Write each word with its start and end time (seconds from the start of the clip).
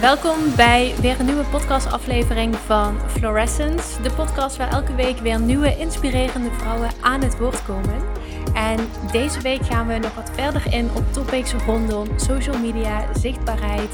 Welkom 0.00 0.54
bij 0.56 0.94
weer 1.00 1.20
een 1.20 1.26
nieuwe 1.26 1.44
podcastaflevering 1.44 2.56
van 2.56 3.00
Fluorescence. 3.08 4.02
De 4.02 4.10
podcast 4.10 4.56
waar 4.56 4.72
elke 4.72 4.94
week 4.94 5.18
weer 5.18 5.40
nieuwe 5.40 5.76
inspirerende 5.76 6.50
vrouwen 6.50 6.90
aan 7.00 7.22
het 7.22 7.38
woord 7.38 7.64
komen. 7.64 8.02
En 8.54 8.78
deze 9.12 9.40
week 9.40 9.66
gaan 9.66 9.86
we 9.86 9.98
nog 9.98 10.14
wat 10.14 10.30
verder 10.34 10.72
in 10.74 10.90
op 10.94 11.12
topics 11.12 11.52
rondom 11.52 12.08
social 12.16 12.58
media, 12.58 13.04
zichtbaarheid, 13.14 13.88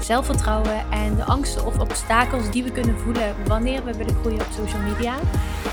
zelfvertrouwen 0.00 0.90
en 0.90 1.16
de 1.16 1.24
angsten 1.24 1.66
of 1.66 1.78
obstakels 1.78 2.50
die 2.50 2.62
we 2.62 2.72
kunnen 2.72 2.98
voelen 2.98 3.34
wanneer 3.46 3.84
we 3.84 3.96
willen 3.96 4.16
groeien 4.20 4.40
op 4.40 4.52
social 4.56 4.82
media. 4.82 5.14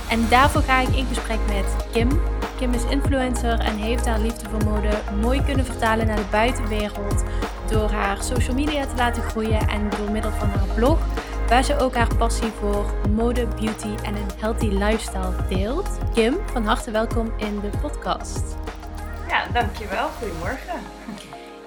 En 0.10 0.30
daarvoor 0.30 0.62
ga 0.62 0.82
ik 0.82 0.96
in 0.96 1.06
gesprek 1.06 1.40
met 1.48 1.86
Kim. 1.92 2.22
Kim 2.58 2.74
is 2.74 2.84
influencer 2.90 3.60
en 3.60 3.78
heeft 3.78 4.06
haar 4.06 4.20
liefde 4.20 4.50
voor 4.50 4.64
mode 4.64 4.90
mooi 5.22 5.44
kunnen 5.44 5.66
vertalen 5.66 6.08
naar 6.08 6.16
de 6.16 6.32
buitenwereld 6.32 7.24
door 7.70 7.90
haar 7.90 8.24
social 8.24 8.56
media 8.56 8.86
te 8.86 8.96
laten 8.96 9.24
groeien 9.24 9.68
en 9.68 9.90
door 9.90 10.12
middel 10.12 10.32
van 10.32 10.48
haar 10.48 10.76
blog, 10.76 11.00
waar 11.48 11.64
ze 11.64 11.78
ook 11.78 11.96
haar 11.96 12.16
passie 12.16 12.50
voor 12.50 12.94
mode, 13.10 13.48
beauty 13.48 14.04
en 14.04 14.16
een 14.16 14.30
healthy 14.38 14.68
lifestyle 14.68 15.34
deelt. 15.50 15.90
Kim, 16.14 16.38
van 16.46 16.66
harte 16.66 16.92
welkom 16.92 17.34
in 17.38 17.60
de 17.60 17.78
podcast. 17.82 18.56
Ja, 19.28 19.48
dankjewel. 19.54 20.08
Goedemorgen. 20.08 20.80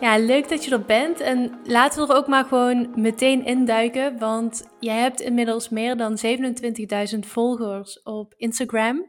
Ja, 0.00 0.18
leuk 0.18 0.48
dat 0.48 0.64
je 0.64 0.70
er 0.70 0.84
bent. 0.84 1.20
En 1.20 1.60
laten 1.64 2.02
we 2.02 2.12
er 2.12 2.18
ook 2.18 2.26
maar 2.26 2.44
gewoon 2.44 2.88
meteen 2.94 3.44
induiken, 3.44 4.18
want 4.18 4.68
jij 4.80 4.98
hebt 4.98 5.20
inmiddels 5.20 5.68
meer 5.68 5.96
dan 5.96 6.18
27.000 7.12 7.18
volgers 7.18 8.02
op 8.02 8.34
Instagram. 8.36 9.06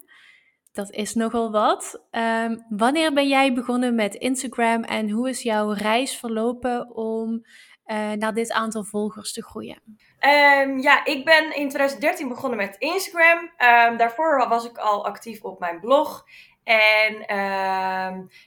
Dat 0.79 0.91
is 0.91 1.13
nogal 1.13 1.51
wat. 1.51 2.03
Ehm, 2.11 2.57
wanneer 2.69 3.13
ben 3.13 3.27
jij 3.27 3.53
begonnen 3.53 3.95
met 3.95 4.15
Instagram 4.15 4.83
en 4.83 5.09
hoe 5.09 5.29
is 5.29 5.41
jouw 5.41 5.71
reis 5.71 6.17
verlopen 6.17 6.95
om 6.95 7.45
uh, 7.85 8.11
naar 8.11 8.33
dit 8.33 8.51
aantal 8.51 8.83
volgers 8.83 9.33
te 9.33 9.43
groeien? 9.43 9.81
Um, 10.19 10.79
ja, 10.79 11.05
ik 11.05 11.25
ben 11.25 11.55
in 11.55 11.69
2013 11.69 12.27
begonnen 12.27 12.57
met 12.57 12.75
Instagram. 12.77 13.37
Um, 13.39 13.97
daarvoor 13.97 14.47
was 14.49 14.65
ik 14.65 14.77
al 14.77 15.05
actief 15.05 15.43
op 15.43 15.59
mijn 15.59 15.79
blog. 15.79 16.23
En 16.63 17.25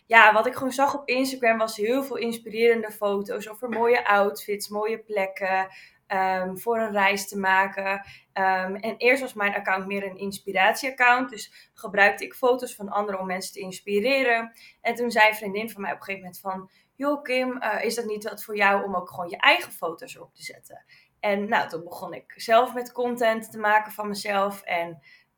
ja, 0.06 0.32
wat 0.32 0.46
ik 0.46 0.54
gewoon 0.54 0.72
zag 0.72 0.94
op 0.94 1.08
Instagram 1.08 1.58
was 1.58 1.76
heel 1.76 2.02
veel 2.02 2.16
inspirerende 2.16 2.90
foto's 2.90 3.48
over 3.48 3.68
mooie 3.68 4.06
outfits, 4.06 4.68
mooie 4.68 4.98
plekken. 4.98 5.68
Um, 6.14 6.58
voor 6.58 6.78
een 6.78 6.92
reis 6.92 7.28
te 7.28 7.38
maken. 7.38 7.92
Um, 8.34 8.76
en 8.76 8.96
eerst 8.96 9.20
was 9.20 9.32
mijn 9.32 9.54
account 9.54 9.86
meer 9.86 10.04
een 10.04 10.18
inspiratieaccount. 10.18 11.30
Dus 11.30 11.70
gebruikte 11.74 12.24
ik 12.24 12.34
foto's 12.34 12.74
van 12.74 12.88
anderen 12.88 13.20
om 13.20 13.26
mensen 13.26 13.52
te 13.52 13.60
inspireren. 13.60 14.52
En 14.80 14.94
toen 14.94 15.10
zei 15.10 15.28
een 15.28 15.34
vriendin 15.34 15.70
van 15.70 15.80
mij 15.80 15.92
op 15.92 15.96
een 15.96 16.04
gegeven 16.04 16.24
moment 16.24 16.40
van... 16.40 16.70
Joh 16.94 17.22
Kim, 17.22 17.62
uh, 17.62 17.84
is 17.84 17.94
dat 17.94 18.04
niet 18.04 18.24
wat 18.24 18.44
voor 18.44 18.56
jou 18.56 18.84
om 18.84 18.96
ook 18.96 19.10
gewoon 19.10 19.28
je 19.28 19.36
eigen 19.36 19.72
foto's 19.72 20.18
op 20.18 20.34
te 20.34 20.42
zetten? 20.42 20.84
En 21.20 21.48
nou, 21.48 21.68
toen 21.68 21.84
begon 21.84 22.14
ik 22.14 22.32
zelf 22.36 22.74
met 22.74 22.92
content 22.92 23.50
te 23.50 23.58
maken 23.58 23.92
van 23.92 24.08
mezelf. 24.08 24.62
En 24.62 24.88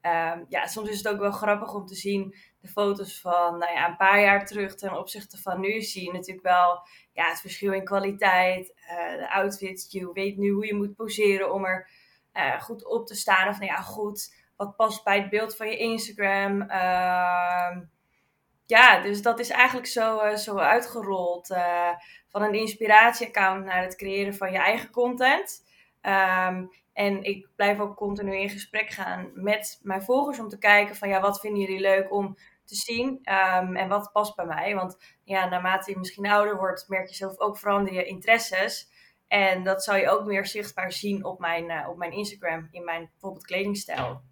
um, 0.03 0.45
ja, 0.49 0.67
soms 0.67 0.89
is 0.89 0.99
het 0.99 1.09
ook 1.09 1.19
wel 1.19 1.33
grappig 1.33 1.75
om 1.75 1.87
te 1.87 1.95
zien 1.95 2.35
de 2.65 2.71
foto's 2.71 3.21
van 3.21 3.59
nou 3.59 3.73
ja, 3.73 3.89
een 3.89 3.97
paar 3.97 4.21
jaar 4.21 4.47
terug 4.47 4.75
ten 4.75 4.99
opzichte 4.99 5.39
van 5.39 5.61
nu. 5.61 5.81
Zie 5.81 6.05
je 6.05 6.13
natuurlijk 6.13 6.47
wel 6.47 6.87
ja, 7.13 7.29
het 7.29 7.41
verschil 7.41 7.73
in 7.73 7.85
kwaliteit, 7.85 8.75
uh, 8.91 9.19
de 9.19 9.31
outfits. 9.33 9.93
Je 9.93 10.13
weet 10.13 10.37
nu 10.37 10.51
hoe 10.51 10.67
je 10.67 10.75
moet 10.75 10.95
poseren 10.95 11.53
om 11.53 11.65
er 11.65 11.91
uh, 12.35 12.61
goed 12.61 12.87
op 12.87 13.07
te 13.07 13.15
staan. 13.15 13.49
Of 13.49 13.59
nou 13.59 13.71
ja, 13.71 13.81
goed, 13.81 14.35
wat 14.57 14.77
past 14.77 15.05
bij 15.05 15.21
het 15.21 15.31
beeld 15.31 15.57
van 15.57 15.69
je 15.69 15.77
Instagram. 15.77 16.63
Uh, 16.63 17.77
ja, 18.67 19.01
dus 19.03 19.23
dat 19.23 19.39
is 19.39 19.51
eigenlijk 19.51 19.87
zo, 19.87 20.25
uh, 20.25 20.37
zo 20.37 20.57
uitgerold. 20.57 21.47
van 22.29 22.43
een 22.43 22.55
inspiratieaccount 22.55 23.65
naar 23.65 23.83
het 23.83 23.97
creëren 23.97 24.35
van 24.35 24.53
je 24.53 24.59
eigen 24.59 24.91
content. 24.91 25.63
Um, 26.03 26.71
en 26.95 27.23
ik 27.23 27.49
blijf 27.57 27.81
ook 27.81 27.97
continu 27.97 28.37
in 28.37 28.51
gesprek 28.51 28.91
gaan 28.91 29.31
met 29.35 29.81
mijn 29.83 30.03
volgers 30.03 30.39
om 30.39 30.49
te 30.49 30.59
kijken 30.59 30.97
van 30.97 31.09
ja, 31.09 31.21
wat 31.21 31.41
vinden 31.41 31.61
jullie 31.61 31.81
leuk 31.81 32.13
om 32.13 32.37
te 32.65 32.75
zien 32.75 33.09
um, 33.09 33.77
en 33.77 33.89
wat 33.89 34.11
past 34.13 34.37
bij 34.37 34.47
mij. 34.47 34.75
Want 34.75 34.97
ja, 35.25 35.49
naarmate 35.49 35.91
je 35.91 35.99
misschien 35.99 36.27
ouder 36.27 36.57
wordt, 36.57 36.89
merk 36.89 37.09
je 37.09 37.15
zelf 37.15 37.39
ook 37.39 37.59
veranderen 37.59 37.99
je 37.99 38.05
interesses. 38.05 38.93
En 39.29 39.65
dat 39.65 39.85
zal 39.85 39.97
je 39.97 40.09
ook 40.09 40.25
meer 40.25 40.47
zichtbaar 40.47 40.93
zien 40.93 41.25
op 41.25 41.39
mijn, 41.39 41.71
uh, 41.71 41.89
op 41.89 41.97
mijn 41.97 42.13
Instagram, 42.13 42.69
in 42.71 42.85
mijn 42.85 43.09
bijvoorbeeld 43.11 43.45
kledingstijl. 43.47 44.23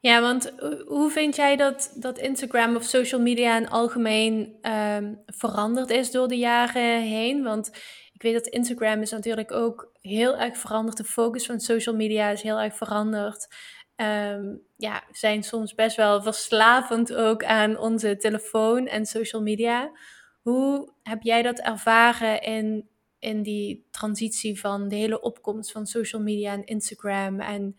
Ja, 0.00 0.20
want 0.20 0.52
hoe 0.86 1.10
vind 1.10 1.36
jij 1.36 1.56
dat, 1.56 1.92
dat 1.96 2.18
Instagram 2.18 2.76
of 2.76 2.82
social 2.82 3.20
media 3.20 3.56
in 3.56 3.68
algemeen 3.68 4.56
um, 4.62 5.22
veranderd 5.26 5.90
is 5.90 6.10
door 6.10 6.28
de 6.28 6.38
jaren 6.38 7.02
heen? 7.02 7.42
Want 7.42 7.70
ik 8.12 8.22
weet 8.22 8.34
dat 8.34 8.46
Instagram 8.46 9.00
is 9.02 9.10
natuurlijk 9.10 9.52
ook 9.52 9.90
heel 10.00 10.36
erg 10.36 10.58
veranderd. 10.58 10.96
De 10.96 11.04
focus 11.04 11.46
van 11.46 11.60
social 11.60 11.94
media 11.94 12.28
is 12.28 12.42
heel 12.42 12.60
erg 12.60 12.76
veranderd. 12.76 13.46
Um, 14.00 14.62
ja, 14.76 15.02
zijn 15.10 15.42
soms 15.42 15.74
best 15.74 15.96
wel 15.96 16.22
verslavend 16.22 17.14
ook 17.14 17.44
aan 17.44 17.78
onze 17.78 18.16
telefoon 18.16 18.86
en 18.86 19.06
social 19.06 19.42
media. 19.42 19.90
Hoe 20.42 20.92
heb 21.02 21.22
jij 21.22 21.42
dat 21.42 21.58
ervaren 21.58 22.42
in, 22.42 22.88
in 23.18 23.42
die 23.42 23.86
transitie 23.90 24.60
van 24.60 24.88
de 24.88 24.96
hele 24.96 25.20
opkomst 25.20 25.72
van 25.72 25.86
social 25.86 26.22
media 26.22 26.52
en 26.52 26.64
Instagram 26.64 27.40
en 27.40 27.76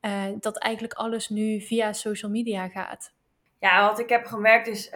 uh, 0.00 0.24
dat 0.38 0.58
eigenlijk 0.58 0.94
alles 0.94 1.28
nu 1.28 1.60
via 1.60 1.92
social 1.92 2.30
media 2.30 2.68
gaat? 2.68 3.14
Ja, 3.58 3.88
wat 3.88 3.98
ik 3.98 4.08
heb 4.08 4.24
gemerkt 4.24 4.66
is, 4.66 4.86
uh, 4.86 4.92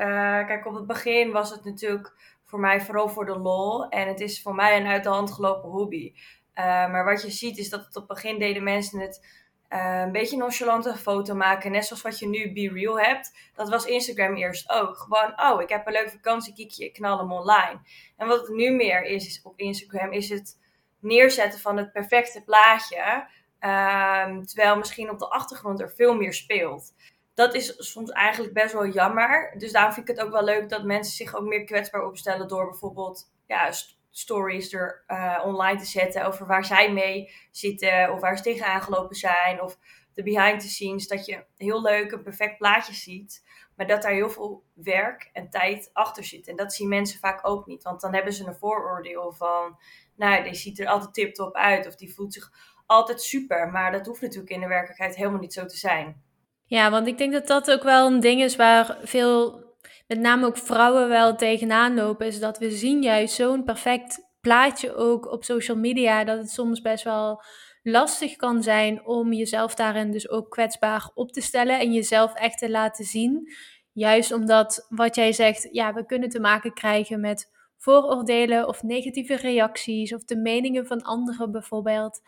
kijk, 0.46 0.66
op 0.66 0.74
het 0.74 0.86
begin 0.86 1.30
was 1.30 1.50
het 1.50 1.64
natuurlijk 1.64 2.12
voor 2.44 2.60
mij 2.60 2.80
vooral 2.80 3.08
voor 3.08 3.26
de 3.26 3.38
lol. 3.38 3.88
En 3.88 4.08
het 4.08 4.20
is 4.20 4.42
voor 4.42 4.54
mij 4.54 4.76
een 4.80 4.86
uit 4.86 5.02
de 5.02 5.08
hand 5.08 5.32
gelopen 5.32 5.70
hobby. 5.70 6.12
Uh, 6.14 6.64
maar 6.64 7.04
wat 7.04 7.22
je 7.22 7.30
ziet 7.30 7.58
is 7.58 7.70
dat 7.70 7.84
het 7.84 7.96
op 7.96 8.08
het 8.08 8.20
begin 8.22 8.38
deden 8.38 8.62
mensen 8.62 9.00
het 9.00 9.44
uh, 9.70 10.00
een 10.00 10.12
beetje 10.12 10.36
nonchalante 10.36 10.96
foto 10.96 11.34
maken. 11.34 11.72
Net 11.72 11.84
zoals 11.84 12.02
wat 12.02 12.18
je 12.18 12.28
nu 12.28 12.52
Be 12.52 12.70
Real 12.72 13.00
hebt. 13.00 13.32
Dat 13.54 13.68
was 13.68 13.84
Instagram 13.84 14.34
eerst 14.34 14.70
ook. 14.70 14.96
Gewoon, 14.96 15.40
oh, 15.40 15.62
ik 15.62 15.68
heb 15.68 15.86
een 15.86 15.92
leuk 15.92 16.10
vakantiekiekje, 16.10 16.84
ik 16.84 16.92
knal 16.92 17.18
hem 17.18 17.32
online. 17.32 17.80
En 18.16 18.26
wat 18.26 18.40
het 18.40 18.56
nu 18.56 18.70
meer 18.70 19.02
is, 19.02 19.26
is 19.26 19.40
op 19.42 19.58
Instagram, 19.58 20.12
is 20.12 20.28
het 20.28 20.58
neerzetten 21.00 21.60
van 21.60 21.76
het 21.76 21.92
perfecte 21.92 22.44
plaatje. 22.44 23.26
Uh, 23.60 24.38
terwijl 24.38 24.76
misschien 24.76 25.10
op 25.10 25.18
de 25.18 25.28
achtergrond 25.28 25.80
er 25.80 25.90
veel 25.90 26.14
meer 26.14 26.32
speelt. 26.32 26.92
Dat 27.34 27.54
is 27.54 27.74
soms 27.78 28.10
eigenlijk 28.10 28.52
best 28.52 28.72
wel 28.72 28.86
jammer. 28.86 29.54
Dus 29.58 29.72
daarom 29.72 29.92
vind 29.92 30.08
ik 30.08 30.16
het 30.16 30.26
ook 30.26 30.32
wel 30.32 30.44
leuk 30.44 30.68
dat 30.68 30.84
mensen 30.84 31.14
zich 31.14 31.34
ook 31.34 31.46
meer 31.46 31.64
kwetsbaar 31.64 32.06
opstellen 32.06 32.48
door 32.48 32.70
bijvoorbeeld 32.70 33.30
ja, 33.46 33.72
stories 34.18 34.72
er 34.72 35.04
uh, 35.08 35.42
online 35.44 35.78
te 35.78 35.84
zetten 35.84 36.26
over 36.26 36.46
waar 36.46 36.64
zij 36.64 36.92
mee 36.92 37.32
zitten 37.50 38.12
of 38.12 38.20
waar 38.20 38.36
ze 38.36 38.42
tegenaan 38.42 38.82
gelopen 38.82 39.16
zijn 39.16 39.62
of 39.62 39.78
de 40.14 40.22
behind 40.22 40.60
the 40.60 40.68
scenes. 40.68 41.08
Dat 41.08 41.26
je 41.26 41.44
heel 41.56 41.82
leuk 41.82 42.12
een 42.12 42.22
perfect 42.22 42.58
plaatje 42.58 42.94
ziet, 42.94 43.44
maar 43.76 43.86
dat 43.86 44.02
daar 44.02 44.12
heel 44.12 44.30
veel 44.30 44.64
werk 44.74 45.30
en 45.32 45.50
tijd 45.50 45.90
achter 45.92 46.24
zit. 46.24 46.48
En 46.48 46.56
dat 46.56 46.72
zien 46.72 46.88
mensen 46.88 47.18
vaak 47.18 47.48
ook 47.48 47.66
niet, 47.66 47.82
want 47.82 48.00
dan 48.00 48.14
hebben 48.14 48.32
ze 48.32 48.46
een 48.46 48.54
vooroordeel 48.54 49.32
van, 49.32 49.78
nou, 50.16 50.44
die 50.44 50.54
ziet 50.54 50.80
er 50.80 50.86
altijd 50.86 51.14
tip-top 51.14 51.54
uit 51.54 51.86
of 51.86 51.96
die 51.96 52.14
voelt 52.14 52.32
zich 52.32 52.52
altijd 52.86 53.22
super. 53.22 53.70
Maar 53.70 53.92
dat 53.92 54.06
hoeft 54.06 54.20
natuurlijk 54.20 54.50
in 54.50 54.60
de 54.60 54.66
werkelijkheid 54.66 55.16
helemaal 55.16 55.40
niet 55.40 55.52
zo 55.52 55.66
te 55.66 55.76
zijn. 55.76 56.22
Ja, 56.64 56.90
want 56.90 57.06
ik 57.06 57.18
denk 57.18 57.32
dat 57.32 57.46
dat 57.46 57.70
ook 57.70 57.82
wel 57.82 58.06
een 58.06 58.20
ding 58.20 58.42
is 58.42 58.56
waar 58.56 58.98
veel 59.02 59.65
met 60.06 60.18
name 60.18 60.46
ook 60.46 60.58
vrouwen 60.58 61.08
wel 61.08 61.36
tegenaan 61.36 61.94
lopen, 61.94 62.26
is 62.26 62.40
dat 62.40 62.58
we 62.58 62.70
zien 62.70 63.02
juist 63.02 63.34
zo'n 63.34 63.64
perfect 63.64 64.26
plaatje 64.40 64.94
ook 64.94 65.32
op 65.32 65.44
social 65.44 65.76
media, 65.76 66.24
dat 66.24 66.38
het 66.38 66.50
soms 66.50 66.80
best 66.80 67.04
wel 67.04 67.42
lastig 67.82 68.36
kan 68.36 68.62
zijn 68.62 69.06
om 69.06 69.32
jezelf 69.32 69.74
daarin 69.74 70.10
dus 70.10 70.28
ook 70.28 70.50
kwetsbaar 70.50 71.10
op 71.14 71.32
te 71.32 71.40
stellen 71.40 71.78
en 71.78 71.92
jezelf 71.92 72.34
echt 72.34 72.58
te 72.58 72.70
laten 72.70 73.04
zien. 73.04 73.52
Juist 73.92 74.32
omdat 74.32 74.86
wat 74.88 75.14
jij 75.14 75.32
zegt, 75.32 75.68
ja, 75.72 75.92
we 75.92 76.06
kunnen 76.06 76.28
te 76.28 76.40
maken 76.40 76.72
krijgen 76.72 77.20
met 77.20 77.50
vooroordelen 77.76 78.68
of 78.68 78.82
negatieve 78.82 79.36
reacties 79.36 80.14
of 80.14 80.24
de 80.24 80.36
meningen 80.36 80.86
van 80.86 81.02
anderen 81.02 81.52
bijvoorbeeld. 81.52 82.20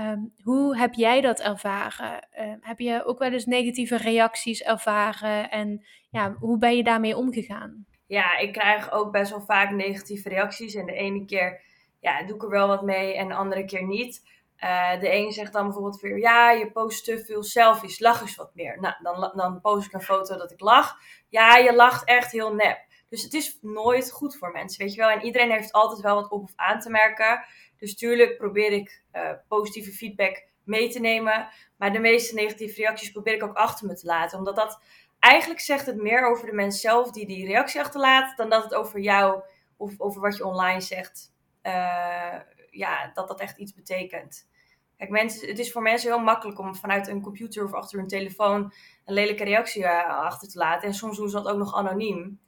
Um, 0.00 0.32
hoe 0.42 0.76
heb 0.76 0.94
jij 0.94 1.20
dat 1.20 1.40
ervaren? 1.40 2.28
Uh, 2.40 2.52
heb 2.60 2.78
je 2.78 3.04
ook 3.04 3.18
wel 3.18 3.32
eens 3.32 3.46
negatieve 3.46 3.96
reacties 3.96 4.62
ervaren 4.62 5.50
en 5.50 5.84
ja, 6.10 6.32
hoe 6.32 6.58
ben 6.58 6.76
je 6.76 6.82
daarmee 6.84 7.16
omgegaan? 7.16 7.86
Ja, 8.06 8.36
ik 8.36 8.52
krijg 8.52 8.92
ook 8.92 9.12
best 9.12 9.30
wel 9.30 9.40
vaak 9.40 9.70
negatieve 9.70 10.28
reacties 10.28 10.74
en 10.74 10.86
de 10.86 10.92
ene 10.92 11.24
keer 11.24 11.60
ja, 12.00 12.22
doe 12.22 12.36
ik 12.36 12.42
er 12.42 12.50
wel 12.50 12.68
wat 12.68 12.82
mee 12.82 13.16
en 13.16 13.28
de 13.28 13.34
andere 13.34 13.64
keer 13.64 13.86
niet. 13.86 14.22
Uh, 14.64 15.00
de 15.00 15.08
ene 15.08 15.32
zegt 15.32 15.52
dan 15.52 15.64
bijvoorbeeld 15.64 16.00
weer, 16.00 16.18
ja, 16.18 16.50
je 16.50 16.70
post 16.70 17.04
te 17.04 17.24
veel 17.24 17.42
selfies, 17.42 17.98
lach 17.98 18.20
eens 18.20 18.36
wat 18.36 18.50
meer. 18.54 18.80
Nou, 18.80 18.94
dan, 19.02 19.32
dan 19.34 19.60
post 19.60 19.86
ik 19.86 19.92
een 19.92 20.00
foto 20.00 20.36
dat 20.36 20.52
ik 20.52 20.60
lach. 20.60 20.96
Ja, 21.28 21.56
je 21.56 21.74
lacht 21.74 22.04
echt 22.04 22.32
heel 22.32 22.54
nep. 22.54 22.86
Dus 23.08 23.22
het 23.22 23.34
is 23.34 23.58
nooit 23.60 24.10
goed 24.10 24.36
voor 24.36 24.50
mensen, 24.50 24.84
weet 24.84 24.94
je 24.94 25.00
wel. 25.00 25.10
En 25.10 25.24
iedereen 25.24 25.50
heeft 25.50 25.72
altijd 25.72 26.00
wel 26.00 26.14
wat 26.14 26.30
op 26.30 26.42
of 26.42 26.52
aan 26.56 26.80
te 26.80 26.90
merken. 26.90 27.44
Dus 27.78 27.96
tuurlijk 27.96 28.36
probeer 28.36 28.72
ik 28.72 29.02
uh, 29.12 29.30
positieve 29.48 29.92
feedback 29.92 30.46
mee 30.64 30.88
te 30.88 31.00
nemen. 31.00 31.48
Maar 31.76 31.92
de 31.92 31.98
meeste 31.98 32.34
negatieve 32.34 32.80
reacties 32.80 33.10
probeer 33.10 33.34
ik 33.34 33.42
ook 33.42 33.56
achter 33.56 33.86
me 33.86 33.94
te 33.94 34.06
laten. 34.06 34.38
Omdat 34.38 34.56
dat 34.56 34.80
eigenlijk 35.18 35.60
zegt 35.60 35.86
het 35.86 35.96
meer 35.96 36.26
over 36.26 36.46
de 36.46 36.52
mens 36.52 36.80
zelf 36.80 37.10
die 37.10 37.26
die 37.26 37.46
reactie 37.46 37.80
achterlaat. 37.80 38.36
Dan 38.36 38.48
dat 38.48 38.62
het 38.62 38.74
over 38.74 39.00
jou 39.00 39.42
of 39.76 40.00
over 40.00 40.20
wat 40.20 40.36
je 40.36 40.46
online 40.46 40.80
zegt. 40.80 41.32
Uh, 41.62 42.36
ja, 42.70 43.10
dat 43.14 43.28
dat 43.28 43.40
echt 43.40 43.58
iets 43.58 43.74
betekent. 43.74 44.48
Kijk, 44.96 45.10
mensen, 45.10 45.48
het 45.48 45.58
is 45.58 45.72
voor 45.72 45.82
mensen 45.82 46.10
heel 46.10 46.24
makkelijk 46.24 46.58
om 46.58 46.74
vanuit 46.74 47.08
een 47.08 47.22
computer 47.22 47.64
of 47.64 47.72
achter 47.72 47.98
hun 47.98 48.08
telefoon 48.08 48.72
een 49.04 49.14
lelijke 49.14 49.44
reactie 49.44 49.82
uh, 49.82 50.06
achter 50.06 50.48
te 50.48 50.58
laten. 50.58 50.88
En 50.88 50.94
soms 50.94 51.16
doen 51.16 51.28
ze 51.28 51.36
dat 51.36 51.48
ook 51.48 51.58
nog 51.58 51.74
anoniem. 51.74 52.40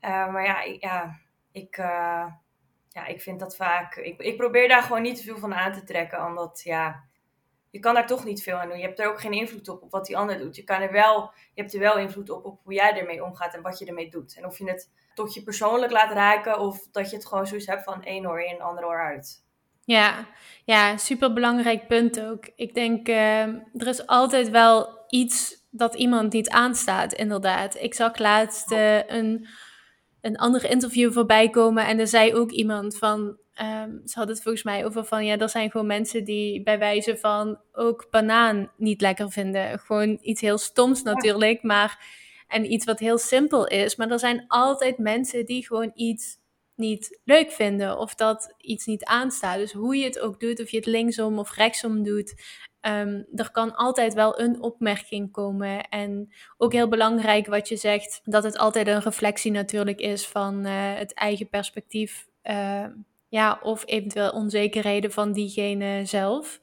Maar 0.00 0.44
ja, 0.44 0.62
ja 0.62 1.18
ik, 1.52 1.78
ja, 2.98 3.06
ik 3.06 3.20
vind 3.20 3.40
dat 3.40 3.56
vaak. 3.56 3.96
Ik, 3.96 4.20
ik 4.20 4.36
probeer 4.36 4.68
daar 4.68 4.82
gewoon 4.82 5.02
niet 5.02 5.16
te 5.16 5.22
veel 5.22 5.38
van 5.38 5.54
aan 5.54 5.72
te 5.72 5.84
trekken. 5.84 6.26
Omdat 6.26 6.60
ja, 6.64 7.04
je 7.70 7.78
kan 7.78 7.94
daar 7.94 8.06
toch 8.06 8.24
niet 8.24 8.42
veel 8.42 8.56
aan 8.56 8.68
doen. 8.68 8.78
Je 8.78 8.86
hebt 8.86 8.98
er 8.98 9.08
ook 9.08 9.20
geen 9.20 9.32
invloed 9.32 9.68
op 9.68 9.82
op 9.82 9.90
wat 9.90 10.06
die 10.06 10.16
ander 10.16 10.38
doet. 10.38 10.56
Je, 10.56 10.64
kan 10.64 10.80
er 10.80 10.92
wel, 10.92 11.30
je 11.54 11.60
hebt 11.60 11.74
er 11.74 11.80
wel 11.80 11.98
invloed 11.98 12.30
op 12.30 12.44
op 12.44 12.60
hoe 12.62 12.74
jij 12.74 12.98
ermee 12.98 13.24
omgaat 13.24 13.54
en 13.54 13.62
wat 13.62 13.78
je 13.78 13.86
ermee 13.86 14.10
doet. 14.10 14.36
En 14.36 14.46
of 14.46 14.58
je 14.58 14.70
het 14.70 14.90
tot 15.14 15.34
je 15.34 15.42
persoonlijk 15.42 15.92
laat 15.92 16.12
raken 16.12 16.58
of 16.58 16.88
dat 16.92 17.10
je 17.10 17.16
het 17.16 17.26
gewoon 17.26 17.46
zoiets 17.46 17.66
hebt 17.66 17.84
van 17.84 18.04
één 18.04 18.26
oor 18.26 18.40
in, 18.40 18.62
ander 18.62 18.86
oor 18.86 19.00
uit. 19.00 19.44
Ja, 19.84 20.26
ja, 20.64 20.96
super 20.96 21.32
belangrijk 21.32 21.86
punt 21.86 22.20
ook. 22.20 22.50
Ik 22.56 22.74
denk, 22.74 23.08
uh, 23.08 23.42
er 23.74 23.86
is 23.86 24.06
altijd 24.06 24.50
wel 24.50 25.04
iets 25.08 25.66
dat 25.70 25.94
iemand 25.94 26.32
niet 26.32 26.48
aanstaat, 26.48 27.12
inderdaad. 27.12 27.76
Ik 27.76 27.94
zag 27.94 28.18
laatst 28.18 28.72
uh, 28.72 29.08
een, 29.10 29.46
een 30.20 30.36
ander 30.36 30.70
interview 30.70 31.12
voorbij 31.12 31.50
komen 31.50 31.86
en 31.86 31.98
er 31.98 32.06
zei 32.06 32.34
ook 32.34 32.50
iemand 32.50 32.98
van, 32.98 33.36
um, 33.62 34.00
ze 34.04 34.18
had 34.18 34.28
het 34.28 34.42
volgens 34.42 34.64
mij 34.64 34.84
over 34.84 35.04
van, 35.04 35.24
ja, 35.24 35.38
er 35.38 35.48
zijn 35.48 35.70
gewoon 35.70 35.86
mensen 35.86 36.24
die 36.24 36.62
bij 36.62 36.78
wijze 36.78 37.16
van 37.16 37.60
ook 37.72 38.06
banaan 38.10 38.70
niet 38.76 39.00
lekker 39.00 39.30
vinden. 39.30 39.78
Gewoon 39.78 40.18
iets 40.20 40.40
heel 40.40 40.58
stoms 40.58 41.02
natuurlijk, 41.02 41.62
maar, 41.62 42.16
en 42.48 42.72
iets 42.72 42.84
wat 42.84 42.98
heel 42.98 43.18
simpel 43.18 43.66
is. 43.66 43.96
Maar 43.96 44.10
er 44.10 44.18
zijn 44.18 44.44
altijd 44.48 44.98
mensen 44.98 45.46
die 45.46 45.66
gewoon 45.66 45.90
iets 45.94 46.36
niet 46.78 47.20
leuk 47.24 47.50
vinden 47.50 47.98
of 47.98 48.14
dat 48.14 48.54
iets 48.58 48.86
niet 48.86 49.04
aanstaat. 49.04 49.58
Dus 49.58 49.72
hoe 49.72 49.96
je 49.96 50.04
het 50.04 50.18
ook 50.20 50.40
doet, 50.40 50.60
of 50.60 50.70
je 50.70 50.76
het 50.76 50.86
linksom 50.86 51.38
of 51.38 51.54
rechtsom 51.54 52.02
doet, 52.02 52.34
um, 52.80 53.26
er 53.34 53.50
kan 53.50 53.74
altijd 53.74 54.14
wel 54.14 54.40
een 54.40 54.62
opmerking 54.62 55.32
komen. 55.32 55.88
En 55.88 56.32
ook 56.56 56.72
heel 56.72 56.88
belangrijk 56.88 57.46
wat 57.46 57.68
je 57.68 57.76
zegt, 57.76 58.20
dat 58.24 58.42
het 58.42 58.58
altijd 58.58 58.86
een 58.86 59.00
reflectie 59.00 59.50
natuurlijk 59.50 60.00
is 60.00 60.26
van 60.26 60.66
uh, 60.66 60.94
het 60.94 61.14
eigen 61.14 61.48
perspectief. 61.48 62.26
Uh, 62.44 62.84
ja, 63.28 63.58
of 63.62 63.82
eventueel 63.86 64.30
onzekerheden 64.30 65.12
van 65.12 65.32
diegene 65.32 66.04
zelf. 66.04 66.60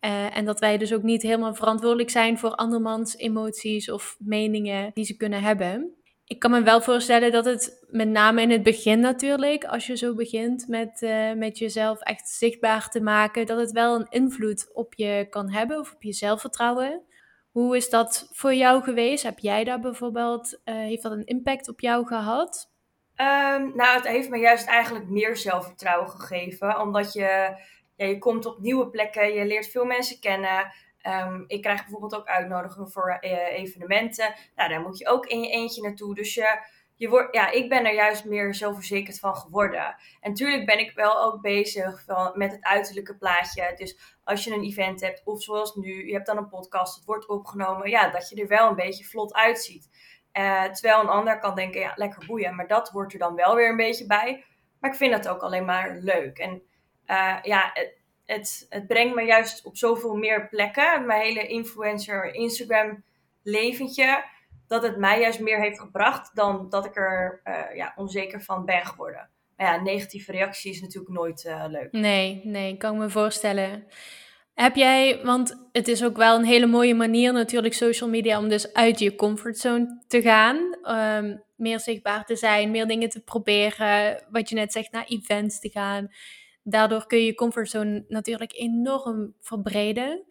Uh, 0.00 0.36
en 0.36 0.44
dat 0.44 0.60
wij 0.60 0.78
dus 0.78 0.94
ook 0.94 1.02
niet 1.02 1.22
helemaal 1.22 1.54
verantwoordelijk 1.54 2.10
zijn 2.10 2.38
voor 2.38 2.54
andermans 2.54 3.16
emoties 3.16 3.90
of 3.90 4.16
meningen 4.18 4.90
die 4.94 5.04
ze 5.04 5.16
kunnen 5.16 5.42
hebben 5.42 6.01
ik 6.32 6.38
kan 6.38 6.50
me 6.50 6.62
wel 6.62 6.80
voorstellen 6.80 7.32
dat 7.32 7.44
het 7.44 7.84
met 7.88 8.08
name 8.08 8.42
in 8.42 8.50
het 8.50 8.62
begin 8.62 9.00
natuurlijk, 9.00 9.64
als 9.64 9.86
je 9.86 9.96
zo 9.96 10.14
begint 10.14 10.68
met, 10.68 11.02
uh, 11.02 11.32
met 11.32 11.58
jezelf 11.58 12.00
echt 12.00 12.28
zichtbaar 12.28 12.88
te 12.88 13.00
maken, 13.00 13.46
dat 13.46 13.58
het 13.58 13.72
wel 13.72 13.94
een 13.94 14.06
invloed 14.10 14.70
op 14.74 14.94
je 14.94 15.26
kan 15.30 15.50
hebben 15.50 15.78
of 15.78 15.92
op 15.94 16.02
je 16.02 16.12
zelfvertrouwen. 16.12 17.02
Hoe 17.50 17.76
is 17.76 17.90
dat 17.90 18.28
voor 18.32 18.54
jou 18.54 18.82
geweest? 18.82 19.22
Heb 19.22 19.38
jij 19.38 19.64
daar 19.64 19.80
bijvoorbeeld, 19.80 20.60
uh, 20.64 20.74
heeft 20.74 21.02
dat 21.02 21.12
een 21.12 21.26
impact 21.26 21.68
op 21.68 21.80
jou 21.80 22.06
gehad? 22.06 22.70
Um, 23.16 23.76
nou, 23.76 23.96
het 23.96 24.06
heeft 24.06 24.28
me 24.28 24.38
juist 24.38 24.66
eigenlijk 24.66 25.08
meer 25.08 25.36
zelfvertrouwen 25.36 26.10
gegeven, 26.10 26.80
omdat 26.80 27.12
je, 27.12 27.56
ja, 27.96 28.06
je 28.06 28.18
komt 28.18 28.46
op 28.46 28.58
nieuwe 28.58 28.90
plekken, 28.90 29.34
je 29.34 29.46
leert 29.46 29.70
veel 29.70 29.84
mensen 29.84 30.20
kennen. 30.20 30.72
Um, 31.06 31.44
ik 31.46 31.62
krijg 31.62 31.80
bijvoorbeeld 31.80 32.14
ook 32.14 32.26
uitnodigingen 32.26 32.90
voor 32.90 33.18
uh, 33.20 33.58
evenementen. 33.58 34.34
Nou, 34.56 34.68
daar 34.68 34.80
moet 34.80 34.98
je 34.98 35.08
ook 35.08 35.26
in 35.26 35.42
je 35.42 35.50
eentje 35.50 35.82
naartoe. 35.82 36.14
Dus 36.14 36.34
je, 36.34 36.58
je 36.96 37.08
wordt, 37.08 37.34
ja, 37.34 37.50
ik 37.50 37.68
ben 37.68 37.86
er 37.86 37.94
juist 37.94 38.24
meer 38.24 38.54
zelfverzekerd 38.54 39.18
van 39.18 39.36
geworden. 39.36 39.96
En 40.20 40.30
natuurlijk 40.30 40.66
ben 40.66 40.78
ik 40.78 40.92
wel 40.94 41.22
ook 41.22 41.40
bezig 41.40 42.02
van, 42.04 42.32
met 42.34 42.52
het 42.52 42.64
uiterlijke 42.64 43.16
plaatje. 43.16 43.72
Dus 43.76 44.16
als 44.24 44.44
je 44.44 44.54
een 44.54 44.64
event 44.64 45.00
hebt, 45.00 45.22
of 45.24 45.42
zoals 45.42 45.74
nu, 45.74 46.06
je 46.06 46.12
hebt 46.12 46.26
dan 46.26 46.36
een 46.36 46.48
podcast, 46.48 46.94
het 46.94 47.04
wordt 47.04 47.28
opgenomen. 47.28 47.90
Ja, 47.90 48.10
dat 48.10 48.28
je 48.28 48.40
er 48.42 48.48
wel 48.48 48.68
een 48.68 48.74
beetje 48.74 49.04
vlot 49.04 49.34
uitziet. 49.34 49.88
Uh, 50.32 50.64
terwijl 50.64 51.00
een 51.00 51.08
ander 51.08 51.38
kan 51.38 51.54
denken, 51.54 51.80
ja, 51.80 51.92
lekker 51.96 52.26
boeien. 52.26 52.54
Maar 52.54 52.66
dat 52.66 52.88
hoort 52.88 53.12
er 53.12 53.18
dan 53.18 53.34
wel 53.34 53.54
weer 53.54 53.70
een 53.70 53.76
beetje 53.76 54.06
bij. 54.06 54.44
Maar 54.80 54.90
ik 54.90 54.96
vind 54.96 55.12
dat 55.12 55.28
ook 55.28 55.42
alleen 55.42 55.64
maar 55.64 55.96
leuk. 56.00 56.38
En 56.38 56.62
uh, 57.06 57.38
ja, 57.42 57.72
het, 58.32 58.66
het 58.68 58.86
brengt 58.86 59.14
me 59.14 59.22
juist 59.22 59.64
op 59.64 59.76
zoveel 59.76 60.14
meer 60.14 60.48
plekken. 60.48 61.06
Mijn 61.06 61.22
hele 61.22 61.46
influencer 61.46 62.34
Instagram 62.34 63.04
leventje. 63.42 64.24
Dat 64.66 64.82
het 64.82 64.96
mij 64.96 65.20
juist 65.20 65.40
meer 65.40 65.60
heeft 65.60 65.80
gebracht 65.80 66.36
dan 66.36 66.68
dat 66.68 66.84
ik 66.84 66.96
er 66.96 67.40
uh, 67.44 67.76
ja, 67.76 67.92
onzeker 67.96 68.42
van 68.42 68.64
ben 68.64 68.86
geworden. 68.86 69.30
Maar 69.56 69.66
ja, 69.66 69.82
negatieve 69.82 70.32
reactie 70.32 70.70
is 70.70 70.80
natuurlijk 70.80 71.14
nooit 71.14 71.44
uh, 71.44 71.64
leuk. 71.68 71.92
Nee, 71.92 72.40
nee, 72.44 72.76
kan 72.76 72.98
me 72.98 73.10
voorstellen. 73.10 73.84
Heb 74.54 74.76
jij, 74.76 75.20
want 75.22 75.68
het 75.72 75.88
is 75.88 76.04
ook 76.04 76.16
wel 76.16 76.38
een 76.38 76.44
hele 76.44 76.66
mooie 76.66 76.94
manier 76.94 77.32
natuurlijk 77.32 77.74
social 77.74 78.10
media 78.10 78.38
om 78.38 78.48
dus 78.48 78.72
uit 78.72 78.98
je 78.98 79.14
comfortzone 79.14 80.04
te 80.06 80.22
gaan. 80.22 80.56
Um, 81.24 81.42
meer 81.56 81.80
zichtbaar 81.80 82.24
te 82.24 82.36
zijn, 82.36 82.70
meer 82.70 82.86
dingen 82.86 83.08
te 83.08 83.20
proberen. 83.20 84.24
Wat 84.30 84.48
je 84.48 84.54
net 84.54 84.72
zegt, 84.72 84.92
naar 84.92 85.04
events 85.06 85.60
te 85.60 85.70
gaan 85.70 86.10
Daardoor 86.62 87.06
kun 87.06 87.18
je 87.18 87.24
je 87.24 87.34
comfortzone 87.34 88.04
natuurlijk 88.08 88.52
enorm 88.52 89.34
verbreden. 89.40 90.24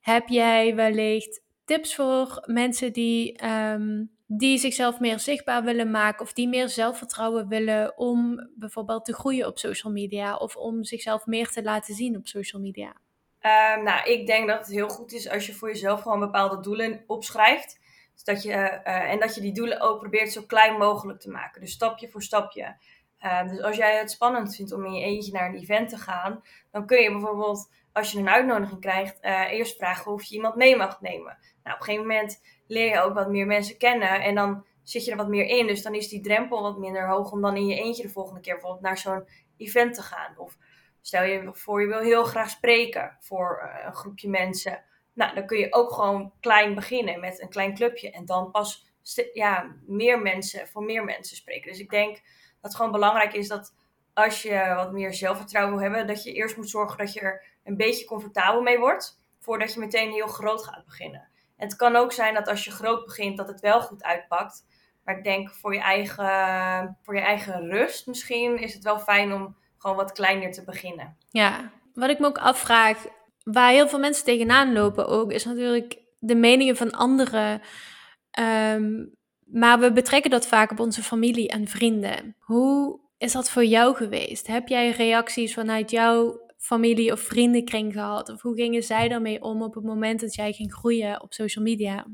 Heb 0.00 0.28
jij 0.28 0.74
wellicht 0.74 1.42
tips 1.64 1.94
voor 1.94 2.42
mensen 2.46 2.92
die, 2.92 3.44
um, 3.46 4.10
die 4.26 4.58
zichzelf 4.58 5.00
meer 5.00 5.18
zichtbaar 5.18 5.64
willen 5.64 5.90
maken 5.90 6.20
of 6.20 6.32
die 6.32 6.48
meer 6.48 6.68
zelfvertrouwen 6.68 7.48
willen 7.48 7.98
om 7.98 8.50
bijvoorbeeld 8.54 9.04
te 9.04 9.14
groeien 9.14 9.46
op 9.46 9.58
social 9.58 9.92
media 9.92 10.36
of 10.36 10.56
om 10.56 10.84
zichzelf 10.84 11.26
meer 11.26 11.48
te 11.48 11.62
laten 11.62 11.94
zien 11.94 12.16
op 12.16 12.26
social 12.26 12.62
media? 12.62 12.96
Um, 13.76 13.82
nou, 13.82 14.10
ik 14.10 14.26
denk 14.26 14.48
dat 14.48 14.58
het 14.58 14.68
heel 14.68 14.88
goed 14.88 15.12
is 15.12 15.28
als 15.28 15.46
je 15.46 15.54
voor 15.54 15.68
jezelf 15.68 16.00
gewoon 16.00 16.20
bepaalde 16.20 16.60
doelen 16.60 17.04
opschrijft. 17.06 17.80
Dat 18.24 18.42
je, 18.42 18.52
uh, 18.52 19.10
en 19.10 19.20
dat 19.20 19.34
je 19.34 19.40
die 19.40 19.52
doelen 19.52 19.80
ook 19.80 19.98
probeert 19.98 20.32
zo 20.32 20.42
klein 20.42 20.78
mogelijk 20.78 21.20
te 21.20 21.30
maken. 21.30 21.60
Dus 21.60 21.72
stapje 21.72 22.08
voor 22.08 22.22
stapje. 22.22 22.76
Uh, 23.22 23.48
dus 23.48 23.62
als 23.62 23.76
jij 23.76 23.98
het 23.98 24.10
spannend 24.10 24.56
vindt 24.56 24.72
om 24.72 24.84
in 24.84 24.92
je 24.92 25.04
eentje 25.04 25.32
naar 25.32 25.48
een 25.48 25.60
event 25.60 25.88
te 25.88 25.96
gaan, 25.96 26.42
dan 26.70 26.86
kun 26.86 27.02
je 27.02 27.10
bijvoorbeeld, 27.10 27.70
als 27.92 28.12
je 28.12 28.18
een 28.18 28.28
uitnodiging 28.28 28.80
krijgt, 28.80 29.24
uh, 29.24 29.52
eerst 29.52 29.76
vragen 29.76 30.12
of 30.12 30.22
je 30.22 30.34
iemand 30.34 30.54
mee 30.54 30.76
mag 30.76 31.00
nemen. 31.00 31.38
Nou, 31.62 31.74
op 31.74 31.80
een 31.80 31.82
gegeven 31.82 32.06
moment 32.06 32.42
leer 32.66 32.88
je 32.88 33.00
ook 33.00 33.14
wat 33.14 33.28
meer 33.28 33.46
mensen 33.46 33.76
kennen 33.76 34.22
en 34.22 34.34
dan 34.34 34.64
zit 34.82 35.04
je 35.04 35.10
er 35.10 35.16
wat 35.16 35.28
meer 35.28 35.46
in. 35.46 35.66
Dus 35.66 35.82
dan 35.82 35.94
is 35.94 36.08
die 36.08 36.20
drempel 36.20 36.62
wat 36.62 36.78
minder 36.78 37.08
hoog 37.08 37.32
om 37.32 37.40
dan 37.40 37.56
in 37.56 37.66
je 37.66 37.80
eentje 37.80 38.02
de 38.02 38.08
volgende 38.08 38.40
keer 38.40 38.52
bijvoorbeeld 38.52 38.82
naar 38.82 38.98
zo'n 38.98 39.28
event 39.56 39.94
te 39.94 40.02
gaan. 40.02 40.38
Of 40.38 40.56
stel 41.00 41.22
je 41.22 41.48
voor, 41.52 41.80
je 41.80 41.86
wil 41.86 42.00
heel 42.00 42.24
graag 42.24 42.50
spreken 42.50 43.16
voor 43.20 43.60
uh, 43.62 43.84
een 43.86 43.94
groepje 43.94 44.28
mensen. 44.28 44.84
Nou, 45.12 45.34
dan 45.34 45.46
kun 45.46 45.58
je 45.58 45.74
ook 45.74 45.92
gewoon 45.92 46.32
klein 46.40 46.74
beginnen 46.74 47.20
met 47.20 47.40
een 47.40 47.48
klein 47.48 47.74
clubje 47.74 48.10
en 48.10 48.24
dan 48.24 48.50
pas 48.50 48.86
ja, 49.32 49.76
meer 49.86 50.22
mensen, 50.22 50.68
voor 50.68 50.82
meer 50.82 51.04
mensen 51.04 51.36
spreken. 51.36 51.70
Dus 51.70 51.80
ik 51.80 51.90
denk 51.90 52.20
het 52.68 52.76
gewoon 52.76 52.92
belangrijk 52.92 53.32
is 53.32 53.48
dat 53.48 53.74
als 54.14 54.42
je 54.42 54.72
wat 54.76 54.92
meer 54.92 55.14
zelfvertrouwen 55.14 55.74
wil 55.74 55.82
hebben, 55.82 56.06
dat 56.06 56.22
je 56.22 56.32
eerst 56.32 56.56
moet 56.56 56.70
zorgen 56.70 56.98
dat 56.98 57.12
je 57.12 57.20
er 57.20 57.44
een 57.64 57.76
beetje 57.76 58.06
comfortabel 58.06 58.62
mee 58.62 58.78
wordt, 58.78 59.20
voordat 59.38 59.74
je 59.74 59.80
meteen 59.80 60.10
heel 60.10 60.26
groot 60.26 60.64
gaat 60.64 60.84
beginnen. 60.84 61.28
En 61.56 61.66
het 61.66 61.76
kan 61.76 61.96
ook 61.96 62.12
zijn 62.12 62.34
dat 62.34 62.48
als 62.48 62.64
je 62.64 62.70
groot 62.70 63.04
begint, 63.04 63.36
dat 63.36 63.48
het 63.48 63.60
wel 63.60 63.80
goed 63.80 64.02
uitpakt. 64.02 64.66
Maar 65.04 65.16
ik 65.16 65.24
denk 65.24 65.50
voor 65.50 65.74
je 65.74 65.80
eigen, 65.80 66.96
voor 67.02 67.14
je 67.14 67.20
eigen 67.20 67.70
rust 67.70 68.06
misschien 68.06 68.58
is 68.58 68.74
het 68.74 68.84
wel 68.84 68.98
fijn 68.98 69.32
om 69.32 69.56
gewoon 69.78 69.96
wat 69.96 70.12
kleiner 70.12 70.52
te 70.52 70.64
beginnen. 70.64 71.16
Ja, 71.30 71.70
wat 71.94 72.10
ik 72.10 72.18
me 72.18 72.26
ook 72.26 72.38
afvraag, 72.38 73.06
waar 73.42 73.70
heel 73.70 73.88
veel 73.88 73.98
mensen 73.98 74.24
tegenaan 74.24 74.72
lopen 74.72 75.06
ook, 75.06 75.32
is 75.32 75.44
natuurlijk 75.44 75.98
de 76.18 76.34
meningen 76.34 76.76
van 76.76 76.90
anderen. 76.90 77.62
Um, 78.38 79.16
maar 79.52 79.78
we 79.78 79.92
betrekken 79.92 80.30
dat 80.30 80.46
vaak 80.46 80.70
op 80.70 80.80
onze 80.80 81.02
familie 81.02 81.48
en 81.48 81.68
vrienden. 81.68 82.36
Hoe 82.38 83.00
is 83.18 83.32
dat 83.32 83.50
voor 83.50 83.64
jou 83.64 83.94
geweest? 83.94 84.46
Heb 84.46 84.68
jij 84.68 84.90
reacties 84.90 85.54
vanuit 85.54 85.90
jouw 85.90 86.40
familie 86.56 87.12
of 87.12 87.20
vriendenkring 87.20 87.92
gehad? 87.92 88.28
Of 88.28 88.42
hoe 88.42 88.54
gingen 88.54 88.82
zij 88.82 89.08
daarmee 89.08 89.42
om 89.42 89.62
op 89.62 89.74
het 89.74 89.84
moment 89.84 90.20
dat 90.20 90.34
jij 90.34 90.52
ging 90.52 90.72
groeien 90.72 91.22
op 91.22 91.32
social 91.32 91.64
media? 91.64 92.06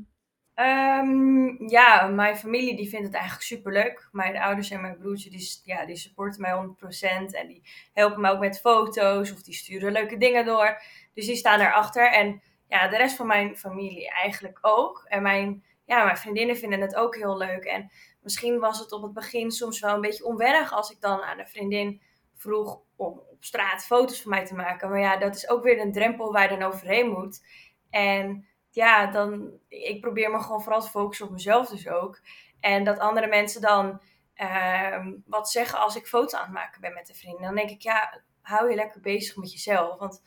Um, 0.55 1.69
ja, 1.69 2.07
mijn 2.07 2.35
familie 2.35 2.75
die 2.75 2.89
vindt 2.89 3.05
het 3.05 3.15
eigenlijk 3.15 3.45
superleuk. 3.45 4.09
Mijn 4.11 4.37
ouders 4.37 4.69
en 4.69 4.81
mijn 4.81 4.97
broertje 4.97 5.29
die, 5.29 5.61
ja, 5.63 5.85
die 5.85 5.95
supporten 5.95 6.41
mij 6.41 6.51
100%. 6.51 7.35
En 7.35 7.47
die 7.47 7.63
helpen 7.93 8.21
me 8.21 8.29
ook 8.29 8.39
met 8.39 8.59
foto's 8.59 9.31
of 9.31 9.43
die 9.43 9.53
sturen 9.53 9.91
leuke 9.91 10.17
dingen 10.17 10.45
door. 10.45 10.81
Dus 11.13 11.25
die 11.25 11.35
staan 11.35 11.59
erachter. 11.59 12.11
En 12.11 12.41
ja, 12.67 12.87
de 12.87 12.97
rest 12.97 13.15
van 13.15 13.27
mijn 13.27 13.57
familie 13.57 14.11
eigenlijk 14.11 14.57
ook. 14.61 15.05
En 15.07 15.21
mijn 15.21 15.63
ja, 15.85 16.03
mijn 16.03 16.17
vriendinnen 16.17 16.57
vinden 16.57 16.81
het 16.81 16.95
ook 16.95 17.15
heel 17.15 17.37
leuk. 17.37 17.63
En 17.63 17.91
misschien 18.21 18.59
was 18.59 18.79
het 18.79 18.91
op 18.91 19.01
het 19.01 19.13
begin 19.13 19.51
soms 19.51 19.79
wel 19.79 19.93
een 19.93 20.01
beetje 20.01 20.25
onwennig 20.25 20.73
als 20.73 20.91
ik 20.91 21.01
dan 21.01 21.21
aan 21.21 21.39
een 21.39 21.47
vriendin 21.47 22.01
vroeg 22.35 22.79
om 22.95 23.19
op 23.35 23.43
straat 23.43 23.85
foto's 23.85 24.21
van 24.21 24.31
mij 24.31 24.45
te 24.45 24.55
maken. 24.55 24.89
Maar 24.89 24.99
ja, 24.99 25.17
dat 25.17 25.35
is 25.35 25.49
ook 25.49 25.63
weer 25.63 25.79
een 25.79 25.91
drempel 25.91 26.31
waar 26.31 26.51
je 26.51 26.57
dan 26.57 26.67
overheen 26.67 27.09
moet. 27.09 27.45
En 27.89 28.47
ja, 28.69 29.05
dan, 29.05 29.59
ik 29.67 30.01
probeer 30.01 30.31
me 30.31 30.39
gewoon 30.39 30.61
vooral 30.61 30.81
te 30.81 30.89
focussen 30.89 31.25
op 31.25 31.31
mezelf 31.31 31.69
dus 31.69 31.87
ook. 31.87 32.21
En 32.59 32.83
dat 32.83 32.99
andere 32.99 33.27
mensen 33.27 33.61
dan 33.61 34.01
uh, 34.35 35.07
wat 35.25 35.49
zeggen 35.49 35.79
als 35.79 35.95
ik 35.95 36.07
foto's 36.07 36.33
aan 36.33 36.43
het 36.43 36.53
maken 36.53 36.81
ben 36.81 36.93
met 36.93 37.09
een 37.09 37.15
vriend. 37.15 37.39
Dan 37.39 37.55
denk 37.55 37.69
ik, 37.69 37.81
ja, 37.81 38.21
hou 38.41 38.69
je 38.69 38.75
lekker 38.75 39.01
bezig 39.01 39.35
met 39.35 39.51
jezelf. 39.51 39.99
Want 39.99 40.21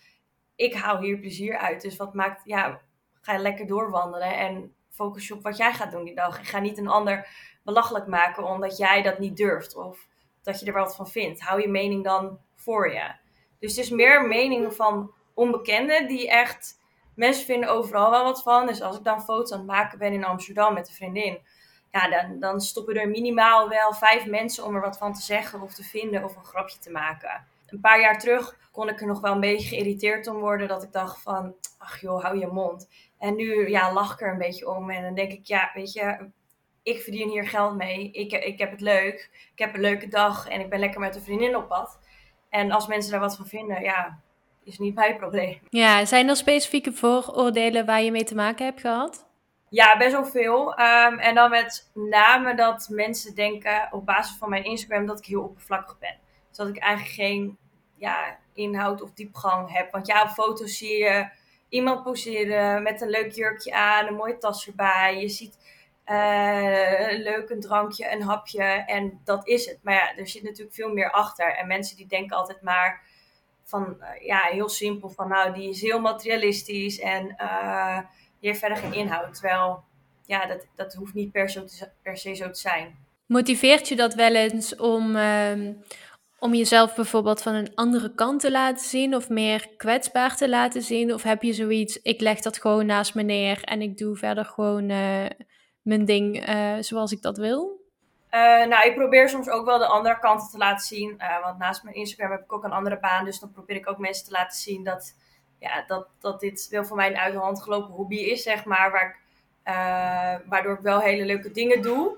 ik 0.57 0.75
haal 0.75 0.99
hier 0.99 1.19
plezier 1.19 1.59
uit. 1.59 1.81
Dus 1.81 1.97
wat 1.97 2.15
maakt, 2.15 2.45
ja, 2.45 2.81
ga 3.21 3.39
lekker 3.39 3.67
doorwandelen 3.67 4.37
en 4.37 4.77
focus 4.99 5.27
je 5.27 5.35
op 5.35 5.43
wat 5.43 5.57
jij 5.57 5.73
gaat 5.73 5.91
doen 5.91 6.05
die 6.05 6.15
dag. 6.15 6.39
Ik 6.39 6.47
ga 6.49 6.59
niet 6.59 6.79
een 6.79 6.89
ander 6.89 7.29
belachelijk 7.63 8.07
maken 8.07 8.45
omdat 8.45 8.77
jij 8.77 9.03
dat 9.03 9.19
niet 9.19 9.37
durft 9.37 9.77
of 9.77 10.07
dat 10.43 10.61
je 10.61 10.67
er 10.67 10.73
wat 10.73 10.97
van 10.97 11.09
vindt. 11.09 11.41
Hou 11.41 11.61
je 11.61 11.69
mening 11.69 12.05
dan 12.05 12.39
voor 12.55 12.93
je. 12.93 13.13
Dus 13.59 13.77
het 13.77 13.85
is 13.85 13.91
meer 13.91 14.27
meningen 14.27 14.75
van 14.75 15.13
onbekenden 15.35 16.09
die 16.09 16.31
echt 16.31 16.81
mensen 17.15 17.45
vinden 17.45 17.69
overal 17.69 18.11
wel 18.11 18.25
wat 18.25 18.43
van. 18.43 18.67
Dus 18.67 18.83
als 18.83 18.97
ik 18.97 19.05
dan 19.05 19.23
foto's 19.23 19.53
aan 19.53 19.59
het 19.59 19.67
maken 19.67 19.99
ben 19.99 20.13
in 20.13 20.25
Amsterdam 20.25 20.75
met 20.75 20.89
een 20.89 20.95
vriendin, 20.95 21.39
ja, 21.93 22.09
dan, 22.09 22.41
dan 22.41 22.61
stoppen 22.61 22.95
er 22.95 23.09
minimaal 23.09 23.69
wel 23.69 23.93
vijf 23.93 24.27
mensen 24.27 24.65
om 24.65 24.75
er 24.75 24.81
wat 24.81 24.99
van 24.99 25.15
te 25.15 25.23
zeggen 25.23 25.61
of 25.61 25.75
te 25.75 25.85
vinden 25.85 26.25
of 26.25 26.37
een 26.37 26.45
grapje 26.45 26.79
te 26.79 26.91
maken. 26.91 27.47
Een 27.71 27.81
paar 27.81 28.01
jaar 28.01 28.19
terug 28.19 28.59
kon 28.73 28.89
ik 28.89 29.01
er 29.01 29.07
nog 29.07 29.21
wel 29.21 29.33
een 29.33 29.41
beetje 29.41 29.69
geïrriteerd 29.69 30.27
om 30.27 30.39
worden. 30.39 30.69
Dat 30.69 30.83
ik 30.83 30.93
dacht 30.93 31.23
van, 31.23 31.55
ach 31.79 32.01
joh, 32.01 32.23
hou 32.23 32.39
je 32.39 32.47
mond. 32.47 32.89
En 33.19 33.37
nu 33.37 33.69
ja, 33.69 33.93
lach 33.93 34.13
ik 34.13 34.21
er 34.21 34.33
een 34.33 34.39
beetje 34.39 34.69
om. 34.69 34.91
En 34.91 35.03
dan 35.03 35.15
denk 35.15 35.33
ik, 35.33 35.47
ja, 35.47 35.71
weet 35.75 35.93
je, 35.93 36.31
ik 36.83 37.01
verdien 37.01 37.29
hier 37.29 37.49
geld 37.49 37.77
mee. 37.77 38.11
Ik, 38.11 38.33
ik 38.33 38.59
heb 38.59 38.71
het 38.71 38.81
leuk. 38.81 39.49
Ik 39.53 39.59
heb 39.59 39.75
een 39.75 39.81
leuke 39.81 40.09
dag. 40.09 40.49
En 40.49 40.61
ik 40.61 40.71
ben 40.71 40.79
lekker 40.79 41.01
met 41.01 41.17
een 41.17 41.23
vriendin 41.23 41.57
op 41.57 41.69
pad. 41.69 41.99
En 42.51 42.71
als 42.71 42.87
mensen 42.87 43.11
daar 43.11 43.21
wat 43.21 43.37
van 43.37 43.47
vinden, 43.47 43.83
ja, 43.83 44.21
is 44.65 44.79
niet 44.79 44.95
mijn 44.95 45.17
probleem. 45.17 45.59
Ja, 45.69 46.05
zijn 46.05 46.29
er 46.29 46.37
specifieke 46.37 46.93
vooroordelen 46.93 47.87
waar 47.87 48.03
je 48.03 48.11
mee 48.11 48.25
te 48.25 48.35
maken 48.35 48.65
hebt 48.65 48.81
gehad? 48.81 49.27
Ja, 49.71 49.97
best 49.97 50.13
wel 50.13 50.25
veel. 50.25 50.75
Ehm, 50.75 51.19
en 51.19 51.35
dan 51.35 51.51
met 51.51 51.91
name 51.95 52.55
dat 52.55 52.89
mensen 52.91 53.35
denken 53.35 53.89
op 53.91 54.07
basis 54.07 54.37
van 54.37 54.51
mijn 54.51 54.65
Instagram 54.65 55.07
dat 55.07 55.19
ik 55.19 55.25
heel 55.25 55.43
oppervlakkig 55.43 55.99
ben. 55.99 56.19
Dat 56.59 56.69
ik 56.69 56.79
eigenlijk 56.79 57.15
geen 57.15 57.59
ja, 57.97 58.39
inhoud 58.53 59.03
of 59.03 59.13
diepgang 59.13 59.73
heb. 59.73 59.93
Want 59.93 60.07
ja, 60.07 60.23
op 60.23 60.29
foto's 60.29 60.79
zie 60.79 60.99
je 60.99 61.29
iemand 61.69 62.03
poseren 62.03 62.83
met 62.83 63.01
een 63.01 63.11
leuk 63.11 63.33
jurkje 63.33 63.75
aan, 63.75 64.07
een 64.07 64.15
mooie 64.15 64.39
tas 64.39 64.67
erbij. 64.67 65.21
Je 65.21 65.29
ziet 65.29 65.59
uh, 66.07 67.11
een 67.11 67.23
leuk 67.23 67.51
een 67.51 67.61
drankje, 67.61 68.13
een 68.13 68.23
hapje 68.23 68.63
en 68.65 69.21
dat 69.25 69.47
is 69.47 69.67
het. 69.67 69.79
Maar 69.83 69.95
ja, 69.95 70.17
er 70.17 70.29
zit 70.29 70.43
natuurlijk 70.43 70.75
veel 70.75 70.93
meer 70.93 71.11
achter. 71.11 71.57
En 71.57 71.67
mensen 71.67 71.97
die 71.97 72.07
denken 72.07 72.37
altijd 72.37 72.63
maar 72.63 73.03
van, 73.65 73.97
eh, 74.01 74.27
ja, 74.27 74.41
heel 74.41 74.69
simpel 74.69 75.09
van 75.09 75.29
nou, 75.29 75.53
die 75.55 75.69
is 75.69 75.81
heel 75.81 76.01
materialistisch 76.01 76.99
en 76.99 77.35
uh, 77.41 77.99
die 78.41 78.49
heeft 78.49 78.59
verder 78.59 78.79
geen 78.79 78.93
inhoud. 78.93 79.35
Terwijl, 79.35 79.83
ja, 80.27 80.47
dat, 80.47 80.67
dat 80.75 80.95
hoeft 80.95 81.15
niet 81.15 81.33
per, 81.33 81.65
per 82.03 82.17
se 82.17 82.35
zo 82.35 82.51
te 82.51 82.61
zijn. 82.61 83.07
Motiveert 83.27 83.89
je 83.89 83.97
dat 83.97 84.15
wel 84.15 84.35
eens 84.35 84.77
om, 84.77 85.17
ehm, 85.17 85.73
om 86.39 86.55
jezelf 86.55 86.95
bijvoorbeeld 86.95 87.43
van 87.43 87.55
een 87.55 87.75
andere 87.75 88.15
kant 88.15 88.41
te 88.41 88.51
laten 88.51 88.87
zien 88.87 89.15
of 89.15 89.29
meer 89.29 89.69
kwetsbaar 89.77 90.37
te 90.37 90.49
laten 90.49 90.83
zien? 90.83 91.15
Of 91.15 91.23
heb 91.23 91.43
je 91.43 91.53
zoiets, 91.53 92.03
ik 92.03 92.21
leg 92.21 92.41
dat 92.41 92.61
gewoon 92.61 92.87
naast 92.87 93.15
me 93.15 93.23
neer 93.23 93.63
en 93.63 93.83
ik 93.83 93.99
doe 93.99 94.17
verder 94.17 94.45
gewoon 94.45 94.91
uh, 94.91 95.27
mijn 95.83 96.05
ding 96.05 96.49
uh, 96.49 96.75
zoals 96.81 97.13
ik 97.13 97.23
dat 97.23 97.37
wil? 97.37 97.87
Uh, 98.31 98.67
nou, 98.67 98.87
ik 98.87 98.95
probeer 98.95 99.29
soms 99.29 99.49
ook 99.49 99.67
wel 99.67 99.79
de 99.79 99.87
andere 99.87 100.19
kanten 100.19 100.51
te 100.51 100.59
laten 100.59 100.87
zien. 100.87 101.21
want 101.43 101.59
naast 101.59 101.83
mijn 101.83 101.97
Instagram 101.97 102.31
heb 102.31 102.43
ik 102.43 102.53
ook 102.53 102.65
een 102.65 102.73
andere 102.73 102.99
baan. 102.99 103.25
Dus 103.25 103.41
dan 103.41 103.51
probeer 103.51 103.77
ik 103.77 103.89
ook 103.89 103.99
mensen 103.99 104.25
te 104.25 104.31
laten 104.31 104.59
zien 104.59 104.85
dat, 104.85 105.15
ja, 105.59 105.85
dat, 105.87 106.07
dat 106.21 106.41
dit 106.41 106.69
wel 106.71 106.85
voor 106.85 106.97
mij 106.97 107.11
een 107.11 107.17
uit 107.17 107.33
de 107.33 107.39
hand 107.39 107.63
gelopen 107.63 107.95
hobby 107.95 108.17
is, 108.17 108.43
zeg 108.43 108.65
maar. 108.65 108.91
Waar 108.91 109.09
ik, 109.09 109.17
waardoor 110.49 110.75
ik 110.75 110.81
wel 110.81 111.01
hele 111.01 111.25
leuke 111.25 111.51
dingen 111.51 111.83
doe. 111.83 112.17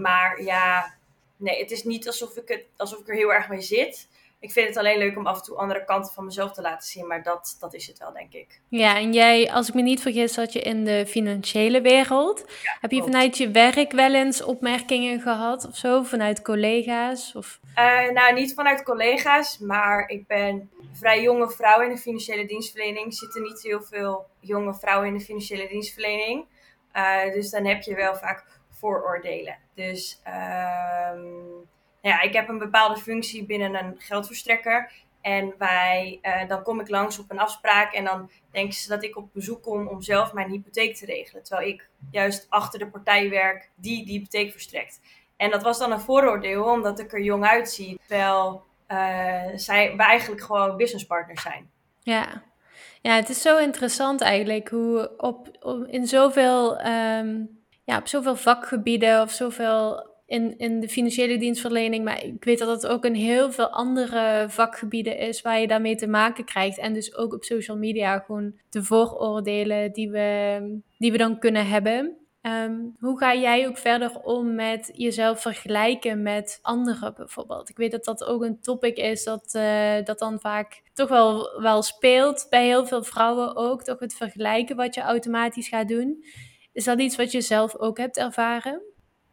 maar 0.00 0.42
ja, 0.42 0.93
nee, 1.44 1.58
het 1.58 1.70
is 1.70 1.84
niet 1.84 2.06
alsof 2.06 2.36
ik, 2.36 2.48
het, 2.48 2.64
alsof 2.76 2.98
ik 2.98 3.08
er 3.08 3.14
heel 3.14 3.32
erg 3.32 3.48
mee 3.48 3.60
zit. 3.60 4.08
Ik 4.40 4.52
vind 4.52 4.68
het 4.68 4.76
alleen 4.76 4.98
leuk 4.98 5.16
om 5.16 5.26
af 5.26 5.38
en 5.38 5.44
toe 5.44 5.56
andere 5.56 5.84
kanten 5.84 6.12
van 6.12 6.24
mezelf 6.24 6.52
te 6.52 6.60
laten 6.60 6.88
zien, 6.88 7.06
maar 7.06 7.22
dat, 7.22 7.56
dat 7.60 7.74
is 7.74 7.86
het 7.86 7.98
wel, 7.98 8.12
denk 8.12 8.32
ik. 8.32 8.60
Ja, 8.68 8.96
en 8.96 9.12
jij, 9.12 9.52
als 9.52 9.68
ik 9.68 9.74
me 9.74 9.82
niet 9.82 10.00
vergis, 10.00 10.32
zat 10.32 10.52
je 10.52 10.60
in 10.60 10.84
de 10.84 11.06
financiële 11.06 11.80
wereld. 11.80 12.44
Heb 12.80 12.90
je 12.90 13.02
vanuit 13.02 13.36
je 13.36 13.50
werk 13.50 13.92
wel 13.92 14.14
eens 14.14 14.42
opmerkingen 14.42 15.20
gehad 15.20 15.66
of 15.66 15.76
zo, 15.76 16.02
vanuit 16.02 16.42
collega's? 16.42 17.34
Of? 17.34 17.60
Uh, 17.78 18.10
nou, 18.10 18.34
niet 18.34 18.54
vanuit 18.54 18.82
collega's, 18.82 19.58
maar 19.58 20.08
ik 20.08 20.26
ben 20.26 20.70
vrij 20.92 21.22
jonge 21.22 21.50
vrouw 21.50 21.80
in 21.80 21.88
de 21.88 21.98
financiële 21.98 22.46
dienstverlening. 22.46 23.06
Er 23.06 23.12
zitten 23.12 23.42
niet 23.42 23.62
heel 23.62 23.82
veel 23.82 24.26
jonge 24.40 24.74
vrouwen 24.74 25.08
in 25.08 25.18
de 25.18 25.24
financiële 25.24 25.68
dienstverlening. 25.68 26.44
Uh, 26.96 27.32
dus 27.32 27.50
dan 27.50 27.64
heb 27.66 27.82
je 27.82 27.94
wel 27.94 28.14
vaak 28.14 28.44
vooroordelen. 28.84 29.56
Dus 29.74 30.20
um, 30.26 31.68
ja, 32.00 32.20
ik 32.20 32.32
heb 32.32 32.48
een 32.48 32.58
bepaalde 32.58 33.00
functie 33.00 33.44
binnen 33.44 33.74
een 33.74 33.94
geldverstrekker. 33.98 34.92
En 35.20 35.54
wij, 35.58 36.18
uh, 36.22 36.48
dan 36.48 36.62
kom 36.62 36.80
ik 36.80 36.88
langs 36.88 37.18
op 37.18 37.30
een 37.30 37.38
afspraak 37.38 37.92
en 37.92 38.04
dan 38.04 38.30
denken 38.50 38.74
ze 38.74 38.88
dat 38.88 39.04
ik 39.04 39.16
op 39.16 39.32
bezoek 39.32 39.62
kom 39.62 39.88
om 39.88 40.02
zelf 40.02 40.32
mijn 40.32 40.50
hypotheek 40.50 40.96
te 40.96 41.06
regelen. 41.06 41.42
Terwijl 41.42 41.68
ik 41.68 41.88
juist 42.10 42.46
achter 42.48 42.78
de 42.78 42.86
partij 42.86 43.30
werk 43.30 43.70
die 43.74 44.04
die 44.04 44.18
hypotheek 44.18 44.52
verstrekt. 44.52 45.00
En 45.36 45.50
dat 45.50 45.62
was 45.62 45.78
dan 45.78 45.92
een 45.92 46.00
vooroordeel, 46.00 46.64
omdat 46.64 46.98
ik 46.98 47.12
er 47.12 47.22
jong 47.22 47.44
uitzie. 47.44 48.00
Terwijl 48.06 48.64
uh, 48.88 49.42
zij, 49.54 49.96
we 49.96 50.02
eigenlijk 50.02 50.42
gewoon 50.42 50.76
businesspartners 50.76 51.42
zijn. 51.42 51.70
Ja. 52.02 52.42
ja, 53.00 53.14
het 53.14 53.28
is 53.28 53.42
zo 53.42 53.58
interessant 53.58 54.20
eigenlijk 54.20 54.68
hoe 54.68 55.14
op, 55.16 55.48
in 55.86 56.06
zoveel 56.06 56.86
um, 56.86 57.63
ja, 57.84 57.98
op 57.98 58.06
zoveel 58.06 58.36
vakgebieden 58.36 59.22
of 59.22 59.30
zoveel 59.30 60.12
in, 60.26 60.58
in 60.58 60.80
de 60.80 60.88
financiële 60.88 61.38
dienstverlening. 61.38 62.04
Maar 62.04 62.24
ik 62.24 62.44
weet 62.44 62.58
dat 62.58 62.82
het 62.82 62.86
ook 62.86 63.04
in 63.04 63.14
heel 63.14 63.52
veel 63.52 63.68
andere 63.68 64.46
vakgebieden 64.48 65.18
is 65.18 65.42
waar 65.42 65.60
je 65.60 65.66
daarmee 65.66 65.96
te 65.96 66.06
maken 66.06 66.44
krijgt. 66.44 66.78
En 66.78 66.92
dus 66.92 67.14
ook 67.16 67.32
op 67.32 67.44
social 67.44 67.76
media 67.76 68.18
gewoon 68.18 68.54
de 68.70 68.82
vooroordelen 68.82 69.92
die 69.92 70.10
we, 70.10 70.80
die 70.98 71.12
we 71.12 71.18
dan 71.18 71.38
kunnen 71.38 71.66
hebben. 71.66 72.16
Um, 72.46 72.96
hoe 73.00 73.18
ga 73.18 73.34
jij 73.34 73.68
ook 73.68 73.78
verder 73.78 74.20
om 74.20 74.54
met 74.54 74.90
jezelf 74.94 75.40
vergelijken 75.40 76.22
met 76.22 76.58
anderen 76.62 77.14
bijvoorbeeld? 77.14 77.68
Ik 77.68 77.76
weet 77.76 77.90
dat 77.90 78.04
dat 78.04 78.24
ook 78.24 78.42
een 78.42 78.60
topic 78.60 78.96
is 78.96 79.24
dat, 79.24 79.54
uh, 79.56 80.04
dat 80.04 80.18
dan 80.18 80.40
vaak 80.40 80.82
toch 80.92 81.08
wel, 81.08 81.60
wel 81.60 81.82
speelt 81.82 82.46
bij 82.50 82.66
heel 82.66 82.86
veel 82.86 83.04
vrouwen 83.04 83.56
ook. 83.56 83.82
Toch 83.82 83.98
het 83.98 84.14
vergelijken 84.14 84.76
wat 84.76 84.94
je 84.94 85.00
automatisch 85.00 85.68
gaat 85.68 85.88
doen. 85.88 86.24
Is 86.74 86.84
dat 86.84 87.00
iets 87.00 87.16
wat 87.16 87.32
je 87.32 87.40
zelf 87.40 87.76
ook 87.76 87.98
hebt 87.98 88.16
ervaren? 88.16 88.82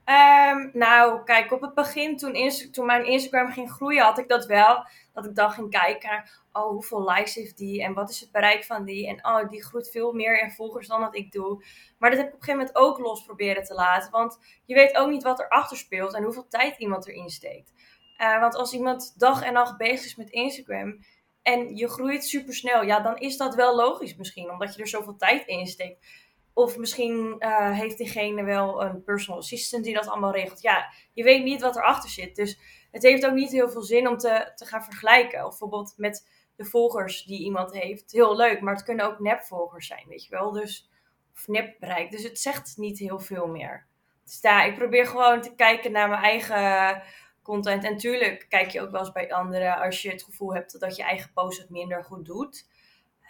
Um, 0.05 0.71
nou, 0.73 1.23
kijk, 1.23 1.51
op 1.51 1.61
het 1.61 1.73
begin, 1.73 2.17
toen, 2.17 2.51
toen 2.71 2.85
mijn 2.85 3.05
Instagram 3.05 3.51
ging 3.51 3.71
groeien, 3.71 4.03
had 4.03 4.17
ik 4.17 4.27
dat 4.27 4.45
wel. 4.45 4.85
Dat 5.13 5.25
ik 5.25 5.35
dan 5.35 5.51
ging 5.51 5.69
kijken, 5.69 6.23
oh, 6.51 6.69
hoeveel 6.69 7.09
likes 7.11 7.35
heeft 7.35 7.57
die? 7.57 7.83
En 7.83 7.93
wat 7.93 8.09
is 8.09 8.19
het 8.19 8.31
bereik 8.31 8.63
van 8.63 8.85
die? 8.85 9.07
En 9.07 9.25
oh, 9.25 9.49
die 9.49 9.63
groeit 9.63 9.89
veel 9.89 10.13
meer 10.13 10.41
in 10.41 10.51
volgers 10.51 10.87
dan 10.87 11.01
dat 11.01 11.15
ik 11.15 11.31
doe. 11.31 11.63
Maar 11.97 12.09
dat 12.09 12.19
heb 12.19 12.27
ik 12.27 12.33
op 12.33 12.39
een 12.39 12.45
gegeven 12.45 12.67
moment 12.67 12.77
ook 12.77 12.99
los 12.99 13.23
proberen 13.23 13.63
te 13.63 13.73
laten. 13.73 14.11
Want 14.11 14.37
je 14.65 14.73
weet 14.73 14.97
ook 14.97 15.09
niet 15.09 15.23
wat 15.23 15.39
erachter 15.39 15.77
speelt 15.77 16.13
en 16.13 16.23
hoeveel 16.23 16.47
tijd 16.47 16.77
iemand 16.77 17.07
erin 17.07 17.29
steekt. 17.29 17.73
Uh, 18.17 18.39
want 18.39 18.55
als 18.55 18.73
iemand 18.73 19.19
dag 19.19 19.43
en 19.43 19.53
nacht 19.53 19.77
bezig 19.77 20.05
is 20.05 20.15
met 20.15 20.29
Instagram 20.29 20.99
en 21.41 21.75
je 21.75 21.89
groeit 21.89 22.25
super 22.25 22.53
snel, 22.53 22.83
ja, 22.83 22.99
dan 22.99 23.17
is 23.17 23.37
dat 23.37 23.55
wel 23.55 23.75
logisch 23.75 24.15
misschien, 24.15 24.51
omdat 24.51 24.75
je 24.75 24.81
er 24.81 24.87
zoveel 24.87 25.15
tijd 25.15 25.47
in 25.47 25.67
steekt. 25.67 26.05
Of 26.53 26.77
misschien 26.77 27.35
uh, 27.39 27.71
heeft 27.71 27.97
diegene 27.97 28.43
wel 28.43 28.83
een 28.83 29.03
personal 29.03 29.39
assistant 29.39 29.83
die 29.83 29.93
dat 29.93 30.07
allemaal 30.07 30.31
regelt. 30.31 30.61
Ja, 30.61 30.93
je 31.13 31.23
weet 31.23 31.43
niet 31.43 31.61
wat 31.61 31.75
erachter 31.75 32.09
zit. 32.09 32.35
Dus 32.35 32.59
het 32.91 33.03
heeft 33.03 33.25
ook 33.25 33.33
niet 33.33 33.51
heel 33.51 33.69
veel 33.69 33.81
zin 33.81 34.07
om 34.07 34.17
te, 34.17 34.51
te 34.55 34.65
gaan 34.65 34.83
vergelijken. 34.83 35.45
Of 35.45 35.49
bijvoorbeeld 35.49 35.93
met 35.97 36.27
de 36.55 36.65
volgers 36.65 37.23
die 37.23 37.43
iemand 37.43 37.73
heeft. 37.73 38.11
Heel 38.11 38.35
leuk, 38.35 38.61
maar 38.61 38.73
het 38.73 38.83
kunnen 38.83 39.05
ook 39.05 39.19
nepvolgers 39.19 39.87
zijn, 39.87 40.07
weet 40.07 40.23
je 40.25 40.29
wel. 40.29 40.51
Dus, 40.51 40.89
of 41.33 41.47
nepbereik. 41.47 42.11
Dus 42.11 42.23
het 42.23 42.39
zegt 42.39 42.77
niet 42.77 42.99
heel 42.99 43.19
veel 43.19 43.47
meer. 43.47 43.87
Dus 44.23 44.41
ja, 44.41 44.63
ik 44.63 44.75
probeer 44.75 45.07
gewoon 45.07 45.41
te 45.41 45.55
kijken 45.55 45.91
naar 45.91 46.09
mijn 46.09 46.21
eigen 46.21 47.03
content. 47.43 47.83
En 47.83 47.97
tuurlijk 47.97 48.45
kijk 48.49 48.69
je 48.69 48.81
ook 48.81 48.91
wel 48.91 48.99
eens 48.99 49.11
bij 49.11 49.33
anderen 49.33 49.79
als 49.79 50.01
je 50.01 50.09
het 50.09 50.23
gevoel 50.23 50.53
hebt 50.53 50.79
dat 50.79 50.95
je 50.95 51.03
eigen 51.03 51.31
post 51.33 51.61
het 51.61 51.69
minder 51.69 52.03
goed 52.03 52.25
doet. 52.25 52.67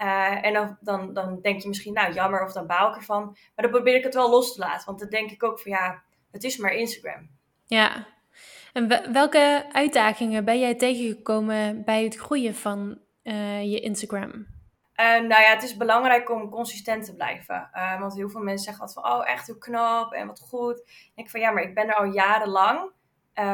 Uh, 0.02 0.46
en 0.46 0.54
dan, 0.54 0.78
dan, 0.80 1.14
dan 1.14 1.40
denk 1.42 1.62
je 1.62 1.68
misschien, 1.68 1.94
nou 1.94 2.14
jammer 2.14 2.44
of 2.44 2.54
dan 2.54 2.68
baal 2.68 2.90
ik 2.90 2.96
ervan. 2.96 3.24
Maar 3.26 3.66
dan 3.66 3.70
probeer 3.70 3.96
ik 3.96 4.04
het 4.04 4.14
wel 4.14 4.30
los 4.30 4.54
te 4.54 4.60
laten. 4.60 4.86
Want 4.86 5.00
dan 5.00 5.10
denk 5.10 5.32
ik 5.32 5.44
ook 5.44 5.60
van 5.60 5.72
ja, 5.72 6.02
het 6.32 6.44
is 6.44 6.58
maar 6.58 6.74
Instagram. 6.74 7.30
Ja. 7.66 8.08
En 8.74 9.12
welke 9.14 9.66
uitdagingen 9.72 10.46
ben 10.46 10.60
jij 10.60 10.76
tegengekomen 10.76 11.84
bij 11.84 12.04
het 12.04 12.16
groeien 12.16 12.56
van 12.56 13.00
uh, 13.24 13.72
je 13.72 13.80
Instagram? 13.80 14.30
Uh, 14.30 14.48
nou 15.06 15.28
ja, 15.28 15.54
het 15.54 15.64
is 15.64 15.78
belangrijk 15.78 16.30
om 16.30 16.50
consistent 16.50 17.06
te 17.06 17.16
blijven. 17.16 17.70
Uh, 17.74 18.00
want 18.00 18.16
heel 18.16 18.30
veel 18.30 18.42
mensen 18.42 18.64
zeggen 18.66 18.84
altijd 18.84 19.06
van, 19.06 19.20
oh 19.20 19.30
echt 19.30 19.48
heel 19.48 19.58
knap 19.58 20.12
en 20.12 20.28
wat 20.28 20.40
goed. 20.40 20.84
En 21.16 21.24
ik 21.24 21.30
van, 21.30 21.40
ja, 21.40 21.52
maar 21.52 21.64
ik 21.64 21.76
ben 21.76 21.88
er 21.88 21.96
al 21.96 22.06
jarenlang 22.06 22.92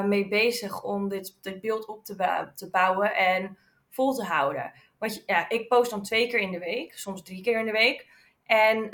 mee 0.05 0.27
bezig 0.27 0.83
om 0.83 1.09
dit, 1.09 1.37
dit 1.41 1.61
beeld 1.61 1.85
op 1.87 2.05
te, 2.05 2.51
te 2.55 2.69
bouwen 2.69 3.15
en 3.15 3.57
vol 3.89 4.13
te 4.13 4.23
houden. 4.23 4.71
Want 4.99 5.23
ja, 5.25 5.49
ik 5.49 5.67
post 5.67 5.89
dan 5.89 6.03
twee 6.03 6.27
keer 6.27 6.39
in 6.39 6.51
de 6.51 6.59
week, 6.59 6.97
soms 6.97 7.23
drie 7.23 7.41
keer 7.41 7.59
in 7.59 7.65
de 7.65 7.71
week. 7.71 8.07
En 8.45 8.77
uh, 8.83 8.91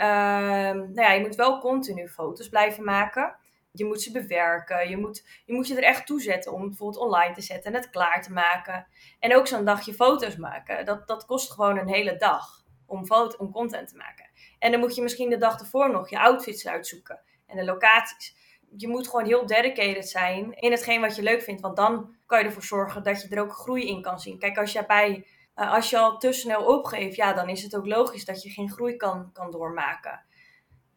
nou 0.71 1.01
ja, 1.01 1.11
je 1.11 1.21
moet 1.21 1.35
wel 1.35 1.59
continu 1.59 2.07
foto's 2.07 2.49
blijven 2.49 2.83
maken. 2.83 3.35
Je 3.71 3.85
moet 3.85 4.01
ze 4.01 4.11
bewerken. 4.11 4.89
Je 4.89 4.97
moet, 4.97 5.25
je 5.45 5.53
moet 5.53 5.67
je 5.67 5.75
er 5.75 5.83
echt 5.83 6.05
toe 6.05 6.21
zetten 6.21 6.53
om 6.53 6.67
bijvoorbeeld 6.67 7.03
online 7.03 7.33
te 7.33 7.41
zetten 7.41 7.73
en 7.73 7.81
het 7.81 7.89
klaar 7.89 8.21
te 8.21 8.31
maken. 8.31 8.87
En 9.19 9.35
ook 9.35 9.47
zo'n 9.47 9.65
dagje 9.65 9.93
foto's 9.93 10.35
maken. 10.35 10.85
Dat, 10.85 11.07
dat 11.07 11.25
kost 11.25 11.51
gewoon 11.51 11.77
een 11.77 11.87
hele 11.87 12.17
dag 12.17 12.63
om, 12.85 13.05
foto, 13.05 13.37
om 13.37 13.51
content 13.51 13.87
te 13.87 13.95
maken. 13.95 14.29
En 14.59 14.71
dan 14.71 14.79
moet 14.79 14.95
je 14.95 15.01
misschien 15.01 15.29
de 15.29 15.37
dag 15.37 15.59
ervoor 15.59 15.91
nog 15.91 16.09
je 16.09 16.19
outfits 16.19 16.67
uitzoeken 16.67 17.19
en 17.47 17.57
de 17.57 17.65
locaties. 17.65 18.35
Je 18.77 18.87
moet 18.87 19.07
gewoon 19.07 19.25
heel 19.25 19.45
dedicated 19.45 20.09
zijn 20.09 20.53
in 20.53 20.71
hetgeen 20.71 21.01
wat 21.01 21.15
je 21.15 21.23
leuk 21.23 21.41
vindt. 21.41 21.61
Want 21.61 21.75
dan 21.75 22.15
kan 22.25 22.39
je 22.39 22.45
ervoor 22.45 22.63
zorgen 22.63 23.03
dat 23.03 23.21
je 23.21 23.27
er 23.27 23.41
ook 23.41 23.53
groei 23.53 23.87
in 23.87 24.01
kan 24.01 24.19
zien. 24.19 24.39
Kijk, 24.39 24.57
als 24.57 24.71
je, 24.71 24.85
bij, 24.85 25.25
uh, 25.55 25.73
als 25.73 25.89
je 25.89 25.97
al 25.97 26.17
te 26.17 26.31
snel 26.31 26.65
opgeeft, 26.65 27.15
ja, 27.15 27.33
dan 27.33 27.49
is 27.49 27.63
het 27.63 27.75
ook 27.75 27.85
logisch 27.85 28.25
dat 28.25 28.43
je 28.43 28.49
geen 28.49 28.71
groei 28.71 28.95
kan, 28.95 29.31
kan 29.33 29.51
doormaken. 29.51 30.25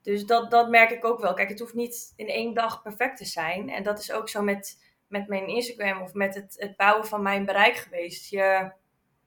Dus 0.07 0.27
dat, 0.27 0.51
dat 0.51 0.69
merk 0.69 0.91
ik 0.91 1.05
ook 1.05 1.21
wel. 1.21 1.35
Kijk, 1.35 1.49
het 1.49 1.59
hoeft 1.59 1.75
niet 1.75 2.13
in 2.17 2.29
één 2.29 2.55
dag 2.55 2.83
perfect 2.83 3.17
te 3.17 3.25
zijn. 3.25 3.71
En 3.71 3.83
dat 3.83 3.99
is 3.99 4.13
ook 4.13 4.29
zo 4.29 4.43
met, 4.43 4.83
met 5.09 5.29
mijn 5.29 5.47
Instagram 5.47 6.03
of 6.03 6.13
met 6.13 6.35
het, 6.35 6.55
het 6.59 6.77
bouwen 6.77 7.07
van 7.07 7.23
mijn 7.23 7.45
bereik 7.45 7.77
geweest. 7.77 8.31
Je, 8.31 8.73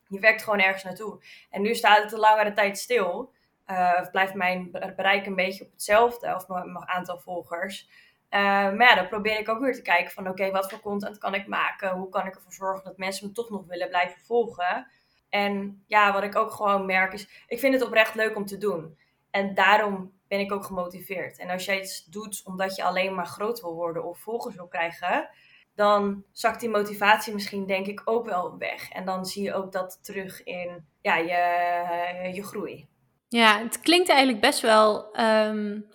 je 0.08 0.20
werkt 0.20 0.44
gewoon 0.44 0.60
ergens 0.60 0.84
naartoe. 0.84 1.24
En 1.50 1.62
nu 1.62 1.76
staat 1.76 2.04
het 2.04 2.12
een 2.12 2.20
langere 2.20 2.54
tijd 2.54 2.78
stil. 2.78 3.34
Uh, 3.68 4.10
blijft 4.12 4.34
mijn 4.34 4.72
bereik 4.72 5.26
een 5.26 5.36
beetje 5.36 5.64
op 5.64 5.72
hetzelfde, 5.72 6.36
of 6.36 6.48
mijn, 6.48 6.88
aantal 6.88 7.20
volgers. 7.20 7.90
Uh, 8.30 8.40
maar 8.40 8.90
ja, 8.90 8.96
dan 8.96 9.08
probeer 9.08 9.40
ik 9.40 9.50
ook 9.50 9.60
weer 9.60 9.74
te 9.74 9.82
kijken 9.82 10.12
van 10.12 10.28
oké, 10.28 10.52
wat 10.52 10.70
voor 10.70 10.80
content 10.80 11.18
kan 11.18 11.34
ik 11.34 11.48
maken? 11.48 11.90
Hoe 11.90 12.10
kan 12.10 12.28
ik 12.28 12.36
ervoor 12.36 12.54
zorgen 12.54 12.84
dat 12.84 12.98
mensen 12.98 13.28
me 13.28 13.34
toch 13.34 13.50
nog 13.50 13.66
willen 13.66 13.90
blijven 13.90 14.22
volgen? 14.22 14.88
En 15.30 15.84
ja, 15.88 16.14
wat 16.14 16.24
ik 16.24 16.36
ook 16.36 16.52
gewoon 16.52 16.86
merk 16.86 17.14
is, 17.14 17.44
ik 17.48 17.60
vind 17.60 17.74
het 17.74 17.84
oprecht 17.84 18.16
leuk 18.16 18.36
om 18.36 18.46
te 18.46 18.58
doen. 18.58 18.98
En 19.32 19.54
daarom 19.54 20.12
ben 20.28 20.40
ik 20.40 20.52
ook 20.52 20.66
gemotiveerd. 20.66 21.38
En 21.38 21.50
als 21.50 21.66
jij 21.66 21.80
iets 21.80 22.06
doet 22.06 22.42
omdat 22.46 22.76
je 22.76 22.84
alleen 22.84 23.16
maar 23.16 23.28
groot 23.28 23.62
wil 23.62 23.74
worden 23.74 24.04
of 24.04 24.20
volgers 24.20 24.56
wil 24.56 24.68
krijgen, 24.68 25.30
dan 25.76 26.24
zakt 26.32 26.60
die 26.60 26.70
motivatie 26.70 27.34
misschien 27.34 27.66
denk 27.66 27.88
ik 27.88 28.02
ook 28.06 28.26
wel 28.26 28.58
weg. 28.58 28.90
En 28.90 29.06
dan 29.06 29.26
zie 29.26 29.44
je 29.44 29.54
ook 29.54 29.72
dat 29.72 30.00
terug 30.02 30.44
in 30.44 30.86
ja, 31.02 31.18
je, 31.18 32.34
je 32.34 32.44
groei. 32.44 32.88
Ja, 33.28 33.60
het 33.64 33.80
klinkt 33.80 34.10
eigenlijk 34.10 34.42
best 34.42 34.62
wel, 34.62 35.20
um, 35.20 35.86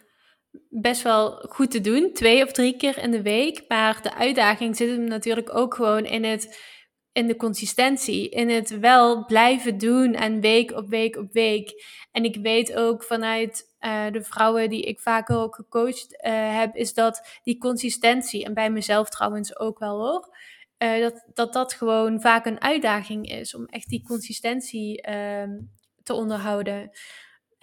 best 0.69 1.03
wel 1.03 1.31
goed 1.49 1.71
te 1.71 1.81
doen. 1.81 2.13
Twee 2.13 2.45
of 2.45 2.53
drie 2.53 2.77
keer 2.77 2.99
in 2.99 3.11
de 3.11 3.23
week. 3.23 3.65
Maar 3.69 4.03
de 4.03 4.15
uitdaging 4.15 4.77
zit 4.77 4.91
hem 4.91 5.05
natuurlijk 5.05 5.57
ook 5.57 5.75
gewoon 5.75 6.05
in, 6.05 6.25
het, 6.25 6.61
in 7.15 7.27
de 7.27 7.37
consistentie. 7.37 8.29
In 8.29 8.49
het 8.49 8.79
wel 8.79 9.25
blijven 9.25 9.79
doen 9.79 10.15
en 10.15 10.41
week 10.41 10.71
op 10.71 10.89
week 10.89 11.17
op 11.17 11.33
week. 11.33 11.85
En 12.13 12.25
ik 12.25 12.37
weet 12.37 12.75
ook 12.75 13.03
vanuit 13.03 13.75
uh, 13.81 14.11
de 14.11 14.23
vrouwen 14.23 14.69
die 14.71 14.83
ik 14.83 15.01
vaker 15.01 15.37
ook 15.37 15.55
gecoacht 15.55 16.13
uh, 16.13 16.59
heb, 16.59 16.75
is 16.75 16.95
dat 16.95 17.41
die 17.43 17.59
consistentie, 17.59 18.45
en 18.45 18.55
bij 18.55 18.71
mezelf 18.71 19.09
trouwens 19.09 19.59
ook 19.59 19.79
wel 19.79 19.99
hoor, 19.99 20.37
uh, 20.79 21.01
dat, 21.01 21.25
dat 21.35 21.53
dat 21.53 21.73
gewoon 21.73 22.21
vaak 22.21 22.47
een 22.47 22.61
uitdaging 22.61 23.31
is 23.31 23.55
om 23.55 23.67
echt 23.67 23.89
die 23.89 24.03
consistentie 24.07 25.03
ehm, 25.03 25.51
te 26.03 26.13
onderhouden. 26.13 26.91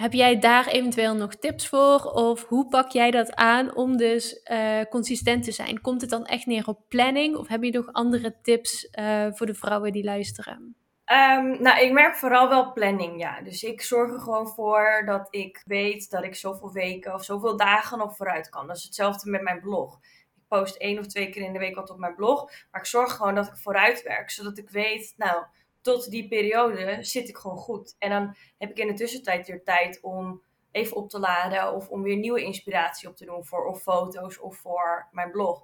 Heb 0.01 0.13
jij 0.13 0.39
daar 0.39 0.67
eventueel 0.67 1.15
nog 1.15 1.35
tips 1.35 1.67
voor? 1.67 2.03
Of 2.03 2.47
hoe 2.47 2.67
pak 2.67 2.89
jij 2.89 3.11
dat 3.11 3.35
aan 3.35 3.75
om 3.75 3.97
dus 3.97 4.41
uh, 4.51 4.81
consistent 4.89 5.43
te 5.43 5.51
zijn? 5.51 5.81
Komt 5.81 6.01
het 6.01 6.09
dan 6.09 6.25
echt 6.25 6.45
neer 6.45 6.67
op 6.67 6.79
planning? 6.87 7.35
Of 7.35 7.47
heb 7.47 7.63
je 7.63 7.71
nog 7.71 7.93
andere 7.93 8.41
tips 8.41 8.89
uh, 8.99 9.27
voor 9.31 9.45
de 9.45 9.53
vrouwen 9.53 9.91
die 9.91 10.03
luisteren? 10.03 10.75
Um, 11.05 11.61
nou, 11.61 11.79
ik 11.79 11.91
merk 11.91 12.15
vooral 12.15 12.49
wel 12.49 12.73
planning, 12.73 13.19
ja. 13.21 13.41
Dus 13.41 13.63
ik 13.63 13.81
zorg 13.81 14.13
er 14.13 14.19
gewoon 14.19 14.47
voor 14.47 15.03
dat 15.05 15.27
ik 15.29 15.61
weet 15.65 16.09
dat 16.09 16.23
ik 16.23 16.35
zoveel 16.35 16.71
weken 16.71 17.13
of 17.13 17.23
zoveel 17.23 17.57
dagen 17.57 17.97
nog 17.97 18.15
vooruit 18.15 18.49
kan. 18.49 18.67
Dat 18.67 18.77
is 18.77 18.83
hetzelfde 18.83 19.29
met 19.29 19.41
mijn 19.41 19.59
blog. 19.59 19.99
Ik 20.35 20.43
post 20.47 20.75
één 20.75 20.99
of 20.99 21.05
twee 21.05 21.29
keer 21.29 21.41
in 21.43 21.53
de 21.53 21.59
week 21.59 21.75
wat 21.75 21.89
op 21.89 21.99
mijn 21.99 22.15
blog. 22.15 22.51
Maar 22.71 22.81
ik 22.81 22.87
zorg 22.87 23.15
gewoon 23.15 23.35
dat 23.35 23.47
ik 23.47 23.57
vooruit 23.57 24.03
werk. 24.03 24.29
Zodat 24.29 24.57
ik 24.57 24.69
weet, 24.69 25.13
nou, 25.17 25.43
tot 25.81 26.09
die 26.11 26.27
periode 26.27 26.97
zit 27.01 27.29
ik 27.29 27.37
gewoon 27.37 27.57
goed. 27.57 27.95
En 27.99 28.09
dan 28.09 28.35
heb 28.57 28.69
ik 28.69 28.77
in 28.77 28.87
de 28.87 28.93
tussentijd 28.93 29.47
weer 29.47 29.63
tijd 29.63 29.99
om 30.01 30.41
even 30.71 30.97
op 30.97 31.09
te 31.09 31.19
laden 31.19 31.73
of 31.73 31.89
om 31.89 32.01
weer 32.01 32.17
nieuwe 32.17 32.43
inspiratie 32.43 33.09
op 33.09 33.15
te 33.15 33.25
doen 33.25 33.45
voor 33.45 33.65
of 33.65 33.81
foto's 33.81 34.39
of 34.39 34.57
voor 34.57 35.07
mijn 35.11 35.31
blog. 35.31 35.63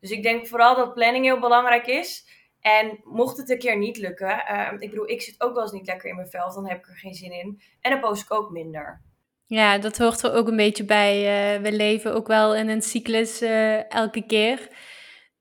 Dus 0.00 0.10
ik 0.10 0.22
denk 0.22 0.46
vooral 0.46 0.76
dat 0.76 0.94
planning 0.94 1.24
heel 1.24 1.40
belangrijk 1.40 1.86
is. 1.86 2.36
En 2.60 3.00
mocht 3.04 3.36
het 3.36 3.50
een 3.50 3.58
keer 3.58 3.78
niet 3.78 3.96
lukken, 3.96 4.44
uh, 4.50 4.72
ik 4.78 4.90
bedoel, 4.90 5.10
ik 5.10 5.22
zit 5.22 5.40
ook 5.40 5.54
wel 5.54 5.62
eens 5.62 5.72
niet 5.72 5.86
lekker 5.86 6.08
in 6.08 6.16
mijn 6.16 6.28
vel, 6.28 6.52
dan 6.52 6.68
heb 6.68 6.78
ik 6.78 6.88
er 6.88 6.96
geen 6.96 7.14
zin 7.14 7.32
in. 7.32 7.60
En 7.80 7.90
dan 7.90 8.00
post 8.00 8.22
ik 8.22 8.32
ook 8.32 8.50
minder. 8.50 9.02
Ja, 9.46 9.78
dat 9.78 9.98
hoort 9.98 10.22
er 10.22 10.34
ook 10.34 10.48
een 10.48 10.56
beetje 10.56 10.84
bij. 10.84 11.16
Uh, 11.18 11.62
we 11.62 11.72
leven 11.72 12.14
ook 12.14 12.26
wel 12.26 12.54
in 12.54 12.68
een 12.68 12.82
cyclus 12.82 13.42
uh, 13.42 13.92
elke 13.92 14.26
keer. 14.26 14.68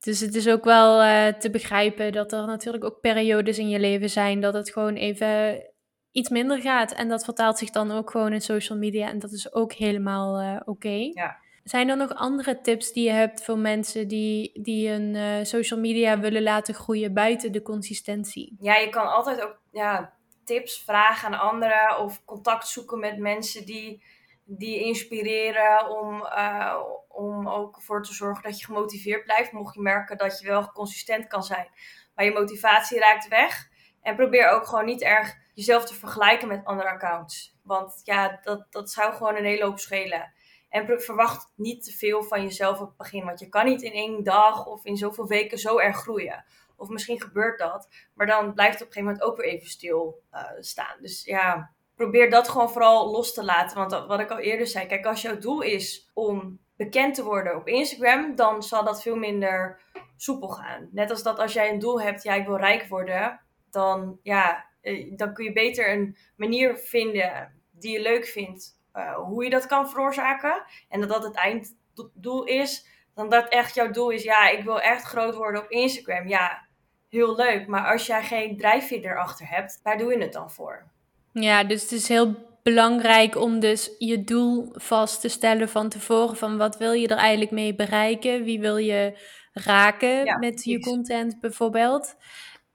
Dus 0.07 0.19
het 0.19 0.35
is 0.35 0.47
ook 0.47 0.63
wel 0.63 1.03
uh, 1.03 1.27
te 1.27 1.49
begrijpen 1.49 2.11
dat 2.11 2.31
er 2.31 2.45
natuurlijk 2.45 2.83
ook 2.83 2.99
periodes 3.01 3.57
in 3.57 3.69
je 3.69 3.79
leven 3.79 4.09
zijn 4.09 4.39
dat 4.39 4.53
het 4.53 4.71
gewoon 4.71 4.93
even 4.93 5.63
iets 6.11 6.29
minder 6.29 6.61
gaat. 6.61 6.91
En 6.91 7.09
dat 7.09 7.23
vertaalt 7.23 7.57
zich 7.57 7.69
dan 7.69 7.91
ook 7.91 8.11
gewoon 8.11 8.33
in 8.33 8.41
social 8.41 8.77
media. 8.77 9.09
En 9.09 9.19
dat 9.19 9.31
is 9.31 9.53
ook 9.53 9.73
helemaal 9.73 10.41
uh, 10.41 10.55
oké. 10.59 10.69
Okay. 10.69 11.11
Ja. 11.13 11.37
Zijn 11.63 11.89
er 11.89 11.97
nog 11.97 12.15
andere 12.15 12.61
tips 12.61 12.93
die 12.93 13.03
je 13.03 13.11
hebt 13.11 13.43
voor 13.43 13.57
mensen 13.57 14.07
die, 14.07 14.61
die 14.61 14.89
hun 14.89 15.15
uh, 15.15 15.43
social 15.43 15.79
media 15.79 16.19
willen 16.19 16.43
laten 16.43 16.73
groeien 16.73 17.13
buiten 17.13 17.51
de 17.51 17.61
consistentie? 17.61 18.55
Ja, 18.59 18.75
je 18.75 18.89
kan 18.89 19.11
altijd 19.11 19.41
ook 19.41 19.59
ja, 19.71 20.13
tips 20.45 20.83
vragen 20.85 21.33
aan 21.33 21.39
anderen 21.39 21.99
of 21.99 22.25
contact 22.25 22.67
zoeken 22.67 22.99
met 22.99 23.17
mensen 23.17 23.65
die 23.65 24.03
die 24.47 24.83
inspireren 24.83 25.89
om, 25.89 26.21
uh, 26.21 26.77
om 27.07 27.49
ook 27.49 27.81
voor 27.81 28.03
te 28.03 28.13
zorgen 28.13 28.43
dat 28.43 28.59
je 28.59 28.65
gemotiveerd 28.65 29.23
blijft. 29.23 29.51
Mocht 29.51 29.73
je 29.73 29.81
merken 29.81 30.17
dat 30.17 30.39
je 30.39 30.47
wel 30.47 30.71
consistent 30.71 31.27
kan 31.27 31.43
zijn, 31.43 31.67
maar 32.15 32.25
je 32.25 32.31
motivatie 32.31 32.99
raakt 32.99 33.27
weg. 33.27 33.69
En 34.01 34.15
probeer 34.15 34.49
ook 34.49 34.67
gewoon 34.67 34.85
niet 34.85 35.01
erg 35.01 35.35
jezelf 35.53 35.85
te 35.85 35.93
vergelijken 35.93 36.47
met 36.47 36.65
andere 36.65 36.89
accounts. 36.89 37.55
Want 37.63 38.01
ja, 38.03 38.39
dat, 38.41 38.67
dat 38.69 38.91
zou 38.91 39.13
gewoon 39.13 39.35
een 39.35 39.45
hele 39.45 39.63
hoop 39.63 39.79
schelen. 39.79 40.33
En 40.69 40.99
verwacht 41.01 41.51
niet 41.55 41.83
te 41.83 41.91
veel 41.91 42.23
van 42.23 42.41
jezelf 42.41 42.79
op 42.79 42.87
het 42.87 42.97
begin. 42.97 43.25
Want 43.25 43.39
je 43.39 43.49
kan 43.49 43.65
niet 43.65 43.81
in 43.81 43.91
één 43.91 44.23
dag 44.23 44.65
of 44.65 44.85
in 44.85 44.97
zoveel 44.97 45.27
weken 45.27 45.57
zo 45.57 45.79
erg 45.79 45.97
groeien. 45.97 46.45
Of 46.75 46.89
misschien 46.89 47.21
gebeurt 47.21 47.59
dat. 47.59 47.87
Maar 48.13 48.27
dan 48.27 48.53
blijft 48.53 48.79
het 48.79 48.87
op 48.87 48.87
een 48.87 48.93
gegeven 48.93 49.03
moment 49.03 49.23
ook 49.23 49.37
weer 49.37 49.53
even 49.53 49.69
stil 49.69 50.23
uh, 50.33 50.41
staan. 50.59 50.97
Dus 51.01 51.23
ja, 51.23 51.75
probeer 51.97 52.29
dat 52.29 52.49
gewoon 52.49 52.69
vooral 52.69 53.11
los 53.11 53.33
te 53.33 53.43
laten. 53.43 53.77
Want 53.77 54.05
wat 54.07 54.19
ik 54.19 54.31
al 54.31 54.39
eerder 54.39 54.67
zei, 54.67 54.85
kijk, 54.85 55.05
als 55.05 55.21
jouw 55.21 55.37
doel 55.37 55.61
is 55.61 56.09
om 56.13 56.59
bekend 56.75 57.15
te 57.15 57.23
worden 57.23 57.55
op 57.55 57.67
Instagram, 57.67 58.35
dan 58.35 58.63
zal 58.63 58.83
dat 58.83 59.01
veel 59.01 59.15
minder 59.15 59.81
soepel 60.15 60.47
gaan. 60.47 60.89
Net 60.91 61.09
als 61.09 61.23
dat 61.23 61.39
als 61.39 61.53
jij 61.53 61.69
een 61.69 61.79
doel 61.79 62.01
hebt, 62.01 62.23
ja, 62.23 62.33
ik 62.33 62.45
wil 62.45 62.57
rijk 62.57 62.87
worden, 62.87 63.41
dan, 63.71 64.19
ja, 64.23 64.65
eh, 64.81 65.11
dan 65.15 65.33
kun 65.33 65.45
je 65.45 65.51
beter 65.51 65.91
een 65.91 66.17
manier 66.35 66.77
vinden 66.77 67.61
die 67.71 67.91
je 67.91 68.01
leuk 68.01 68.25
vindt, 68.25 68.79
uh, 68.93 69.15
hoe 69.15 69.43
je 69.43 69.49
dat 69.49 69.65
kan 69.65 69.89
veroorzaken. 69.89 70.63
En 70.89 70.99
dat 70.99 71.09
dat 71.09 71.23
het 71.23 71.35
einddoel 71.35 72.43
is, 72.43 72.87
dan 73.13 73.29
dat 73.29 73.49
echt 73.49 73.75
jouw 73.75 73.91
doel 73.91 74.09
is, 74.09 74.23
ja, 74.23 74.49
ik 74.49 74.63
wil 74.63 74.81
echt 74.81 75.03
groot 75.03 75.35
worden 75.35 75.61
op 75.61 75.69
Instagram. 75.69 76.27
Ja, 76.27 76.67
heel 77.09 77.35
leuk. 77.35 77.67
Maar 77.67 77.91
als 77.91 78.05
jij 78.05 78.23
geen 78.23 78.57
drijfveer 78.57 79.05
erachter 79.05 79.49
hebt, 79.49 79.79
waar 79.83 79.97
doe 79.97 80.11
je 80.11 80.21
het 80.21 80.33
dan 80.33 80.51
voor? 80.51 80.95
Ja, 81.39 81.63
dus 81.63 81.81
het 81.81 81.91
is 81.91 82.07
heel 82.07 82.35
belangrijk 82.63 83.35
om 83.35 83.59
dus 83.59 83.91
je 83.97 84.23
doel 84.23 84.69
vast 84.73 85.21
te 85.21 85.27
stellen 85.27 85.69
van 85.69 85.89
tevoren. 85.89 86.37
Van 86.37 86.57
wat 86.57 86.77
wil 86.77 86.91
je 86.91 87.07
er 87.07 87.17
eigenlijk 87.17 87.51
mee 87.51 87.75
bereiken? 87.75 88.43
Wie 88.43 88.59
wil 88.59 88.77
je 88.77 89.17
raken 89.53 90.39
met 90.39 90.63
je 90.63 90.79
content 90.79 91.39
bijvoorbeeld? 91.39 92.15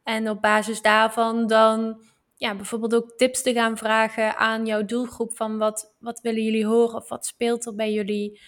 En 0.02 0.30
op 0.30 0.40
basis 0.40 0.82
daarvan 0.82 1.46
dan 1.46 2.02
ja, 2.34 2.54
bijvoorbeeld 2.54 2.94
ook 2.94 3.16
tips 3.16 3.42
te 3.42 3.52
gaan 3.52 3.76
vragen 3.76 4.36
aan 4.36 4.66
jouw 4.66 4.84
doelgroep. 4.84 5.36
Van 5.36 5.58
wat, 5.58 5.94
wat 5.98 6.20
willen 6.20 6.42
jullie 6.42 6.66
horen 6.66 6.96
of 6.96 7.08
wat 7.08 7.26
speelt 7.26 7.66
er 7.66 7.74
bij 7.74 7.92
jullie? 7.92 8.40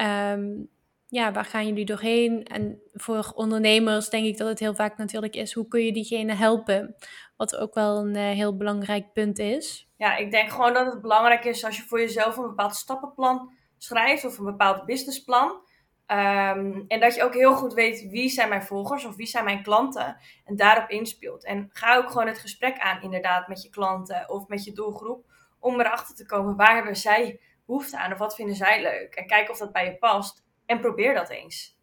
Um, 0.00 0.68
ja, 1.06 1.32
waar 1.32 1.44
gaan 1.44 1.66
jullie 1.66 1.84
doorheen? 1.84 2.44
En 2.44 2.82
voor 2.92 3.32
ondernemers 3.34 4.08
denk 4.08 4.26
ik 4.26 4.36
dat 4.36 4.48
het 4.48 4.58
heel 4.58 4.74
vaak 4.74 4.96
natuurlijk 4.96 5.36
is, 5.36 5.52
hoe 5.52 5.68
kun 5.68 5.84
je 5.84 5.92
diegene 5.92 6.34
helpen? 6.34 6.96
Wat 7.40 7.56
ook 7.56 7.74
wel 7.74 7.98
een 7.98 8.14
uh, 8.14 8.22
heel 8.22 8.56
belangrijk 8.56 9.12
punt 9.12 9.38
is. 9.38 9.88
Ja, 9.96 10.16
ik 10.16 10.30
denk 10.30 10.50
gewoon 10.50 10.72
dat 10.72 10.92
het 10.92 11.00
belangrijk 11.00 11.44
is 11.44 11.64
als 11.64 11.76
je 11.76 11.82
voor 11.82 12.00
jezelf 12.00 12.36
een 12.36 12.46
bepaald 12.46 12.74
stappenplan 12.74 13.52
schrijft 13.78 14.24
of 14.24 14.38
een 14.38 14.44
bepaald 14.44 14.84
businessplan. 14.84 15.48
Um, 15.48 16.84
en 16.88 17.00
dat 17.00 17.14
je 17.14 17.22
ook 17.22 17.34
heel 17.34 17.54
goed 17.54 17.72
weet 17.72 18.08
wie 18.10 18.28
zijn 18.28 18.48
mijn 18.48 18.62
volgers 18.62 19.04
of 19.04 19.16
wie 19.16 19.26
zijn 19.26 19.44
mijn 19.44 19.62
klanten. 19.62 20.16
En 20.44 20.56
daarop 20.56 20.88
inspeelt. 20.88 21.44
En 21.44 21.68
ga 21.72 21.96
ook 21.96 22.10
gewoon 22.10 22.26
het 22.26 22.38
gesprek 22.38 22.78
aan 22.78 23.02
inderdaad 23.02 23.48
met 23.48 23.62
je 23.62 23.70
klanten 23.70 24.28
of 24.28 24.48
met 24.48 24.64
je 24.64 24.72
doelgroep. 24.72 25.24
Om 25.58 25.80
erachter 25.80 26.14
te 26.14 26.26
komen 26.26 26.56
waar 26.56 26.74
hebben 26.74 26.96
zij 26.96 27.40
behoefte 27.66 27.98
aan 27.98 28.12
of 28.12 28.18
wat 28.18 28.34
vinden 28.34 28.56
zij 28.56 28.82
leuk. 28.82 29.14
En 29.14 29.26
kijk 29.26 29.50
of 29.50 29.58
dat 29.58 29.72
bij 29.72 29.84
je 29.84 29.98
past. 29.98 30.44
En 30.66 30.80
probeer 30.80 31.14
dat 31.14 31.30
eens. 31.30 31.79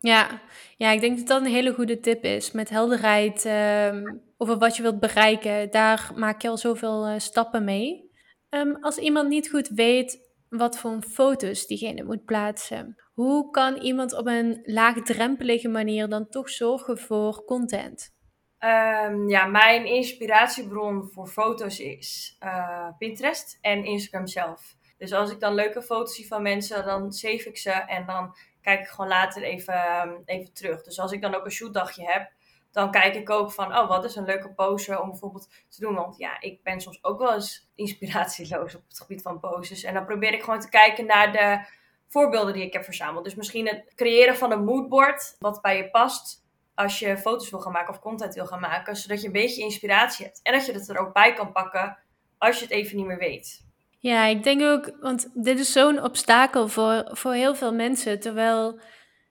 Ja, 0.00 0.40
ja 0.76 0.90
ik 0.90 1.00
denk 1.00 1.18
dat 1.18 1.26
dat 1.26 1.40
een 1.40 1.52
hele 1.52 1.74
goede 1.74 2.00
tip 2.00 2.24
is. 2.24 2.52
Met 2.52 2.68
helderheid 2.68 3.44
um, 3.44 4.22
over 4.36 4.58
wat 4.58 4.76
je 4.76 4.82
wilt 4.82 5.00
bereiken. 5.00 5.70
Daar 5.70 6.10
maak 6.14 6.42
je 6.42 6.48
al 6.48 6.58
zoveel 6.58 7.08
uh, 7.08 7.18
stappen 7.18 7.64
mee. 7.64 8.10
Um, 8.50 8.76
als 8.80 8.98
iemand 8.98 9.28
niet 9.28 9.50
goed 9.50 9.68
weet 9.68 10.18
wat 10.48 10.78
voor 10.78 11.02
foto's 11.02 11.66
diegene 11.66 12.04
moet 12.04 12.24
plaatsen. 12.24 12.96
Hoe 13.14 13.50
kan 13.50 13.76
iemand 13.76 14.14
op 14.14 14.26
een 14.26 14.60
laagdrempelige 14.62 15.68
manier 15.68 16.08
dan 16.08 16.28
toch 16.28 16.50
zorgen 16.50 16.98
voor 16.98 17.44
content? 17.44 18.14
Um, 18.58 19.28
ja, 19.28 19.46
mijn 19.46 19.86
inspiratiebron 19.86 21.08
voor 21.12 21.26
foto's 21.26 21.78
is 21.78 22.36
uh, 22.44 22.88
Pinterest 22.98 23.58
en 23.60 23.84
Instagram 23.84 24.26
zelf. 24.26 24.76
Dus 24.98 25.12
als 25.12 25.30
ik 25.30 25.40
dan 25.40 25.54
leuke 25.54 25.82
foto's 25.82 26.14
zie 26.14 26.26
van 26.26 26.42
mensen, 26.42 26.84
dan 26.84 27.12
save 27.12 27.48
ik 27.48 27.56
ze 27.56 27.70
en 27.70 28.06
dan 28.06 28.36
kijk 28.66 28.80
ik 28.80 28.86
gewoon 28.86 29.10
later 29.10 29.42
even, 29.42 29.74
ehm, 29.74 30.14
even 30.24 30.52
terug. 30.52 30.82
Dus 30.82 31.00
als 31.00 31.12
ik 31.12 31.20
dan 31.20 31.34
ook 31.34 31.44
een 31.44 31.50
shootdagje 31.50 32.04
heb, 32.10 32.30
dan 32.72 32.90
kijk 32.90 33.14
ik 33.14 33.30
ook 33.30 33.52
van, 33.52 33.76
oh, 33.76 33.88
wat 33.88 34.04
is 34.04 34.16
een 34.16 34.24
leuke 34.24 34.52
pose 34.52 35.00
om 35.00 35.10
bijvoorbeeld 35.10 35.48
te 35.68 35.80
doen. 35.80 35.94
Want 35.94 36.16
ja, 36.16 36.40
ik 36.40 36.62
ben 36.62 36.80
soms 36.80 37.04
ook 37.04 37.18
wel 37.18 37.34
eens 37.34 37.68
inspiratieloos 37.74 38.74
op 38.74 38.82
het 38.88 38.98
gebied 38.98 39.22
van 39.22 39.40
poses. 39.40 39.82
En 39.82 39.94
dan 39.94 40.04
probeer 40.04 40.32
ik 40.32 40.42
gewoon 40.42 40.60
te 40.60 40.68
kijken 40.68 41.06
naar 41.06 41.32
de 41.32 41.66
voorbeelden 42.08 42.54
die 42.54 42.64
ik 42.64 42.72
heb 42.72 42.84
verzameld. 42.84 43.24
Dus 43.24 43.34
misschien 43.34 43.66
het 43.66 43.92
creëren 43.94 44.36
van 44.36 44.52
een 44.52 44.64
moodboard, 44.64 45.36
wat 45.38 45.62
bij 45.62 45.76
je 45.76 45.90
past 45.90 46.44
als 46.74 46.98
je 46.98 47.18
foto's 47.18 47.50
wil 47.50 47.60
gaan 47.60 47.72
maken 47.72 47.94
of 47.94 48.00
content 48.00 48.34
wil 48.34 48.46
gaan 48.46 48.60
maken. 48.60 48.96
Zodat 48.96 49.20
je 49.20 49.26
een 49.26 49.32
beetje 49.32 49.62
inspiratie 49.62 50.24
hebt. 50.24 50.40
En 50.42 50.52
dat 50.52 50.66
je 50.66 50.72
het 50.72 50.88
er 50.88 50.98
ook 50.98 51.12
bij 51.12 51.32
kan 51.32 51.52
pakken 51.52 51.98
als 52.38 52.56
je 52.58 52.62
het 52.62 52.72
even 52.72 52.96
niet 52.96 53.06
meer 53.06 53.18
weet. 53.18 53.65
Ja, 54.06 54.24
ik 54.26 54.42
denk 54.42 54.62
ook, 54.62 54.90
want 55.00 55.28
dit 55.34 55.58
is 55.58 55.72
zo'n 55.72 56.02
obstakel 56.02 56.68
voor, 56.68 57.08
voor 57.12 57.32
heel 57.32 57.54
veel 57.54 57.74
mensen. 57.74 58.20
Terwijl 58.20 58.80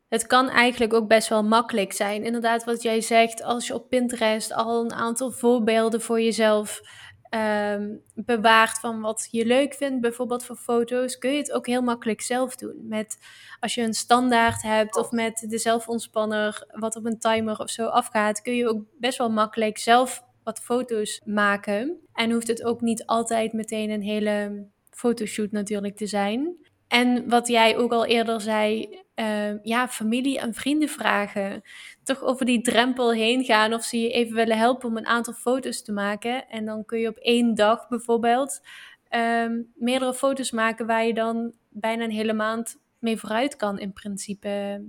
het 0.08 0.28
kan 0.28 0.50
eigenlijk 0.50 0.94
ook 0.94 1.08
best 1.08 1.28
wel 1.28 1.44
makkelijk 1.44 1.94
zijn. 1.94 2.24
Inderdaad, 2.24 2.64
wat 2.64 2.82
jij 2.82 3.02
zegt, 3.02 3.44
als 3.44 3.68
je 3.68 3.74
op 3.74 3.90
Pinterest 3.90 4.54
al 4.54 4.84
een 4.84 4.94
aantal 4.94 5.32
voorbeelden 5.32 6.02
voor 6.02 6.22
jezelf 6.22 6.82
um, 7.30 8.02
bewaart 8.14 8.80
van 8.80 9.02
wat 9.02 9.28
je 9.32 9.46
leuk 9.46 9.74
vindt, 9.74 10.02
bijvoorbeeld 10.02 10.46
voor 10.46 10.56
foto's, 10.56 11.18
kun 11.18 11.32
je 11.32 11.38
het 11.38 11.52
ook 11.52 11.68
heel 11.68 11.82
makkelijk 11.82 12.22
zelf 12.22 12.56
doen. 12.56 12.76
Met 12.88 13.18
als 13.60 13.76
je 13.76 13.82
een 13.82 13.94
standaard 13.94 14.62
hebt 14.62 14.96
of 14.98 15.12
met 15.12 15.46
de 15.50 15.58
zelfontspanner 15.58 16.68
wat 16.72 16.96
op 16.96 17.06
een 17.06 17.20
timer 17.20 17.60
of 17.60 17.70
zo 17.70 17.86
afgaat, 17.86 18.42
kun 18.42 18.56
je 18.56 18.70
ook 18.70 18.84
best 19.00 19.18
wel 19.18 19.30
makkelijk 19.30 19.78
zelf 19.78 20.25
wat 20.46 20.60
foto's 20.60 21.22
maken. 21.26 22.00
En 22.14 22.32
hoeft 22.32 22.48
het 22.48 22.64
ook 22.64 22.82
niet 22.82 23.06
altijd 23.06 23.54
meteen 23.54 23.90
een 23.90 24.02
hele 24.02 24.66
fotoshoot 24.90 25.52
natuurlijk 25.52 25.96
te 25.96 26.06
zijn. 26.06 26.56
En 26.88 27.30
wat 27.30 27.48
jij 27.48 27.78
ook 27.78 27.92
al 27.92 28.06
eerder 28.06 28.42
zei, 28.42 29.00
uh, 29.16 29.64
ja, 29.64 29.88
familie 29.88 30.40
en 30.40 30.54
vrienden 30.54 30.90
vragen. 30.90 31.62
Toch 32.04 32.24
over 32.24 32.46
die 32.46 32.62
drempel 32.62 33.14
heen 33.14 33.44
gaan 33.44 33.74
of 33.74 33.84
ze 33.84 34.00
je 34.00 34.12
even 34.12 34.36
willen 34.36 34.58
helpen 34.58 34.90
om 34.90 34.98
een 34.98 35.06
aantal 35.06 35.34
foto's 35.34 35.84
te 35.84 35.92
maken. 35.92 36.50
En 36.50 36.66
dan 36.66 36.86
kun 36.86 37.00
je 37.00 37.08
op 37.08 37.18
één 37.18 37.56
dag 37.56 37.88
bijvoorbeeld 37.88 38.62
um, 39.10 39.72
meerdere 39.76 40.14
foto's 40.14 40.52
maken 40.52 40.86
waar 40.86 41.06
je 41.06 41.14
dan 41.14 41.54
bijna 41.70 42.04
een 42.04 42.12
hele 42.12 42.34
maand 42.34 42.80
mee 43.00 43.18
vooruit 43.18 43.56
kan 43.56 43.80
in 43.80 43.94
principe. 43.94 44.84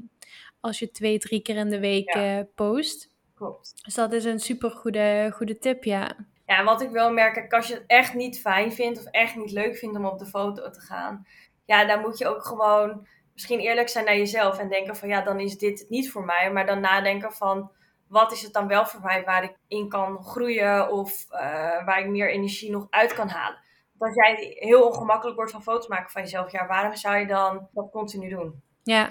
Als 0.60 0.78
je 0.78 0.90
twee, 0.90 1.18
drie 1.18 1.40
keer 1.40 1.56
in 1.56 1.70
de 1.70 1.80
week 1.80 2.14
ja. 2.14 2.38
uh, 2.38 2.44
post. 2.54 3.14
Klopt. 3.36 3.84
Dus 3.84 3.94
dat 3.94 4.12
is 4.12 4.24
een 4.24 4.40
super 4.40 4.70
goede, 4.70 5.30
goede 5.34 5.58
tip, 5.58 5.84
ja. 5.84 6.16
Ja, 6.46 6.64
wat 6.64 6.80
ik 6.80 6.90
wel 6.90 7.12
merk, 7.12 7.52
als 7.52 7.66
je 7.66 7.74
het 7.74 7.84
echt 7.86 8.14
niet 8.14 8.40
fijn 8.40 8.72
vindt 8.72 8.98
of 8.98 9.04
echt 9.04 9.36
niet 9.36 9.50
leuk 9.50 9.76
vindt 9.76 9.96
om 9.96 10.06
op 10.06 10.18
de 10.18 10.26
foto 10.26 10.70
te 10.70 10.80
gaan, 10.80 11.26
ja, 11.64 11.84
dan 11.84 12.00
moet 12.00 12.18
je 12.18 12.26
ook 12.26 12.44
gewoon 12.44 13.06
misschien 13.32 13.60
eerlijk 13.60 13.88
zijn 13.88 14.04
naar 14.04 14.16
jezelf 14.16 14.58
en 14.58 14.68
denken 14.68 14.96
van 14.96 15.08
ja, 15.08 15.20
dan 15.20 15.40
is 15.40 15.58
dit 15.58 15.78
het 15.78 15.90
niet 15.90 16.10
voor 16.10 16.24
mij. 16.24 16.52
Maar 16.52 16.66
dan 16.66 16.80
nadenken 16.80 17.32
van 17.32 17.70
wat 18.08 18.32
is 18.32 18.42
het 18.42 18.52
dan 18.52 18.68
wel 18.68 18.86
voor 18.86 19.00
mij 19.00 19.24
waar 19.24 19.42
ik 19.42 19.56
in 19.68 19.88
kan 19.88 20.24
groeien 20.24 20.90
of 20.90 21.26
uh, 21.32 21.38
waar 21.84 22.00
ik 22.00 22.08
meer 22.08 22.30
energie 22.30 22.70
nog 22.70 22.86
uit 22.90 23.14
kan 23.14 23.28
halen. 23.28 23.58
Want 23.98 24.16
als 24.16 24.26
jij 24.26 24.56
heel 24.58 24.86
ongemakkelijk 24.86 25.36
wordt 25.36 25.52
van 25.52 25.62
foto's 25.62 25.88
maken 25.88 26.10
van 26.10 26.22
jezelf, 26.22 26.52
ja, 26.52 26.66
waarom 26.66 26.96
zou 26.96 27.16
je 27.16 27.26
dan 27.26 27.68
dat 27.72 27.90
continu 27.90 28.28
doen? 28.28 28.62
Ja, 28.82 29.08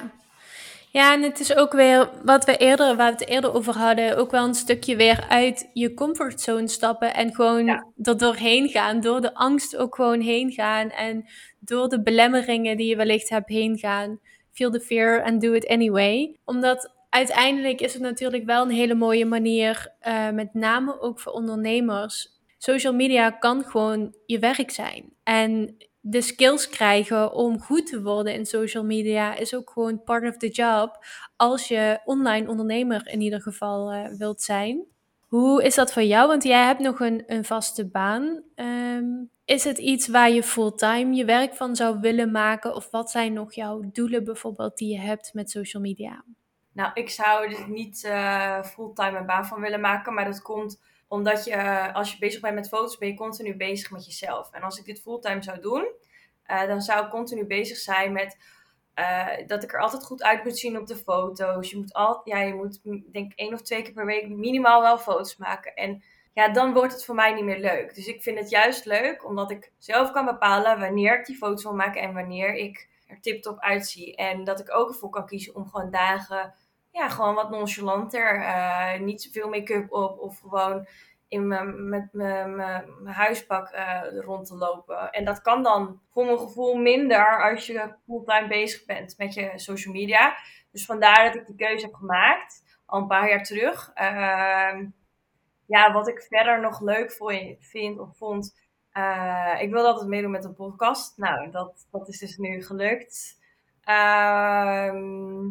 ja, 0.95 1.13
en 1.13 1.21
het 1.21 1.39
is 1.39 1.55
ook 1.55 1.73
weer 1.73 2.10
wat 2.23 2.45
we 2.45 2.58
eerder, 2.58 2.95
waar 2.95 3.12
we 3.12 3.17
het 3.19 3.29
eerder 3.29 3.53
over 3.53 3.73
hadden, 3.77 4.17
ook 4.17 4.31
wel 4.31 4.47
een 4.47 4.53
stukje 4.53 4.95
weer 4.95 5.25
uit 5.29 5.69
je 5.73 5.93
comfortzone 5.93 6.67
stappen 6.67 7.13
en 7.13 7.34
gewoon 7.34 7.65
ja. 7.65 7.86
er 8.01 8.17
doorheen 8.17 8.69
gaan, 8.69 9.01
door 9.01 9.21
de 9.21 9.34
angst 9.34 9.77
ook 9.77 9.95
gewoon 9.95 10.19
heen 10.19 10.51
gaan 10.51 10.89
en 10.89 11.25
door 11.60 11.89
de 11.89 12.01
belemmeringen 12.01 12.77
die 12.77 12.88
je 12.88 12.95
wellicht 12.95 13.29
hebt 13.29 13.49
heen 13.49 13.77
gaan. 13.77 14.19
Feel 14.51 14.71
the 14.71 14.79
fear 14.79 15.23
and 15.23 15.41
do 15.41 15.53
it 15.53 15.67
anyway. 15.67 16.38
Omdat 16.45 16.93
uiteindelijk 17.10 17.81
is 17.81 17.93
het 17.93 18.01
natuurlijk 18.01 18.45
wel 18.45 18.63
een 18.63 18.75
hele 18.75 18.95
mooie 18.95 19.25
manier, 19.25 19.93
uh, 20.08 20.29
met 20.29 20.53
name 20.53 21.01
ook 21.01 21.19
voor 21.19 21.31
ondernemers. 21.31 22.39
Social 22.58 22.93
media 22.93 23.29
kan 23.29 23.63
gewoon 23.63 24.15
je 24.25 24.39
werk 24.39 24.71
zijn. 24.71 25.13
En 25.23 25.75
de 26.07 26.21
skills 26.21 26.69
krijgen 26.69 27.33
om 27.33 27.61
goed 27.61 27.87
te 27.87 28.01
worden 28.01 28.33
in 28.33 28.45
social 28.45 28.83
media 28.83 29.35
is 29.35 29.55
ook 29.55 29.69
gewoon 29.69 30.03
part 30.03 30.27
of 30.27 30.37
the 30.37 30.49
job. 30.49 31.05
Als 31.35 31.67
je 31.67 31.99
online 32.03 32.49
ondernemer 32.49 33.07
in 33.07 33.21
ieder 33.21 33.41
geval 33.41 33.93
uh, 33.93 34.07
wilt 34.17 34.41
zijn. 34.41 34.85
Hoe 35.27 35.63
is 35.63 35.75
dat 35.75 35.93
voor 35.93 36.03
jou? 36.03 36.27
Want 36.27 36.43
jij 36.43 36.65
hebt 36.65 36.79
nog 36.79 36.99
een, 36.99 37.23
een 37.27 37.45
vaste 37.45 37.87
baan. 37.87 38.43
Um, 38.55 39.29
is 39.45 39.63
het 39.63 39.77
iets 39.77 40.07
waar 40.07 40.29
je 40.29 40.43
fulltime 40.43 41.15
je 41.15 41.25
werk 41.25 41.53
van 41.53 41.75
zou 41.75 41.99
willen 41.99 42.31
maken? 42.31 42.75
Of 42.75 42.89
wat 42.91 43.11
zijn 43.11 43.33
nog 43.33 43.53
jouw 43.53 43.83
doelen 43.91 44.23
bijvoorbeeld 44.23 44.77
die 44.77 44.91
je 44.91 44.99
hebt 44.99 45.33
met 45.33 45.51
social 45.51 45.81
media? 45.81 46.23
Nou, 46.71 46.91
ik 46.93 47.09
zou 47.09 47.53
er 47.53 47.69
niet 47.69 48.03
uh, 48.03 48.63
fulltime 48.63 49.17
een 49.17 49.25
baan 49.25 49.45
van 49.45 49.61
willen 49.61 49.81
maken. 49.81 50.13
Maar 50.13 50.25
dat 50.25 50.41
komt 50.41 50.81
omdat 51.07 51.45
je, 51.45 51.51
uh, 51.51 51.95
als 51.95 52.11
je 52.11 52.17
bezig 52.19 52.41
bent 52.41 52.55
met 52.55 52.67
foto's, 52.67 52.97
ben 52.97 53.07
je 53.07 53.15
continu 53.15 53.55
bezig 53.55 53.91
met 53.91 54.05
jezelf. 54.05 54.51
En 54.51 54.61
als 54.61 54.79
ik 54.79 54.85
dit 54.85 55.01
fulltime 55.01 55.43
zou 55.43 55.59
doen, 55.59 55.87
uh, 56.47 56.67
dan 56.67 56.81
zou 56.81 57.05
ik 57.05 57.11
continu 57.11 57.45
bezig 57.45 57.77
zijn 57.77 58.11
met 58.11 58.37
uh, 58.95 59.27
dat 59.47 59.63
ik 59.63 59.73
er 59.73 59.79
altijd 59.79 60.03
goed 60.03 60.23
uit 60.23 60.43
moet 60.43 60.57
zien 60.57 60.79
op 60.79 60.87
de 60.87 60.95
foto's. 60.95 61.69
Je 61.69 61.77
moet, 61.77 61.93
al, 61.93 62.21
ja, 62.23 62.39
je 62.39 62.53
moet 62.53 62.79
denk 63.11 63.31
één 63.35 63.53
of 63.53 63.61
twee 63.61 63.81
keer 63.81 63.93
per 63.93 64.05
week 64.05 64.29
minimaal 64.29 64.81
wel 64.81 64.97
foto's 64.97 65.37
maken. 65.37 65.73
En 65.73 66.03
ja, 66.33 66.49
dan 66.49 66.73
wordt 66.73 66.93
het 66.93 67.05
voor 67.05 67.15
mij 67.15 67.33
niet 67.33 67.43
meer 67.43 67.59
leuk. 67.59 67.95
Dus 67.95 68.07
ik 68.07 68.21
vind 68.21 68.39
het 68.39 68.49
juist 68.49 68.85
leuk, 68.85 69.25
omdat 69.25 69.51
ik 69.51 69.71
zelf 69.77 70.11
kan 70.11 70.25
bepalen 70.25 70.79
wanneer 70.79 71.19
ik 71.19 71.25
die 71.25 71.35
foto's 71.35 71.63
wil 71.63 71.75
maken 71.75 72.01
en 72.01 72.13
wanneer 72.13 72.53
ik 72.53 72.89
er 73.07 73.21
tip-top 73.21 73.59
uitzie. 73.59 74.15
En 74.15 74.43
dat 74.43 74.59
ik 74.59 74.75
ook 74.75 74.89
ervoor 74.89 75.09
kan 75.09 75.25
kiezen 75.25 75.55
om 75.55 75.67
gewoon 75.67 75.91
dagen, 75.91 76.53
ja, 76.95 77.10
gewoon 77.10 77.36
wat 77.36 77.49
nonchalanter, 77.49 78.36
uh, 78.39 78.99
niet 78.99 79.21
zoveel 79.21 79.49
make-up 79.49 79.91
op 79.91 80.19
of 80.19 80.39
gewoon 80.39 80.88
in 81.27 81.47
mijn, 81.47 81.89
met 81.89 82.10
mijn, 82.12 82.60
huispak 83.05 83.73
uh, 83.73 84.01
rond 84.19 84.47
te 84.47 84.55
lopen. 84.55 85.12
En 85.12 85.25
dat 85.25 85.41
kan 85.41 85.63
dan 85.63 86.01
voor 86.12 86.25
mijn 86.25 86.39
gevoel 86.39 86.75
minder 86.75 87.51
als 87.51 87.65
je 87.65 87.95
fulltime 88.05 88.47
bezig 88.47 88.86
bent 88.86 89.17
met 89.17 89.34
je 89.34 89.51
social 89.55 89.93
media. 89.93 90.36
Dus 90.71 90.86
vandaar 90.86 91.25
dat 91.25 91.36
ik 91.36 91.45
die 91.45 91.55
keuze 91.55 91.86
heb 91.86 91.95
gemaakt, 91.95 92.79
al 92.86 93.01
een 93.01 93.08
paar 93.08 93.29
jaar 93.29 93.43
terug. 93.43 93.91
Uh, 93.95 94.88
ja, 95.65 95.93
wat 95.93 96.08
ik 96.08 96.21
verder 96.29 96.62
nog 96.62 96.81
leuk 96.81 97.12
vind 97.60 97.99
of 97.99 98.17
vond. 98.17 98.55
Uh, 98.93 99.55
ik 99.60 99.71
wilde 99.71 99.88
altijd 99.88 100.08
meedoen 100.08 100.31
met 100.31 100.45
een 100.45 100.55
podcast. 100.55 101.17
Nou, 101.17 101.51
dat, 101.51 101.88
dat 101.91 102.08
is 102.08 102.19
dus 102.19 102.38
nu 102.38 102.63
gelukt. 102.63 103.39
Ehm, 103.81 105.47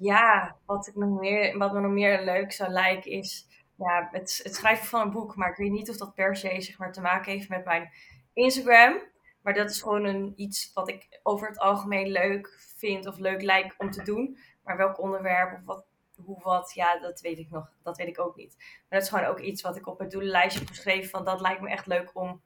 ja, 0.00 0.56
wat, 0.66 0.86
ik 0.86 0.94
nog 0.94 1.20
meer, 1.20 1.58
wat 1.58 1.72
me 1.72 1.80
nog 1.80 1.92
meer 1.92 2.24
leuk 2.24 2.52
zou 2.52 2.70
lijken 2.70 3.10
is 3.10 3.46
ja, 3.76 4.08
het, 4.12 4.40
het 4.42 4.54
schrijven 4.54 4.86
van 4.86 5.00
een 5.00 5.10
boek. 5.10 5.36
Maar 5.36 5.50
ik 5.50 5.56
weet 5.56 5.70
niet 5.70 5.90
of 5.90 5.96
dat 5.96 6.14
per 6.14 6.36
se 6.36 6.60
zeg 6.60 6.78
maar, 6.78 6.92
te 6.92 7.00
maken 7.00 7.32
heeft 7.32 7.48
met 7.48 7.64
mijn 7.64 7.90
Instagram. 8.32 9.02
Maar 9.42 9.54
dat 9.54 9.70
is 9.70 9.82
gewoon 9.82 10.04
een, 10.04 10.32
iets 10.36 10.70
wat 10.74 10.88
ik 10.88 11.20
over 11.22 11.48
het 11.48 11.58
algemeen 11.58 12.08
leuk 12.08 12.58
vind 12.76 13.06
of 13.06 13.18
leuk 13.18 13.42
lijkt 13.42 13.74
om 13.78 13.90
te 13.90 14.02
doen. 14.02 14.38
Maar 14.64 14.76
welk 14.76 15.00
onderwerp 15.00 15.52
of 15.52 15.64
wat, 15.64 15.86
hoe 16.16 16.42
wat, 16.42 16.74
ja, 16.74 16.98
dat 16.98 17.20
weet 17.20 17.38
ik 17.38 17.50
nog. 17.50 17.72
Dat 17.82 17.96
weet 17.96 18.08
ik 18.08 18.20
ook 18.20 18.36
niet. 18.36 18.54
Maar 18.58 18.98
dat 18.98 19.02
is 19.02 19.08
gewoon 19.08 19.24
ook 19.24 19.40
iets 19.40 19.62
wat 19.62 19.76
ik 19.76 19.86
op 19.86 19.98
het 19.98 20.10
doelenlijstje 20.10 20.58
heb 20.58 20.68
geschreven. 20.68 21.10
Van 21.10 21.24
dat 21.24 21.40
lijkt 21.40 21.60
me 21.60 21.68
echt 21.68 21.86
leuk 21.86 22.10
om 22.14 22.42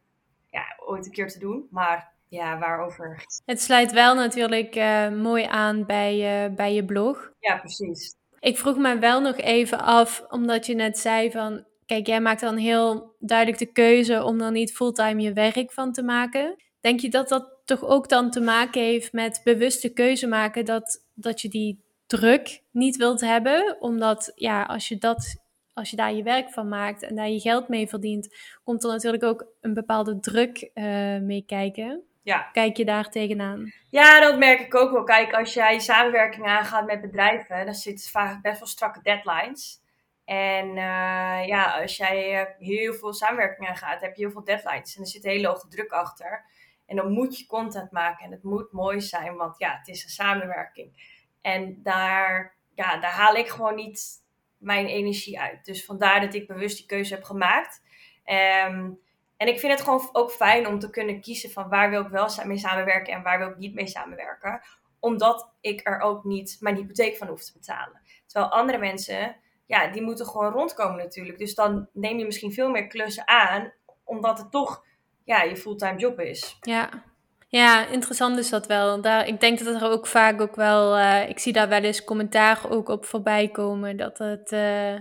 ja, 0.50 0.78
ooit 0.87 1.07
een 1.07 1.12
keer 1.12 1.28
te 1.28 1.38
doen. 1.38 1.68
Maar 1.70 2.12
ja, 2.33 2.59
waarover. 2.59 3.25
Het 3.45 3.61
sluit 3.61 3.92
wel 3.92 4.14
natuurlijk 4.14 4.77
uh, 4.77 5.09
mooi 5.11 5.45
aan 5.45 5.87
bij, 5.87 6.45
uh, 6.47 6.55
bij 6.55 6.75
je 6.75 6.85
blog. 6.85 7.33
Ja, 7.38 7.57
precies. 7.57 8.14
Ik 8.40 8.59
vroeg 8.59 8.77
me 8.77 8.99
wel 8.99 9.21
nog 9.21 9.37
even 9.37 9.81
af, 9.81 10.25
omdat 10.29 10.66
je 10.66 10.75
net 10.75 10.99
zei 10.99 11.31
van, 11.31 11.64
kijk, 11.87 12.07
jij 12.07 12.21
maakt 12.21 12.40
dan 12.40 12.57
heel 12.57 13.14
duidelijk 13.18 13.59
de 13.59 13.73
keuze 13.73 14.25
om 14.25 14.38
dan 14.38 14.53
niet 14.53 14.73
fulltime 14.73 15.23
je 15.23 15.33
werk 15.33 15.73
van 15.73 15.92
te 15.92 16.03
maken. 16.03 16.57
Denk 16.81 17.01
je 17.01 17.09
dat 17.09 17.29
dat 17.29 17.51
toch 17.64 17.85
ook 17.85 18.09
dan 18.09 18.31
te 18.31 18.40
maken 18.40 18.83
heeft 18.83 19.12
met 19.12 19.40
bewuste 19.45 19.92
keuze 19.92 20.27
maken 20.27 20.64
dat, 20.64 21.05
dat 21.14 21.40
je 21.40 21.49
die 21.49 21.85
druk 22.07 22.62
niet 22.71 22.97
wilt 22.97 23.21
hebben? 23.21 23.77
Omdat 23.81 24.33
ja, 24.35 24.62
als 24.62 24.88
je 24.88 24.99
dat 24.99 25.40
als 25.75 25.90
je 25.90 25.97
daar 25.97 26.14
je 26.14 26.23
werk 26.23 26.51
van 26.51 26.68
maakt 26.68 27.03
en 27.03 27.14
daar 27.14 27.29
je 27.29 27.40
geld 27.40 27.68
mee 27.68 27.88
verdient, 27.88 28.29
komt 28.64 28.85
er 28.85 28.90
natuurlijk 28.90 29.23
ook 29.23 29.47
een 29.61 29.75
bepaalde 29.75 30.21
druk 30.21 30.71
uh, 30.75 30.85
mee 31.18 31.45
kijken. 31.47 32.03
Ja. 32.22 32.48
Kijk 32.52 32.76
je 32.76 32.85
daar 32.85 33.11
tegenaan? 33.11 33.72
Ja, 33.90 34.20
dat 34.20 34.38
merk 34.38 34.61
ik 34.61 34.74
ook 34.74 34.90
wel. 34.92 35.04
Kijk, 35.04 35.32
als 35.32 35.54
jij 35.54 35.78
samenwerking 35.78 36.46
aangaat 36.46 36.87
met 36.87 37.00
bedrijven, 37.00 37.64
dan 37.64 37.74
zitten 37.74 38.11
vaak 38.11 38.42
best 38.42 38.58
wel 38.58 38.68
strakke 38.68 39.00
deadlines. 39.02 39.80
En 40.24 40.68
uh, 40.68 41.46
ja, 41.46 41.80
als 41.80 41.96
jij 41.96 42.54
heel 42.58 42.94
veel 42.94 43.12
samenwerking 43.12 43.68
aangaat, 43.68 44.00
heb 44.00 44.14
je 44.14 44.22
heel 44.22 44.32
veel 44.32 44.44
deadlines. 44.44 44.96
En 44.96 45.02
er 45.02 45.08
zit 45.08 45.24
een 45.24 45.30
hele 45.30 45.48
hoge 45.48 45.68
druk 45.68 45.90
achter. 45.90 46.44
En 46.87 46.96
dan 46.96 47.12
moet 47.12 47.38
je 47.38 47.46
content 47.46 47.90
maken 47.90 48.24
en 48.24 48.32
het 48.32 48.42
moet 48.42 48.72
mooi 48.72 49.00
zijn, 49.00 49.37
want 49.37 49.58
ja, 49.58 49.76
het 49.78 49.88
is 49.88 50.04
een 50.04 50.11
samenwerking. 50.11 51.20
En 51.40 51.82
daar, 51.82 52.54
ja, 52.74 52.96
daar 52.96 53.12
haal 53.12 53.35
ik 53.35 53.48
gewoon 53.48 53.74
niet 53.74 54.24
mijn 54.58 54.87
energie 54.87 55.40
uit. 55.40 55.64
Dus 55.64 55.85
vandaar 55.85 56.20
dat 56.20 56.35
ik 56.35 56.46
bewust 56.46 56.76
die 56.76 56.87
keuze 56.87 57.14
heb 57.14 57.24
gemaakt. 57.24 57.82
Um, 58.66 58.98
en 59.42 59.48
ik 59.48 59.61
vind 59.61 59.72
het 59.72 59.83
gewoon 59.83 60.09
ook 60.12 60.31
fijn 60.31 60.66
om 60.66 60.78
te 60.78 60.90
kunnen 60.90 61.20
kiezen 61.20 61.50
van 61.50 61.68
waar 61.68 61.90
wil 61.90 62.00
ik 62.00 62.09
wel 62.09 62.28
mee 62.44 62.59
samenwerken 62.59 63.12
en 63.12 63.22
waar 63.22 63.38
wil 63.38 63.48
ik 63.48 63.57
niet 63.57 63.74
mee 63.74 63.87
samenwerken. 63.87 64.61
Omdat 65.00 65.52
ik 65.61 65.81
er 65.85 66.00
ook 66.00 66.24
niet 66.24 66.57
mijn 66.61 66.76
hypotheek 66.76 67.16
van 67.16 67.28
hoef 67.28 67.44
te 67.44 67.52
betalen. 67.52 68.00
Terwijl 68.26 68.52
andere 68.52 68.78
mensen, 68.78 69.37
ja, 69.66 69.87
die 69.87 70.02
moeten 70.02 70.26
gewoon 70.26 70.52
rondkomen 70.52 70.96
natuurlijk. 70.96 71.38
Dus 71.38 71.55
dan 71.55 71.88
neem 71.92 72.18
je 72.18 72.24
misschien 72.24 72.52
veel 72.52 72.70
meer 72.70 72.87
klussen 72.87 73.28
aan, 73.28 73.72
omdat 74.05 74.38
het 74.38 74.50
toch 74.50 74.85
ja, 75.24 75.42
je 75.42 75.57
fulltime 75.57 75.98
job 75.98 76.20
is. 76.20 76.57
Ja. 76.61 76.88
Ja, 77.48 77.87
interessant 77.87 78.38
is 78.38 78.50
dat 78.50 78.66
wel. 78.66 79.00
Daar, 79.00 79.26
ik 79.26 79.40
denk 79.40 79.64
dat 79.64 79.83
er 79.83 79.90
ook 79.90 80.07
vaak 80.07 80.40
ook 80.40 80.57
wel, 80.57 80.98
uh, 80.98 81.28
ik 81.28 81.38
zie 81.38 81.52
daar 81.52 81.68
wel 81.68 81.83
eens 81.83 82.05
commentaar 82.05 82.70
ook 82.70 82.88
op 82.88 83.05
voorbij 83.05 83.48
komen, 83.48 83.96
dat 83.96 84.18
het, 84.18 84.52
uh, 84.52 84.94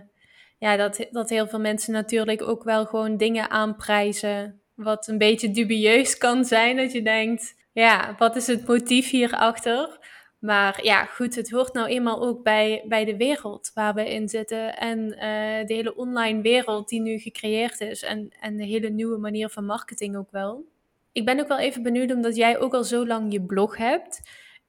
ja, 0.61 0.75
dat, 0.75 1.07
dat 1.11 1.29
heel 1.29 1.47
veel 1.47 1.59
mensen 1.59 1.93
natuurlijk 1.93 2.41
ook 2.41 2.63
wel 2.63 2.85
gewoon 2.85 3.17
dingen 3.17 3.49
aanprijzen. 3.49 4.61
Wat 4.75 5.07
een 5.07 5.17
beetje 5.17 5.51
dubieus 5.51 6.17
kan 6.17 6.45
zijn. 6.45 6.75
Dat 6.75 6.91
je 6.91 7.01
denkt, 7.01 7.55
ja, 7.71 8.15
wat 8.17 8.35
is 8.35 8.47
het 8.47 8.67
motief 8.67 9.09
hierachter? 9.09 9.99
Maar 10.39 10.79
ja, 10.83 11.05
goed, 11.05 11.35
het 11.35 11.49
hoort 11.49 11.73
nou 11.73 11.87
eenmaal 11.87 12.21
ook 12.21 12.43
bij, 12.43 12.83
bij 12.87 13.05
de 13.05 13.17
wereld 13.17 13.71
waar 13.73 13.93
we 13.93 14.13
in 14.13 14.29
zitten. 14.29 14.77
En 14.77 14.99
uh, 14.99 15.67
de 15.67 15.73
hele 15.73 15.95
online 15.95 16.41
wereld 16.41 16.89
die 16.89 17.01
nu 17.01 17.17
gecreëerd 17.17 17.79
is. 17.79 18.03
En, 18.03 18.31
en 18.39 18.57
de 18.57 18.65
hele 18.65 18.89
nieuwe 18.89 19.17
manier 19.17 19.49
van 19.49 19.65
marketing 19.65 20.17
ook 20.17 20.31
wel. 20.31 20.65
Ik 21.11 21.25
ben 21.25 21.39
ook 21.39 21.47
wel 21.47 21.59
even 21.59 21.83
benieuwd, 21.83 22.11
omdat 22.11 22.35
jij 22.35 22.59
ook 22.59 22.73
al 22.73 22.83
zo 22.83 23.07
lang 23.07 23.31
je 23.31 23.41
blog 23.41 23.77
hebt. 23.77 24.21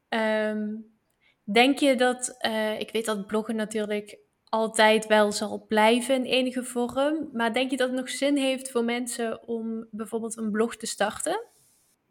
Um, 0.09 0.87
denk 1.44 1.78
je 1.78 1.94
dat, 1.94 2.37
uh, 2.46 2.81
ik 2.81 2.90
weet 2.90 3.05
dat 3.05 3.26
bloggen 3.26 3.57
natuurlijk 3.57 4.18
altijd 4.52 5.06
wel 5.06 5.32
zal 5.32 5.64
blijven 5.68 6.14
in 6.14 6.24
enige 6.24 6.64
vorm. 6.64 7.28
Maar 7.32 7.52
denk 7.52 7.70
je 7.70 7.76
dat 7.76 7.88
het 7.88 7.98
nog 7.98 8.08
zin 8.08 8.36
heeft 8.36 8.70
voor 8.70 8.84
mensen 8.84 9.48
om 9.48 9.86
bijvoorbeeld 9.90 10.36
een 10.36 10.50
blog 10.50 10.76
te 10.76 10.86
starten? 10.86 11.44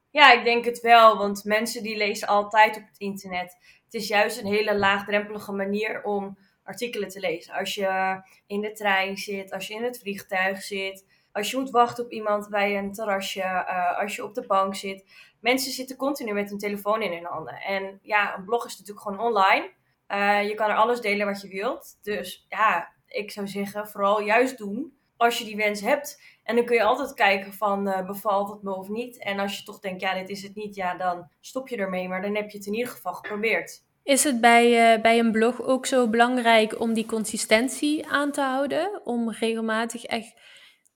Ja, 0.10 0.34
ik 0.34 0.44
denk 0.44 0.66
het 0.66 0.80
wel, 0.80 1.18
want 1.18 1.44
mensen 1.44 1.84
die 1.84 1.98
lezen 1.98 2.28
altijd 2.28 2.78
op 2.78 2.84
het 2.88 2.98
internet. 2.98 3.58
Het 3.84 3.94
is 3.94 4.08
juist 4.08 4.40
een 4.40 4.46
hele 4.46 4.78
laagdrempelige 4.78 5.52
manier 5.52 6.04
om 6.04 6.38
artikelen 6.64 7.10
te 7.10 7.20
lezen. 7.20 7.54
Als 7.54 7.76
je 7.76 8.22
in 8.48 8.62
de 8.62 8.72
trein 8.72 9.18
zit, 9.18 9.52
als 9.52 9.68
je 9.68 9.74
in 9.74 9.84
het 9.84 10.00
vliegtuig 10.00 10.62
zit, 10.62 11.06
als 11.32 11.52
je 11.52 11.58
moet 11.58 11.70
wachten 11.70 12.04
op 12.04 12.12
iemand 12.12 12.50
bij 12.50 12.78
een 12.78 12.94
terrasje, 12.94 13.40
uh, 13.40 14.00
als 14.00 14.16
je 14.16 14.24
op 14.24 14.34
de 14.34 14.46
bank 14.48 14.76
zit. 14.76 15.06
Mensen 15.40 15.72
zitten 15.72 15.96
continu 15.96 16.34
met 16.34 16.50
hun 16.50 16.58
telefoon 16.58 17.02
in 17.02 17.12
hun 17.12 17.26
handen. 17.26 17.56
En 17.56 18.00
ja, 18.02 18.38
een 18.38 18.46
blog 18.46 18.66
is 18.66 18.78
natuurlijk 18.78 19.08
gewoon 19.08 19.20
online. 19.20 19.72
Uh, 20.12 20.48
je 20.48 20.54
kan 20.54 20.70
er 20.70 20.76
alles 20.76 21.02
delen 21.02 21.26
wat 21.26 21.42
je 21.42 21.48
wilt. 21.48 21.98
Dus 22.02 22.46
ja, 22.50 22.92
ik 23.08 23.32
zou 23.32 23.48
zeggen, 23.48 23.88
vooral 23.88 24.22
juist 24.22 24.58
doen 24.58 24.94
als 25.18 25.38
je 25.38 25.46
die 25.46 25.56
wens 25.56 25.82
hebt. 25.82 26.22
En 26.44 26.56
dan 26.56 26.66
kun 26.66 26.76
je 26.76 26.84
altijd 26.84 27.14
kijken 27.14 27.54
van 27.54 27.88
uh, 27.88 28.06
bevalt 28.06 28.50
het 28.50 28.62
me 28.62 28.76
of 28.76 28.90
niet. 28.90 29.20
En 29.20 29.40
als 29.40 29.58
je 29.58 29.64
toch 29.64 29.80
denkt, 29.80 30.02
ja, 30.02 30.14
dit 30.14 30.30
is 30.30 30.44
het 30.44 30.56
niet, 30.56 30.76
ja, 30.76 30.96
dan 30.96 31.28
stop 31.40 31.68
je 31.68 31.78
ermee. 31.78 32.08
Maar 32.08 32.22
dan 32.22 32.36
heb 32.36 32.50
je 32.50 32.58
het 32.58 32.68
in 32.68 32.74
ieder 32.74 32.92
geval 32.92 33.14
geprobeerd. 33.14 33.84
Is 34.04 34.24
het 34.24 34.42
bij, 34.42 34.96
uh, 34.96 35.02
bij 35.02 35.20
een 35.20 35.32
blog 35.32 35.62
ook 35.62 35.86
zo 35.86 36.10
belangrijk 36.10 36.80
om 36.80 36.94
die 36.94 37.06
consistentie 37.06 38.08
aan 38.08 38.32
te 38.32 38.42
houden? 38.42 39.02
Om 39.04 39.32
regelmatig 39.32 40.04
echt 40.04 40.34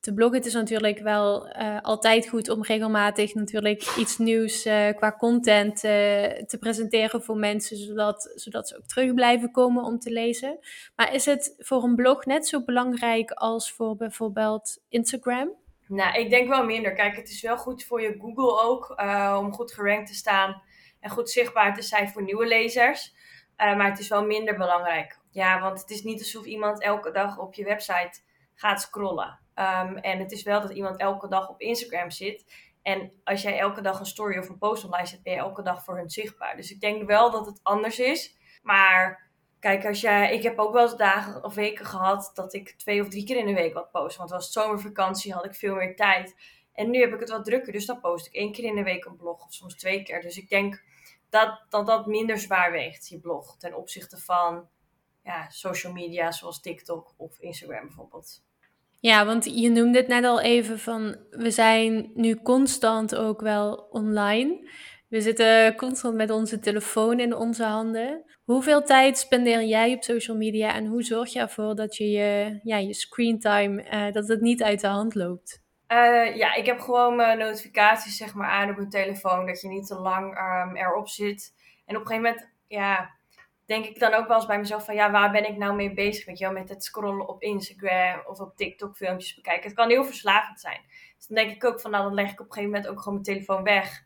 te 0.05 0.13
bloggen. 0.13 0.37
Het 0.37 0.45
is 0.45 0.53
natuurlijk 0.53 0.99
wel 0.99 1.47
uh, 1.47 1.77
altijd 1.81 2.27
goed 2.27 2.49
om 2.49 2.63
regelmatig 2.63 3.33
natuurlijk 3.33 3.95
iets 3.97 4.17
nieuws 4.17 4.65
uh, 4.65 4.89
qua 4.95 5.15
content 5.17 5.75
uh, 5.75 5.91
te 6.31 6.57
presenteren 6.59 7.23
voor 7.23 7.37
mensen, 7.37 7.77
zodat, 7.77 8.31
zodat 8.35 8.67
ze 8.67 8.77
ook 8.77 8.85
terug 8.85 9.13
blijven 9.13 9.51
komen 9.51 9.83
om 9.83 9.99
te 9.99 10.11
lezen. 10.11 10.59
Maar 10.95 11.13
is 11.13 11.25
het 11.25 11.55
voor 11.57 11.83
een 11.83 11.95
blog 11.95 12.25
net 12.25 12.47
zo 12.47 12.63
belangrijk 12.63 13.31
als 13.31 13.71
voor 13.71 13.95
bijvoorbeeld 13.95 14.81
Instagram? 14.89 15.51
Nou, 15.87 16.19
ik 16.19 16.29
denk 16.29 16.47
wel 16.47 16.65
minder. 16.65 16.93
Kijk, 16.93 17.15
het 17.15 17.29
is 17.29 17.41
wel 17.41 17.57
goed 17.57 17.83
voor 17.83 18.01
je 18.01 18.17
Google 18.19 18.61
ook 18.61 18.95
om 19.39 19.53
goed 19.53 19.71
gerankt 19.71 20.07
te 20.07 20.15
staan 20.15 20.61
en 20.99 21.09
goed 21.09 21.29
zichtbaar 21.29 21.75
te 21.75 21.81
zijn 21.81 22.09
voor 22.09 22.23
nieuwe 22.23 22.47
lezers. 22.47 23.13
maar 23.57 23.89
het 23.89 23.99
is 23.99 24.07
wel 24.07 24.25
minder 24.25 24.57
belangrijk. 24.57 25.19
Ja, 25.31 25.61
want 25.61 25.79
het 25.79 25.89
is 25.89 26.03
niet 26.03 26.19
alsof 26.19 26.45
iemand 26.45 26.81
elke 26.81 27.11
dag 27.11 27.39
op 27.39 27.53
je 27.53 27.63
website 27.63 28.19
gaat 28.55 28.81
scrollen. 28.81 29.44
Um, 29.55 29.97
en 29.97 30.19
het 30.19 30.31
is 30.31 30.43
wel 30.43 30.61
dat 30.61 30.71
iemand 30.71 30.97
elke 30.97 31.27
dag 31.27 31.49
op 31.49 31.61
Instagram 31.61 32.11
zit. 32.11 32.45
En 32.81 33.11
als 33.23 33.41
jij 33.41 33.59
elke 33.59 33.81
dag 33.81 33.99
een 33.99 34.05
story 34.05 34.37
of 34.37 34.49
een 34.49 34.57
post 34.57 34.83
online 34.83 35.07
zet, 35.07 35.23
ben 35.23 35.33
je 35.33 35.39
elke 35.39 35.61
dag 35.61 35.83
voor 35.83 35.97
hun 35.97 36.09
zichtbaar. 36.09 36.55
Dus 36.55 36.71
ik 36.71 36.79
denk 36.79 37.07
wel 37.07 37.31
dat 37.31 37.45
het 37.45 37.59
anders 37.63 37.99
is. 37.99 38.37
Maar 38.63 39.29
kijk, 39.59 39.85
als 39.85 40.01
jij, 40.01 40.33
ik 40.33 40.43
heb 40.43 40.59
ook 40.59 40.73
wel 40.73 40.83
eens 40.83 40.97
dagen 40.97 41.43
of 41.43 41.53
weken 41.53 41.85
gehad 41.85 42.31
dat 42.33 42.53
ik 42.53 42.71
twee 42.71 43.01
of 43.01 43.07
drie 43.07 43.25
keer 43.25 43.37
in 43.37 43.45
de 43.45 43.53
week 43.53 43.73
wat 43.73 43.91
post. 43.91 44.17
Want 44.17 44.29
het 44.29 44.39
was 44.39 44.51
zomervakantie, 44.51 45.33
had 45.33 45.45
ik 45.45 45.55
veel 45.55 45.75
meer 45.75 45.95
tijd. 45.95 46.35
En 46.73 46.89
nu 46.89 46.99
heb 46.99 47.13
ik 47.13 47.19
het 47.19 47.29
wat 47.29 47.45
drukker, 47.45 47.71
dus 47.73 47.85
dan 47.85 47.99
post 47.99 48.27
ik 48.27 48.33
één 48.33 48.51
keer 48.51 48.63
in 48.63 48.75
de 48.75 48.83
week 48.83 49.05
een 49.05 49.15
blog 49.15 49.45
of 49.45 49.53
soms 49.53 49.75
twee 49.75 50.03
keer. 50.03 50.21
Dus 50.21 50.37
ik 50.37 50.49
denk 50.49 50.83
dat 51.29 51.65
dat, 51.69 52.05
minder 52.05 52.37
zwaar 52.37 52.71
weegt, 52.71 53.07
je 53.07 53.19
blog, 53.19 53.57
ten 53.57 53.73
opzichte 53.73 54.17
van 54.17 54.69
ja, 55.23 55.49
social 55.49 55.93
media 55.93 56.31
zoals 56.31 56.61
TikTok 56.61 57.13
of 57.17 57.39
Instagram 57.39 57.85
bijvoorbeeld. 57.85 58.43
Ja, 59.05 59.25
want 59.25 59.59
je 59.59 59.69
noemde 59.69 59.97
het 59.97 60.07
net 60.07 60.23
al 60.23 60.41
even 60.41 60.79
van 60.79 61.15
we 61.29 61.51
zijn 61.51 62.11
nu 62.13 62.35
constant 62.35 63.15
ook 63.15 63.41
wel 63.41 63.87
online. 63.91 64.69
We 65.09 65.21
zitten 65.21 65.75
constant 65.75 66.15
met 66.15 66.29
onze 66.29 66.59
telefoon 66.59 67.19
in 67.19 67.35
onze 67.35 67.63
handen. 67.63 68.23
Hoeveel 68.43 68.83
tijd 68.83 69.17
spendeer 69.17 69.63
jij 69.63 69.93
op 69.93 70.03
social 70.03 70.37
media 70.37 70.73
en 70.73 70.85
hoe 70.85 71.03
zorg 71.03 71.33
je 71.33 71.39
ervoor 71.39 71.75
dat 71.75 71.95
je 71.95 72.09
je, 72.09 72.59
ja, 72.63 72.77
je 72.77 72.93
screentime, 72.93 73.83
uh, 73.83 74.11
dat 74.11 74.27
het 74.27 74.41
niet 74.41 74.63
uit 74.63 74.81
de 74.81 74.87
hand 74.87 75.15
loopt? 75.15 75.61
Uh, 75.91 76.35
ja, 76.35 76.55
ik 76.55 76.65
heb 76.65 76.79
gewoon 76.79 77.15
mijn 77.15 77.37
notificaties 77.37 78.17
zeg 78.17 78.33
maar 78.33 78.49
aan 78.49 78.69
op 78.69 78.75
mijn 78.75 78.89
telefoon, 78.89 79.45
dat 79.45 79.61
je 79.61 79.67
niet 79.67 79.87
te 79.87 79.95
lang 79.95 80.37
um, 80.37 80.75
erop 80.75 81.07
zit. 81.07 81.53
En 81.85 81.95
op 81.95 82.01
een 82.01 82.07
gegeven 82.07 82.29
moment, 82.29 82.49
ja, 82.67 83.09
denk 83.65 83.85
ik 83.85 83.99
dan 83.99 84.13
ook 84.13 84.27
wel 84.27 84.35
eens 84.35 84.45
bij 84.45 84.59
mezelf 84.59 84.85
van 84.85 84.95
ja, 84.95 85.11
waar 85.11 85.31
ben 85.31 85.49
ik 85.49 85.57
nou 85.57 85.75
mee 85.75 85.93
bezig? 85.93 86.25
Weet 86.25 86.37
je 86.37 86.49
met 86.49 86.69
het 86.69 86.83
scrollen 86.83 87.27
op 87.27 87.41
Instagram 87.41 88.23
of 88.27 88.39
op 88.39 88.55
TikTok 88.55 88.95
filmpjes 88.95 89.35
bekijken. 89.35 89.63
Het 89.63 89.75
kan 89.75 89.89
heel 89.89 90.05
verslavend 90.05 90.59
zijn. 90.59 90.81
Dus 91.17 91.27
dan 91.27 91.37
denk 91.37 91.51
ik 91.51 91.63
ook 91.63 91.81
van 91.81 91.91
nou, 91.91 92.03
dan 92.03 92.13
leg 92.13 92.31
ik 92.31 92.39
op 92.39 92.45
een 92.45 92.53
gegeven 92.53 92.71
moment 92.71 92.89
ook 92.89 92.97
gewoon 92.97 93.13
mijn 93.13 93.25
telefoon 93.25 93.63
weg. 93.63 94.03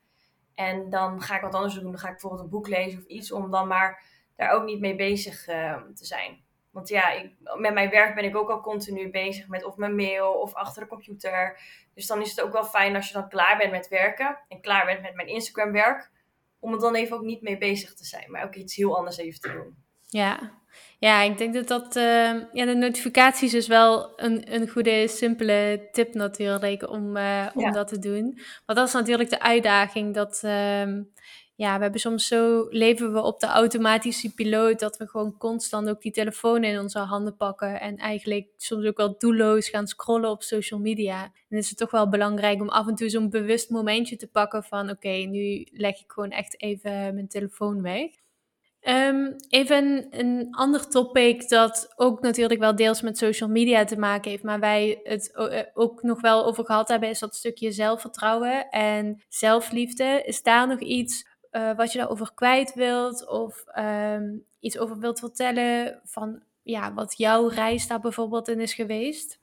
En 0.55 0.89
dan 0.89 1.21
ga 1.21 1.35
ik 1.35 1.41
wat 1.41 1.55
anders 1.55 1.73
doen. 1.73 1.83
Dan 1.83 1.99
ga 1.99 2.05
ik 2.05 2.11
bijvoorbeeld 2.11 2.43
een 2.43 2.49
boek 2.49 2.67
lezen 2.67 2.99
of 2.99 3.05
iets 3.05 3.31
om 3.31 3.51
dan 3.51 3.67
maar 3.67 4.03
daar 4.35 4.51
ook 4.51 4.63
niet 4.63 4.79
mee 4.79 4.95
bezig 4.95 5.47
uh, 5.47 5.81
te 5.93 6.05
zijn. 6.05 6.43
Want 6.71 6.89
ja, 6.89 7.11
ik, 7.11 7.33
met 7.57 7.73
mijn 7.73 7.89
werk 7.89 8.15
ben 8.15 8.23
ik 8.23 8.35
ook 8.35 8.49
al 8.49 8.61
continu 8.61 9.09
bezig 9.09 9.47
met 9.47 9.63
of 9.63 9.77
mijn 9.77 9.95
mail 9.95 10.31
of 10.33 10.53
achter 10.53 10.81
de 10.81 10.87
computer. 10.87 11.59
Dus 11.93 12.07
dan 12.07 12.21
is 12.21 12.29
het 12.29 12.41
ook 12.41 12.51
wel 12.51 12.65
fijn 12.65 12.95
als 12.95 13.07
je 13.07 13.13
dan 13.13 13.29
klaar 13.29 13.57
bent 13.57 13.71
met 13.71 13.87
werken 13.87 14.39
en 14.47 14.61
klaar 14.61 14.85
bent 14.85 15.01
met 15.01 15.15
mijn 15.15 15.27
Instagram 15.27 15.71
werk 15.71 16.11
om 16.59 16.73
er 16.73 16.79
dan 16.79 16.95
even 16.95 17.17
ook 17.17 17.23
niet 17.23 17.41
mee 17.41 17.57
bezig 17.57 17.93
te 17.93 18.05
zijn, 18.05 18.31
maar 18.31 18.43
ook 18.43 18.55
iets 18.55 18.75
heel 18.75 18.97
anders 18.97 19.17
even 19.17 19.39
te 19.39 19.51
doen. 19.51 19.75
Ja, 20.07 20.59
ja 20.99 21.21
ik 21.21 21.37
denk 21.37 21.53
dat 21.53 21.67
dat, 21.67 21.95
uh, 21.95 22.03
ja, 22.53 22.65
de 22.65 22.75
notificaties 22.75 23.53
is 23.53 23.67
wel 23.67 24.19
een, 24.19 24.53
een 24.53 24.69
goede, 24.69 25.07
simpele 25.07 25.87
tip 25.91 26.13
natuurlijk 26.13 26.89
om, 26.89 27.17
uh, 27.17 27.49
om 27.53 27.61
ja. 27.61 27.71
dat 27.71 27.87
te 27.87 27.99
doen. 27.99 28.39
Want 28.65 28.79
dat 28.79 28.87
is 28.87 28.93
natuurlijk 28.93 29.29
de 29.29 29.41
uitdaging 29.41 30.13
dat, 30.13 30.41
uh, 30.45 30.87
ja, 31.59 31.75
we 31.75 31.81
hebben 31.81 31.99
soms 31.99 32.27
zo, 32.27 32.67
leven 32.69 33.13
we 33.13 33.21
op 33.21 33.39
de 33.39 33.47
automatische 33.47 34.33
piloot, 34.33 34.79
dat 34.79 34.97
we 34.97 35.07
gewoon 35.07 35.37
constant 35.37 35.89
ook 35.89 36.01
die 36.01 36.11
telefoon 36.11 36.63
in 36.63 36.79
onze 36.79 36.99
handen 36.99 37.35
pakken 37.35 37.79
en 37.79 37.97
eigenlijk 37.97 38.47
soms 38.57 38.85
ook 38.85 38.97
wel 38.97 39.17
doelloos 39.17 39.69
gaan 39.69 39.87
scrollen 39.87 40.29
op 40.29 40.43
social 40.43 40.79
media. 40.79 41.31
En 41.49 41.57
is 41.57 41.69
het 41.69 41.77
toch 41.77 41.91
wel 41.91 42.09
belangrijk 42.09 42.61
om 42.61 42.69
af 42.69 42.87
en 42.87 42.95
toe 42.95 43.09
zo'n 43.09 43.29
bewust 43.29 43.69
momentje 43.69 44.15
te 44.15 44.27
pakken 44.27 44.63
van, 44.63 44.89
oké, 44.89 45.09
nu 45.09 45.67
leg 45.71 45.99
ik 45.99 46.11
gewoon 46.11 46.31
echt 46.31 46.61
even 46.61 46.91
mijn 46.91 47.27
telefoon 47.27 47.81
weg. 47.81 48.11
Um, 48.81 49.35
even 49.49 50.07
een 50.09 50.47
ander 50.51 50.87
topic 50.87 51.49
dat 51.49 51.93
ook 51.95 52.21
natuurlijk 52.21 52.59
wel 52.59 52.75
deels 52.75 53.01
met 53.01 53.17
social 53.17 53.49
media 53.49 53.83
te 53.83 53.99
maken 53.99 54.31
heeft, 54.31 54.43
maar 54.43 54.59
wij 54.59 54.99
het 55.03 55.31
ook 55.73 56.03
nog 56.03 56.21
wel 56.21 56.45
over 56.45 56.65
gehad 56.65 56.87
hebben, 56.87 57.09
is 57.09 57.19
dat 57.19 57.35
stukje 57.35 57.71
zelfvertrouwen 57.71 58.69
en 58.69 59.23
zelfliefde. 59.27 60.21
Is 60.25 60.41
daar 60.41 60.67
nog 60.67 60.79
iets 60.79 61.27
uh, 61.51 61.75
wat 61.75 61.91
je 61.91 61.97
daarover 61.97 62.31
kwijt 62.33 62.73
wilt 62.73 63.27
of 63.27 63.63
um, 63.77 64.45
iets 64.59 64.77
over 64.77 64.99
wilt 64.99 65.19
vertellen 65.19 66.01
van 66.03 66.41
ja, 66.63 66.93
wat 66.93 67.17
jouw 67.17 67.47
reis 67.47 67.87
daar 67.87 67.99
bijvoorbeeld 67.99 68.47
in 68.47 68.59
is 68.59 68.73
geweest? 68.73 69.39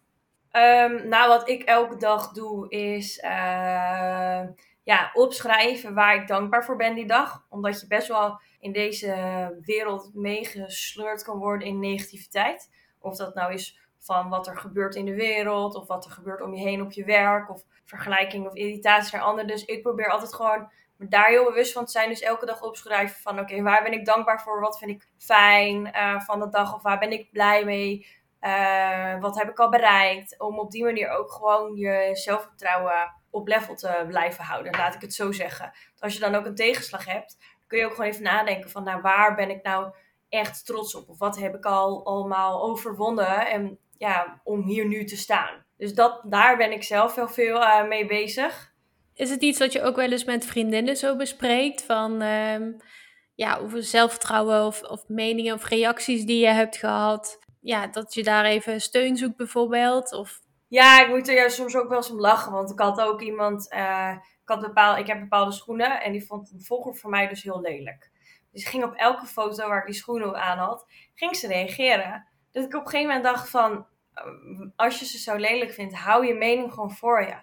Um, 0.53 1.09
nou, 1.09 1.29
wat 1.29 1.49
ik 1.49 1.63
elke 1.63 1.97
dag 1.97 2.33
doe 2.33 2.69
is 2.69 3.19
uh, 3.19 4.43
ja, 4.83 5.11
opschrijven 5.13 5.95
waar 5.95 6.15
ik 6.15 6.29
dankbaar 6.29 6.65
voor 6.65 6.77
ben 6.77 6.95
die 6.95 7.07
dag. 7.07 7.47
Omdat 7.49 7.81
je 7.81 7.87
best 7.87 8.09
wel 8.09 8.41
in 8.61 8.73
deze 8.73 9.15
wereld 9.61 10.11
meegesleurd 10.15 11.23
kan 11.23 11.39
worden 11.39 11.69
in 11.69 11.79
negativiteit. 11.79 12.71
Of 12.99 13.17
dat 13.17 13.35
nou 13.35 13.53
is 13.53 13.79
van 13.99 14.29
wat 14.29 14.47
er 14.47 14.57
gebeurt 14.57 14.95
in 14.95 15.05
de 15.05 15.15
wereld 15.15 15.75
of 15.75 15.87
wat 15.87 16.05
er 16.05 16.11
gebeurt 16.11 16.41
om 16.41 16.55
je 16.55 16.63
heen 16.63 16.83
op 16.83 16.93
je 16.93 17.05
werk 17.05 17.51
of 17.51 17.65
vergelijking 17.85 18.47
of 18.47 18.55
irritatie 18.55 19.17
naar 19.17 19.27
anderen. 19.27 19.47
Dus 19.47 19.65
ik 19.65 19.83
probeer 19.83 20.11
altijd 20.11 20.35
gewoon 20.35 20.71
me 20.97 21.09
daar 21.09 21.29
heel 21.29 21.45
bewust 21.45 21.73
van 21.73 21.89
zijn. 21.89 22.09
Dus 22.09 22.21
elke 22.21 22.47
dag 22.47 22.63
opschrijven 22.63 23.21
van 23.21 23.41
oké, 23.41 23.63
waar 23.63 23.83
ben 23.83 23.93
ik 23.93 24.05
dankbaar 24.05 24.43
voor? 24.43 24.61
Wat 24.61 24.79
vind 24.79 24.91
ik 24.91 25.09
fijn 25.19 25.87
uh, 25.87 26.21
van 26.21 26.41
de 26.41 26.49
dag 26.49 26.75
of 26.75 26.83
waar 26.83 26.99
ben 26.99 27.13
ik 27.13 27.31
blij 27.31 27.65
mee? 27.65 28.07
Uh, 28.41 29.21
wat 29.21 29.39
heb 29.39 29.49
ik 29.51 29.59
al 29.59 29.69
bereikt? 29.69 30.41
Om 30.41 30.59
op 30.59 30.71
die 30.71 30.85
manier 30.85 31.09
ook 31.09 31.33
gewoon 31.33 31.77
je 31.77 32.11
zelfvertrouwen 32.13 33.13
op 33.31 33.49
level 33.49 33.75
te 33.75 34.05
blijven 34.09 34.45
houden, 34.45 34.77
laat 34.77 34.95
ik 34.95 35.01
het 35.01 35.15
zo 35.15 35.33
zeggen. 35.33 35.73
Als 35.99 36.15
je 36.15 36.21
dan 36.21 36.35
ook 36.35 36.45
een 36.45 36.55
tegenslag 36.55 37.05
hebt, 37.05 37.37
kun 37.67 37.79
je 37.79 37.85
ook 37.85 37.95
gewoon 37.95 38.11
even 38.11 38.23
nadenken 38.23 38.71
van 38.71 38.85
nou, 38.85 39.01
waar 39.01 39.35
ben 39.35 39.51
ik 39.51 39.63
nou 39.63 39.93
echt 40.29 40.67
trots 40.67 40.95
op? 40.95 41.09
Of 41.09 41.19
wat 41.19 41.39
heb 41.39 41.55
ik 41.55 41.65
al 41.65 42.07
allemaal 42.07 42.63
overwonnen 42.63 43.47
en 43.47 43.79
ja, 43.99 44.41
om 44.45 44.63
hier 44.63 44.87
nu 44.87 45.05
te 45.05 45.17
staan. 45.17 45.65
Dus 45.77 45.95
dat, 45.95 46.21
daar 46.25 46.57
ben 46.57 46.73
ik 46.73 46.83
zelf 46.83 47.15
wel 47.15 47.29
veel 47.29 47.57
uh, 47.57 47.87
mee 47.89 48.07
bezig. 48.07 48.75
Is 49.17 49.31
het 49.31 49.43
iets 49.43 49.59
wat 49.59 49.73
je 49.73 49.83
ook 49.83 49.97
wel 49.97 50.11
eens 50.11 50.25
met 50.25 50.45
vriendinnen 50.45 50.97
zo 50.97 51.17
bespreekt? 51.17 51.83
Van 51.83 52.23
uh, 52.23 52.57
ja, 53.35 53.57
over 53.57 53.83
zelfvertrouwen 53.83 54.67
of, 54.67 54.83
of 54.83 55.09
meningen 55.09 55.55
of 55.55 55.65
reacties 55.65 56.25
die 56.25 56.41
je 56.41 56.53
hebt 56.53 56.77
gehad? 56.77 57.39
Ja, 57.61 57.87
dat 57.87 58.15
je 58.15 58.23
daar 58.23 58.45
even 58.45 58.81
steun 58.81 59.17
zoekt 59.17 59.37
bijvoorbeeld? 59.37 60.13
Of... 60.13 60.41
Ja, 60.69 61.01
ik 61.03 61.09
moet 61.09 61.29
er 61.29 61.35
juist 61.35 61.57
soms 61.57 61.77
ook 61.77 61.89
wel 61.89 61.97
eens 61.97 62.11
om 62.11 62.21
lachen. 62.21 62.53
Want 62.53 62.71
ik 62.71 62.79
had 62.79 63.01
ook 63.01 63.21
iemand, 63.21 63.73
uh, 63.73 64.13
ik, 64.43 64.49
had 64.49 64.61
bepaal, 64.61 64.97
ik 64.97 65.07
heb 65.07 65.21
bepaalde 65.21 65.53
schoenen 65.53 66.03
en 66.03 66.13
die 66.13 66.27
vond 66.27 66.51
een 66.53 66.63
volger 66.63 66.97
voor 66.97 67.11
mij 67.11 67.29
dus 67.29 67.43
heel 67.43 67.61
lelijk. 67.61 68.11
Dus 68.53 68.69
ging 68.69 68.85
op 68.85 68.95
elke 68.95 69.27
foto 69.27 69.69
waar 69.69 69.81
ik 69.81 69.87
die 69.87 69.95
schoenen 69.95 70.43
aan 70.43 70.59
had, 70.59 70.87
ging 71.15 71.37
ze 71.37 71.47
reageren. 71.47 72.27
Dus 72.53 72.65
ik 72.65 72.75
op 72.75 72.81
een 72.81 72.89
gegeven 72.91 73.07
moment 73.07 73.25
dacht 73.25 73.51
van, 73.51 73.87
als 74.77 74.99
je 74.99 75.05
ze 75.05 75.19
zo 75.19 75.37
lelijk 75.37 75.73
vindt, 75.73 75.95
hou 75.95 76.27
je 76.27 76.35
mening 76.35 76.73
gewoon 76.73 76.93
voor 76.93 77.21
je. 77.21 77.37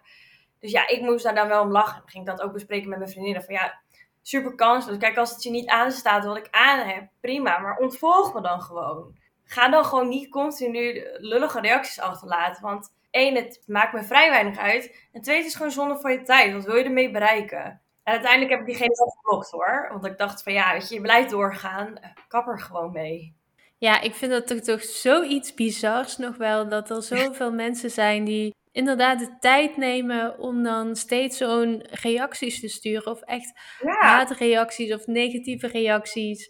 Dus 0.63 0.71
ja, 0.71 0.87
ik 0.87 1.01
moest 1.01 1.23
daar 1.23 1.35
dan 1.35 1.47
wel 1.47 1.61
om 1.61 1.71
lachen. 1.71 1.99
Dan 1.99 2.09
ging 2.09 2.29
ik 2.29 2.37
dat 2.37 2.45
ook 2.45 2.53
bespreken 2.53 2.89
met 2.89 2.97
mijn 2.97 3.11
vriendinnen. 3.11 3.43
Van 3.43 3.53
ja, 3.53 3.79
super 4.21 4.55
kansloos. 4.55 4.97
Kijk, 4.97 5.17
als 5.17 5.31
het 5.31 5.43
je 5.43 5.49
niet 5.49 5.67
aanstaat 5.67 6.25
wat 6.25 6.37
ik 6.37 6.47
aan 6.51 6.87
heb, 6.87 7.09
prima. 7.19 7.59
Maar 7.59 7.77
ontvolg 7.77 8.33
me 8.33 8.41
dan 8.41 8.61
gewoon. 8.61 9.15
Ga 9.43 9.69
dan 9.69 9.85
gewoon 9.85 10.09
niet 10.09 10.29
continu 10.29 11.07
lullige 11.17 11.59
reacties 11.59 11.99
achterlaten. 11.99 12.61
Want 12.61 12.93
één, 13.11 13.35
het 13.35 13.63
maakt 13.67 13.93
me 13.93 14.03
vrij 14.03 14.29
weinig 14.29 14.57
uit. 14.57 15.07
En 15.11 15.21
twee, 15.21 15.37
het 15.37 15.45
is 15.45 15.55
gewoon 15.55 15.71
zonde 15.71 15.99
van 15.99 16.11
je 16.11 16.21
tijd. 16.21 16.53
Wat 16.53 16.65
wil 16.65 16.75
je 16.75 16.83
ermee 16.83 17.11
bereiken? 17.11 17.63
En 18.03 18.13
uiteindelijk 18.13 18.51
heb 18.51 18.59
ik 18.59 18.65
diegene 18.65 18.95
wel 18.95 19.15
geblokt 19.17 19.51
hoor. 19.51 19.87
Want 19.91 20.05
ik 20.05 20.17
dacht 20.17 20.43
van 20.43 20.53
ja, 20.53 20.73
weet 20.73 20.89
je, 20.89 20.95
je 20.95 21.01
blijft 21.01 21.29
doorgaan. 21.29 21.99
Kap 22.27 22.47
er 22.47 22.59
gewoon 22.59 22.91
mee. 22.91 23.35
Ja, 23.77 24.01
ik 24.01 24.13
vind 24.13 24.31
dat 24.31 24.47
toch, 24.47 24.59
toch 24.59 24.83
zoiets 24.83 25.53
bizars 25.53 26.17
nog 26.17 26.37
wel. 26.37 26.69
Dat 26.69 26.89
er 26.89 27.03
zoveel 27.17 27.51
mensen 27.51 27.89
zijn 27.89 28.23
die 28.23 28.53
inderdaad 28.73 29.19
de 29.19 29.37
tijd 29.39 29.77
nemen 29.77 30.39
om 30.39 30.63
dan 30.63 30.95
steeds 30.95 31.37
zo'n 31.37 31.85
reacties 31.89 32.59
te 32.59 32.67
sturen. 32.67 33.11
Of 33.11 33.21
echt 33.21 33.59
ja. 33.81 33.97
haatreacties 33.99 34.93
of 34.93 35.07
negatieve 35.07 35.67
reacties. 35.67 36.49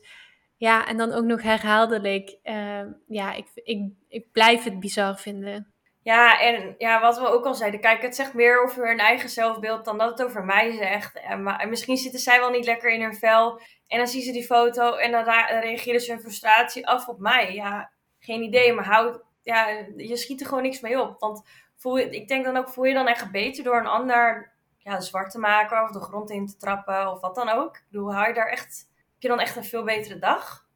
Ja, 0.57 0.87
en 0.87 0.97
dan 0.97 1.11
ook 1.11 1.23
nog 1.23 1.41
herhaaldelijk. 1.41 2.37
Uh, 2.43 2.81
ja, 3.07 3.33
ik, 3.33 3.47
ik, 3.53 3.91
ik 4.07 4.31
blijf 4.31 4.63
het 4.63 4.79
bizar 4.79 5.17
vinden. 5.17 5.73
Ja, 6.03 6.39
en 6.39 6.75
ja, 6.77 7.01
wat 7.01 7.17
we 7.17 7.27
ook 7.27 7.45
al 7.45 7.53
zeiden, 7.53 7.79
kijk, 7.79 8.01
het 8.01 8.15
zegt 8.15 8.33
meer 8.33 8.63
over 8.63 8.87
hun 8.87 8.99
eigen 8.99 9.29
zelfbeeld 9.29 9.85
dan 9.85 9.97
dat 9.97 10.09
het 10.09 10.23
over 10.23 10.45
mij 10.45 10.71
zegt. 10.71 11.19
En, 11.19 11.43
maar, 11.43 11.59
en 11.59 11.69
misschien 11.69 11.97
zitten 11.97 12.19
zij 12.19 12.39
wel 12.39 12.49
niet 12.49 12.65
lekker 12.65 12.89
in 12.89 13.01
hun 13.01 13.15
vel. 13.15 13.61
En 13.87 13.97
dan 13.97 14.07
zien 14.07 14.21
ze 14.21 14.31
die 14.31 14.45
foto 14.45 14.95
en 14.95 15.11
dan, 15.11 15.25
dan 15.25 15.59
reageren 15.59 16.01
ze 16.01 16.11
hun 16.11 16.21
frustratie 16.21 16.87
af 16.87 17.07
op 17.07 17.19
mij. 17.19 17.53
Ja, 17.53 17.91
geen 18.19 18.41
idee, 18.41 18.73
maar 18.73 18.85
houd, 18.85 19.23
ja, 19.41 19.67
je 19.97 20.17
schiet 20.17 20.41
er 20.41 20.47
gewoon 20.47 20.63
niks 20.63 20.79
mee 20.79 21.01
op. 21.01 21.19
Want 21.19 21.49
voel 21.83 21.97
je, 21.97 22.09
ik 22.09 22.27
denk 22.27 22.45
dan 22.45 22.57
ook, 22.57 22.69
voel 22.69 22.83
je 22.83 22.93
dan 22.93 23.07
echt 23.07 23.31
beter 23.31 23.63
door 23.63 23.79
een 23.79 23.87
ander 23.87 24.51
ja, 24.77 25.01
zwart 25.01 25.31
te 25.31 25.39
maken 25.39 25.83
of 25.83 25.91
de 25.91 25.99
grond 25.99 26.29
in 26.29 26.47
te 26.47 26.57
trappen 26.57 27.11
of 27.11 27.21
wat 27.21 27.35
dan 27.35 27.49
ook? 27.49 27.81
Hou 27.91 28.27
je 28.27 28.33
daar 28.33 28.49
echt, 28.49 28.89
heb 28.95 29.21
je 29.21 29.27
dan 29.27 29.39
echt 29.39 29.55
een 29.55 29.63
veel 29.63 29.83
betere 29.83 30.19
dag? 30.19 30.67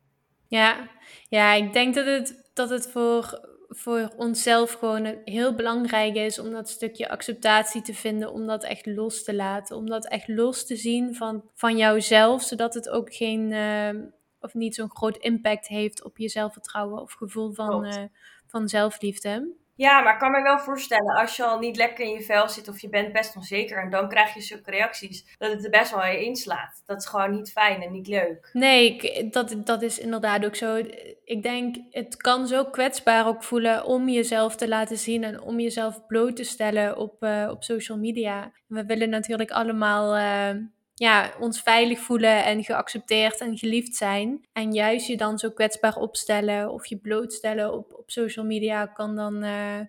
Ja, 0.47 0.89
ja 1.29 1.53
ik 1.53 1.73
denk 1.73 1.95
dat 1.95 2.05
het, 2.05 2.49
dat 2.53 2.69
het 2.69 2.91
voor, 2.91 3.47
voor 3.67 4.11
onszelf 4.17 4.71
gewoon 4.71 5.21
heel 5.25 5.55
belangrijk 5.55 6.15
is 6.15 6.39
om 6.39 6.51
dat 6.51 6.69
stukje 6.69 7.09
acceptatie 7.09 7.81
te 7.81 7.93
vinden, 7.93 8.31
om 8.31 8.45
dat 8.45 8.63
echt 8.63 8.85
los 8.85 9.23
te 9.23 9.35
laten, 9.35 9.75
om 9.75 9.85
dat 9.85 10.07
echt 10.07 10.27
los 10.27 10.65
te 10.65 10.75
zien 10.75 11.15
van, 11.15 11.49
van 11.53 11.77
jouzelf, 11.77 12.41
zodat 12.41 12.73
het 12.73 12.89
ook 12.89 13.13
geen, 13.13 13.51
uh, 13.51 14.03
of 14.39 14.53
niet 14.53 14.75
zo'n 14.75 14.95
groot 14.95 15.17
impact 15.17 15.67
heeft 15.67 16.03
op 16.03 16.17
je 16.17 16.29
zelfvertrouwen 16.29 17.01
of 17.01 17.13
gevoel 17.13 17.53
van, 17.53 17.85
uh, 17.85 18.03
van 18.47 18.67
zelfliefde. 18.67 19.65
Ja, 19.77 20.01
maar 20.01 20.13
ik 20.13 20.19
kan 20.19 20.31
me 20.31 20.41
wel 20.41 20.59
voorstellen, 20.59 21.15
als 21.15 21.35
je 21.35 21.43
al 21.43 21.59
niet 21.59 21.77
lekker 21.77 22.05
in 22.05 22.11
je 22.11 22.21
vel 22.21 22.49
zit 22.49 22.67
of 22.67 22.81
je 22.81 22.89
bent 22.89 23.13
best 23.13 23.35
onzeker 23.35 23.81
en 23.81 23.89
dan 23.89 24.09
krijg 24.09 24.33
je 24.33 24.41
zulke 24.41 24.71
reacties, 24.71 25.35
dat 25.37 25.51
het 25.51 25.63
er 25.63 25.69
best 25.69 25.91
wel 25.91 26.05
je 26.05 26.23
inslaat. 26.23 26.83
Dat 26.85 27.01
is 27.01 27.05
gewoon 27.05 27.31
niet 27.31 27.51
fijn 27.51 27.81
en 27.81 27.91
niet 27.91 28.07
leuk. 28.07 28.49
Nee, 28.53 28.99
dat, 29.29 29.55
dat 29.63 29.81
is 29.81 29.99
inderdaad 29.99 30.45
ook 30.45 30.55
zo. 30.55 30.75
Ik 31.23 31.43
denk, 31.43 31.75
het 31.89 32.17
kan 32.17 32.47
zo 32.47 32.65
kwetsbaar 32.65 33.27
ook 33.27 33.43
voelen 33.43 33.85
om 33.85 34.09
jezelf 34.09 34.55
te 34.55 34.67
laten 34.67 34.97
zien 34.97 35.23
en 35.23 35.41
om 35.41 35.59
jezelf 35.59 36.05
bloot 36.05 36.35
te 36.35 36.43
stellen 36.43 36.97
op, 36.97 37.23
uh, 37.23 37.47
op 37.51 37.63
social 37.63 37.97
media. 37.97 38.51
We 38.67 38.85
willen 38.85 39.09
natuurlijk 39.09 39.51
allemaal. 39.51 40.17
Uh, 40.17 40.61
ja, 40.99 41.33
ons 41.39 41.61
veilig 41.61 41.99
voelen 41.99 42.45
en 42.45 42.63
geaccepteerd 42.63 43.39
en 43.39 43.57
geliefd 43.57 43.95
zijn. 43.95 44.47
En 44.53 44.73
juist 44.73 45.07
je 45.07 45.17
dan 45.17 45.37
zo 45.37 45.49
kwetsbaar 45.49 45.95
opstellen 45.95 46.71
of 46.71 46.85
je 46.85 46.97
blootstellen 46.97 47.73
op, 47.73 47.93
op 47.93 48.11
social 48.11 48.45
media 48.45 48.85
kan 48.85 49.15
dan 49.15 49.43
uh, 49.43 49.79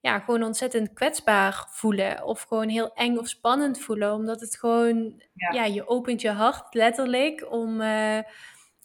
ja, 0.00 0.18
gewoon 0.18 0.42
ontzettend 0.42 0.92
kwetsbaar 0.92 1.66
voelen. 1.70 2.24
Of 2.24 2.42
gewoon 2.42 2.68
heel 2.68 2.94
eng 2.94 3.16
of 3.16 3.28
spannend 3.28 3.80
voelen. 3.80 4.12
Omdat 4.12 4.40
het 4.40 4.58
gewoon, 4.58 5.22
ja, 5.34 5.52
ja 5.52 5.64
je 5.64 5.88
opent 5.88 6.20
je 6.20 6.30
hart 6.30 6.74
letterlijk 6.74 7.46
om, 7.50 7.80
uh, 7.80 8.18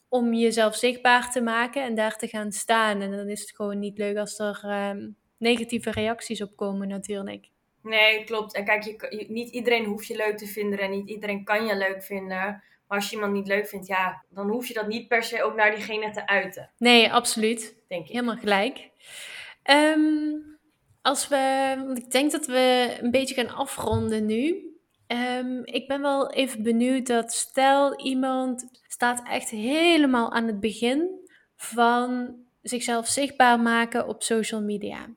om 0.10 0.34
jezelf 0.34 0.76
zichtbaar 0.76 1.32
te 1.32 1.42
maken 1.42 1.84
en 1.84 1.96
daar 1.96 2.18
te 2.18 2.28
gaan 2.28 2.52
staan. 2.52 3.02
En 3.02 3.12
dan 3.12 3.30
is 3.30 3.42
het 3.42 3.56
gewoon 3.56 3.80
niet 3.80 3.98
leuk 3.98 4.18
als 4.18 4.40
er 4.40 4.62
uh, 4.64 5.06
negatieve 5.38 5.92
reacties 5.92 6.42
op 6.42 6.56
komen 6.56 6.88
natuurlijk. 6.88 7.50
Nee, 7.82 8.24
klopt. 8.24 8.54
En 8.54 8.66
kijk, 8.66 8.84
je, 8.84 9.26
niet 9.28 9.50
iedereen 9.50 9.86
hoeft 9.86 10.08
je 10.08 10.16
leuk 10.16 10.38
te 10.38 10.48
vinden 10.48 10.80
en 10.80 10.92
niet 10.92 11.10
iedereen 11.10 11.44
kan 11.44 11.66
je 11.66 11.76
leuk 11.76 12.04
vinden. 12.04 12.64
Maar 12.88 12.98
als 12.98 13.10
je 13.10 13.16
iemand 13.16 13.34
niet 13.34 13.48
leuk 13.48 13.68
vindt, 13.68 13.88
ja, 13.88 14.24
dan 14.30 14.50
hoef 14.50 14.68
je 14.68 14.74
dat 14.74 14.88
niet 14.88 15.08
per 15.08 15.24
se 15.24 15.44
ook 15.44 15.56
naar 15.56 15.76
diegene 15.76 16.12
te 16.12 16.28
uiten. 16.28 16.72
Nee, 16.78 17.12
absoluut. 17.12 17.76
Denk 17.88 18.06
ik. 18.06 18.12
Helemaal 18.12 18.38
gelijk. 18.38 18.90
Um, 19.64 20.58
als 21.02 21.28
we, 21.28 21.74
want 21.86 21.98
ik 21.98 22.12
denk 22.12 22.32
dat 22.32 22.46
we 22.46 22.98
een 23.02 23.12
beetje 23.12 23.36
gaan 23.36 23.56
afronden 23.56 24.26
nu. 24.26 24.68
Um, 25.08 25.66
ik 25.66 25.88
ben 25.88 26.02
wel 26.02 26.32
even 26.32 26.64
benieuwd 26.64 27.08
dat 27.08 27.34
stel 27.34 28.00
iemand 28.00 28.70
staat 28.88 29.28
echt 29.28 29.50
helemaal 29.50 30.32
aan 30.32 30.48
het 30.48 30.60
begin 30.60 31.28
van 31.56 32.36
zichzelf 32.62 33.08
zichtbaar 33.08 33.60
maken 33.60 34.08
op 34.08 34.24
social 34.24 34.62
media. 34.62 35.10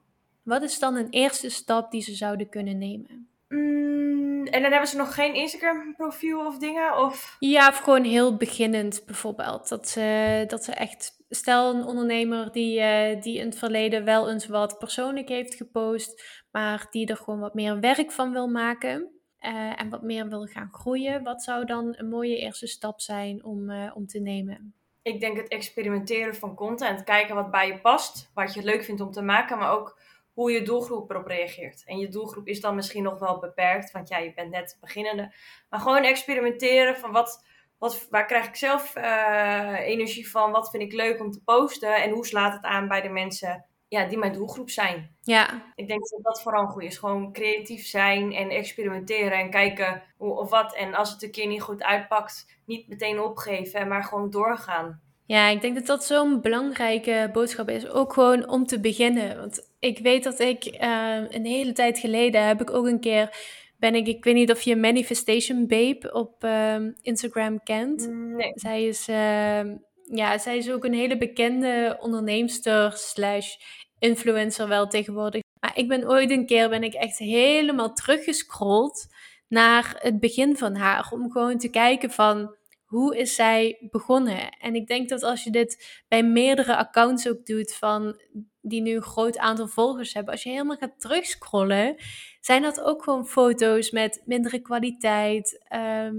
Wat 0.42 0.62
is 0.62 0.78
dan 0.78 0.96
een 0.96 1.10
eerste 1.10 1.50
stap 1.50 1.90
die 1.90 2.02
ze 2.02 2.14
zouden 2.14 2.48
kunnen 2.48 2.78
nemen? 2.78 3.28
Mm, 3.48 4.46
en 4.46 4.62
dan 4.62 4.70
hebben 4.70 4.88
ze 4.88 4.96
nog 4.96 5.14
geen 5.14 5.34
Instagram-profiel 5.34 6.46
of 6.46 6.58
dingen? 6.58 6.96
Of? 6.96 7.36
Ja, 7.38 7.68
of 7.68 7.78
gewoon 7.78 8.04
heel 8.04 8.36
beginnend 8.36 9.02
bijvoorbeeld. 9.06 9.68
Dat 9.68 9.88
ze, 9.88 10.44
dat 10.46 10.64
ze 10.64 10.72
echt, 10.72 11.24
stel 11.28 11.74
een 11.74 11.84
ondernemer 11.84 12.52
die, 12.52 12.80
uh, 12.80 13.22
die 13.22 13.38
in 13.38 13.46
het 13.46 13.58
verleden 13.58 14.04
wel 14.04 14.30
eens 14.30 14.46
wat 14.46 14.78
persoonlijk 14.78 15.28
heeft 15.28 15.54
gepost, 15.54 16.42
maar 16.50 16.86
die 16.90 17.06
er 17.06 17.16
gewoon 17.16 17.40
wat 17.40 17.54
meer 17.54 17.80
werk 17.80 18.10
van 18.12 18.32
wil 18.32 18.48
maken. 18.48 19.10
Uh, 19.40 19.80
en 19.80 19.88
wat 19.90 20.02
meer 20.02 20.28
wil 20.28 20.46
gaan 20.46 20.68
groeien. 20.72 21.22
Wat 21.22 21.42
zou 21.42 21.64
dan 21.64 21.94
een 21.96 22.08
mooie 22.08 22.36
eerste 22.36 22.66
stap 22.66 23.00
zijn 23.00 23.44
om, 23.44 23.70
uh, 23.70 23.90
om 23.94 24.06
te 24.06 24.20
nemen? 24.20 24.74
Ik 25.02 25.20
denk 25.20 25.36
het 25.36 25.48
experimenteren 25.48 26.34
van 26.34 26.54
content. 26.54 27.04
Kijken 27.04 27.34
wat 27.34 27.50
bij 27.50 27.66
je 27.66 27.80
past. 27.80 28.30
Wat 28.34 28.54
je 28.54 28.64
leuk 28.64 28.84
vindt 28.84 29.00
om 29.00 29.10
te 29.10 29.22
maken. 29.22 29.58
Maar 29.58 29.70
ook 29.70 29.98
hoe 30.34 30.52
je 30.52 30.62
doelgroep 30.62 31.10
erop 31.10 31.26
reageert. 31.26 31.82
En 31.84 31.98
je 31.98 32.08
doelgroep 32.08 32.46
is 32.46 32.60
dan 32.60 32.74
misschien 32.74 33.02
nog 33.02 33.18
wel 33.18 33.38
beperkt, 33.38 33.90
want 33.90 34.08
ja, 34.08 34.18
je 34.18 34.34
bent 34.34 34.50
net 34.50 34.76
beginnende. 34.80 35.34
Maar 35.68 35.80
gewoon 35.80 36.02
experimenteren 36.02 36.96
van 36.96 37.12
wat, 37.12 37.44
wat, 37.78 38.06
waar 38.10 38.26
krijg 38.26 38.46
ik 38.46 38.56
zelf 38.56 38.96
uh, 38.96 39.78
energie 39.80 40.30
van? 40.30 40.50
Wat 40.50 40.70
vind 40.70 40.82
ik 40.82 40.92
leuk 40.92 41.20
om 41.20 41.30
te 41.30 41.42
posten? 41.44 41.94
En 41.94 42.10
hoe 42.10 42.26
slaat 42.26 42.52
het 42.52 42.64
aan 42.64 42.88
bij 42.88 43.00
de 43.00 43.08
mensen 43.08 43.64
ja, 43.88 44.04
die 44.04 44.18
mijn 44.18 44.32
doelgroep 44.32 44.70
zijn? 44.70 45.16
Ja. 45.20 45.72
Ik 45.74 45.88
denk 45.88 46.08
dat 46.08 46.22
dat 46.22 46.42
vooral 46.42 46.66
goed 46.66 46.82
is. 46.82 46.98
Gewoon 46.98 47.32
creatief 47.32 47.86
zijn 47.86 48.32
en 48.32 48.50
experimenteren 48.50 49.38
en 49.38 49.50
kijken 49.50 50.02
hoe 50.16 50.38
of 50.38 50.50
wat. 50.50 50.74
En 50.74 50.94
als 50.94 51.10
het 51.10 51.22
een 51.22 51.30
keer 51.30 51.46
niet 51.46 51.62
goed 51.62 51.82
uitpakt, 51.82 52.46
niet 52.66 52.88
meteen 52.88 53.20
opgeven, 53.20 53.88
maar 53.88 54.04
gewoon 54.04 54.30
doorgaan. 54.30 55.00
Ja, 55.26 55.48
ik 55.48 55.60
denk 55.60 55.74
dat 55.74 55.86
dat 55.86 56.04
zo'n 56.04 56.40
belangrijke 56.40 57.30
boodschap 57.32 57.68
is. 57.68 57.88
Ook 57.88 58.12
gewoon 58.12 58.48
om 58.48 58.66
te 58.66 58.80
beginnen. 58.80 59.36
Want 59.36 59.71
ik 59.82 59.98
weet 59.98 60.24
dat 60.24 60.40
ik 60.40 60.64
uh, 60.64 61.16
een 61.28 61.46
hele 61.46 61.72
tijd 61.72 61.98
geleden 61.98 62.46
heb 62.46 62.60
ik 62.60 62.70
ook 62.70 62.86
een 62.86 63.00
keer 63.00 63.36
ben 63.78 63.94
ik, 63.94 64.06
ik 64.06 64.24
weet 64.24 64.34
niet 64.34 64.50
of 64.50 64.60
je 64.62 64.76
Manifestation 64.76 65.66
Babe 65.66 66.12
op 66.12 66.44
uh, 66.44 66.76
Instagram 67.00 67.62
kent. 67.62 68.08
Nee. 68.08 68.52
Zij 68.54 68.84
is, 68.84 69.08
uh, 69.08 69.64
ja, 70.04 70.38
zij 70.38 70.56
is 70.56 70.70
ook 70.70 70.84
een 70.84 70.94
hele 70.94 71.18
bekende 71.18 71.96
onderneemster 72.00 72.92
slash 72.92 73.54
influencer 73.98 74.68
wel 74.68 74.86
tegenwoordig. 74.86 75.42
Maar 75.60 75.78
ik 75.78 75.88
ben 75.88 76.08
ooit 76.08 76.30
een 76.30 76.46
keer 76.46 76.68
ben 76.68 76.82
ik 76.82 76.94
echt 76.94 77.18
helemaal 77.18 77.92
teruggescrolld 77.92 79.06
naar 79.48 79.96
het 79.98 80.20
begin 80.20 80.56
van 80.56 80.74
haar. 80.74 81.08
Om 81.12 81.30
gewoon 81.30 81.58
te 81.58 81.70
kijken 81.70 82.10
van 82.10 82.56
hoe 82.84 83.16
is 83.16 83.34
zij 83.34 83.88
begonnen? 83.90 84.50
En 84.58 84.74
ik 84.74 84.86
denk 84.86 85.08
dat 85.08 85.22
als 85.22 85.44
je 85.44 85.50
dit 85.50 86.02
bij 86.08 86.22
meerdere 86.22 86.76
accounts 86.76 87.28
ook 87.28 87.46
doet 87.46 87.74
van 87.74 88.20
die 88.62 88.80
nu 88.80 88.94
een 88.94 89.02
groot 89.02 89.38
aantal 89.38 89.68
volgers 89.68 90.12
hebben, 90.12 90.32
als 90.32 90.42
je 90.42 90.50
helemaal 90.50 90.76
gaat 90.76 91.00
terugscrollen, 91.00 91.96
zijn 92.40 92.62
dat 92.62 92.80
ook 92.80 93.02
gewoon 93.02 93.26
foto's 93.26 93.90
met 93.90 94.22
mindere 94.24 94.58
kwaliteit, 94.58 95.64
ehm, 95.68 96.16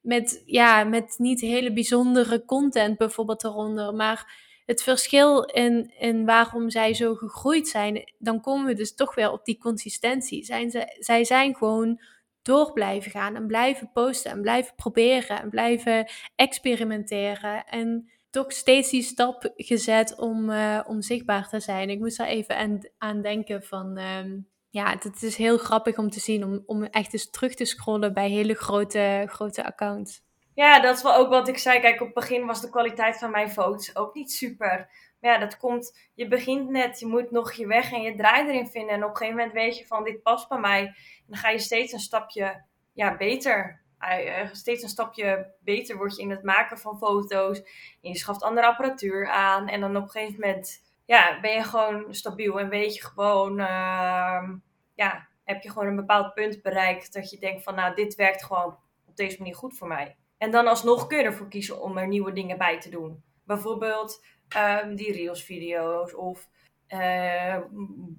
met, 0.00 0.42
ja, 0.46 0.84
met 0.84 1.14
niet 1.18 1.40
hele 1.40 1.72
bijzondere 1.72 2.44
content 2.44 2.98
bijvoorbeeld 2.98 3.44
eronder, 3.44 3.94
maar 3.94 4.44
het 4.66 4.82
verschil 4.82 5.42
in, 5.42 5.92
in 5.98 6.24
waarom 6.24 6.70
zij 6.70 6.94
zo 6.94 7.14
gegroeid 7.14 7.68
zijn, 7.68 8.12
dan 8.18 8.40
komen 8.40 8.66
we 8.66 8.74
dus 8.74 8.94
toch 8.94 9.14
weer 9.14 9.32
op 9.32 9.44
die 9.44 9.58
consistentie. 9.58 10.44
Zijn 10.44 10.70
ze, 10.70 10.96
zij 10.98 11.24
zijn 11.24 11.56
gewoon 11.56 12.00
door 12.42 12.72
blijven 12.72 13.10
gaan 13.10 13.36
en 13.36 13.46
blijven 13.46 13.90
posten 13.92 14.30
en 14.30 14.40
blijven 14.40 14.74
proberen 14.74 15.42
en 15.42 15.50
blijven 15.50 16.06
experimenteren. 16.36 17.66
En 17.66 18.10
toch 18.36 18.52
steeds 18.52 18.90
die 18.90 19.02
stap 19.02 19.52
gezet 19.56 20.18
om, 20.18 20.50
uh, 20.50 20.80
om 20.86 21.02
zichtbaar 21.02 21.48
te 21.48 21.60
zijn. 21.60 21.90
Ik 21.90 21.98
moest 21.98 22.18
daar 22.18 22.26
even 22.26 22.82
aan, 22.98 23.22
denken 23.22 23.62
van... 23.62 23.98
Um, 23.98 24.48
ja, 24.70 24.90
het 24.98 25.22
is 25.22 25.36
heel 25.36 25.58
grappig 25.58 25.98
om 25.98 26.10
te 26.10 26.20
zien, 26.20 26.44
om, 26.44 26.62
om 26.66 26.84
echt 26.84 27.12
eens 27.12 27.30
terug 27.30 27.54
te 27.54 27.64
scrollen 27.64 28.14
bij 28.14 28.28
hele 28.28 28.54
grote, 28.54 29.24
grote 29.28 29.64
accounts. 29.64 30.22
Ja, 30.54 30.80
dat 30.80 30.96
is 30.96 31.02
wel 31.02 31.14
ook 31.14 31.28
wat 31.28 31.48
ik 31.48 31.58
zei. 31.58 31.80
Kijk, 31.80 32.00
op 32.00 32.06
het 32.06 32.14
begin 32.14 32.46
was 32.46 32.60
de 32.60 32.70
kwaliteit 32.70 33.18
van 33.18 33.30
mijn 33.30 33.50
foto's 33.50 33.96
ook 33.96 34.14
niet 34.14 34.32
super. 34.32 34.88
Maar 35.20 35.32
ja, 35.32 35.38
dat 35.38 35.56
komt, 35.56 35.98
je 36.14 36.28
begint 36.28 36.70
net, 36.70 37.00
je 37.00 37.06
moet 37.06 37.30
nog 37.30 37.52
je 37.52 37.66
weg 37.66 37.92
en 37.92 38.02
je 38.02 38.14
draai 38.14 38.48
erin 38.48 38.66
vinden. 38.66 38.94
En 38.94 39.04
op 39.04 39.10
een 39.10 39.16
gegeven 39.16 39.36
moment 39.36 39.54
weet 39.54 39.78
je 39.78 39.86
van, 39.86 40.04
dit 40.04 40.22
past 40.22 40.48
bij 40.48 40.58
mij. 40.58 40.80
En 40.80 41.24
dan 41.26 41.38
ga 41.38 41.50
je 41.50 41.58
steeds 41.58 41.92
een 41.92 41.98
stapje 41.98 42.64
ja, 42.92 43.16
beter. 43.16 43.84
Uh, 44.00 44.48
steeds 44.52 44.82
een 44.82 44.88
stapje 44.88 45.52
beter 45.60 45.96
word 45.96 46.16
je 46.16 46.22
in 46.22 46.30
het 46.30 46.42
maken 46.42 46.78
van 46.78 46.98
foto's. 46.98 47.62
Je 48.00 48.16
schaft 48.16 48.42
andere 48.42 48.66
apparatuur 48.66 49.28
aan. 49.28 49.68
En 49.68 49.80
dan 49.80 49.96
op 49.96 50.02
een 50.02 50.10
gegeven 50.10 50.40
moment 50.40 50.84
ja, 51.04 51.40
ben 51.40 51.52
je 51.52 51.62
gewoon 51.62 52.14
stabiel 52.14 52.60
en 52.60 52.68
weet 52.68 52.94
je 52.94 53.02
gewoon, 53.02 53.60
uh, 53.60 54.48
ja, 54.94 55.28
heb 55.44 55.62
je 55.62 55.70
gewoon 55.70 55.88
een 55.88 55.96
bepaald 55.96 56.34
punt 56.34 56.62
bereikt 56.62 57.12
dat 57.12 57.30
je 57.30 57.38
denkt 57.38 57.62
van, 57.62 57.74
nou, 57.74 57.94
dit 57.94 58.14
werkt 58.14 58.44
gewoon 58.44 58.78
op 59.06 59.16
deze 59.16 59.38
manier 59.38 59.54
goed 59.54 59.76
voor 59.76 59.88
mij. 59.88 60.16
En 60.38 60.50
dan 60.50 60.66
alsnog 60.66 61.06
kun 61.06 61.18
je 61.18 61.24
ervoor 61.24 61.48
kiezen 61.48 61.80
om 61.80 61.98
er 61.98 62.08
nieuwe 62.08 62.32
dingen 62.32 62.58
bij 62.58 62.80
te 62.80 62.88
doen. 62.88 63.22
Bijvoorbeeld 63.44 64.24
um, 64.56 64.96
die 64.96 65.12
Reels-video's 65.12 66.14
of 66.14 66.48
uh, 66.88 67.56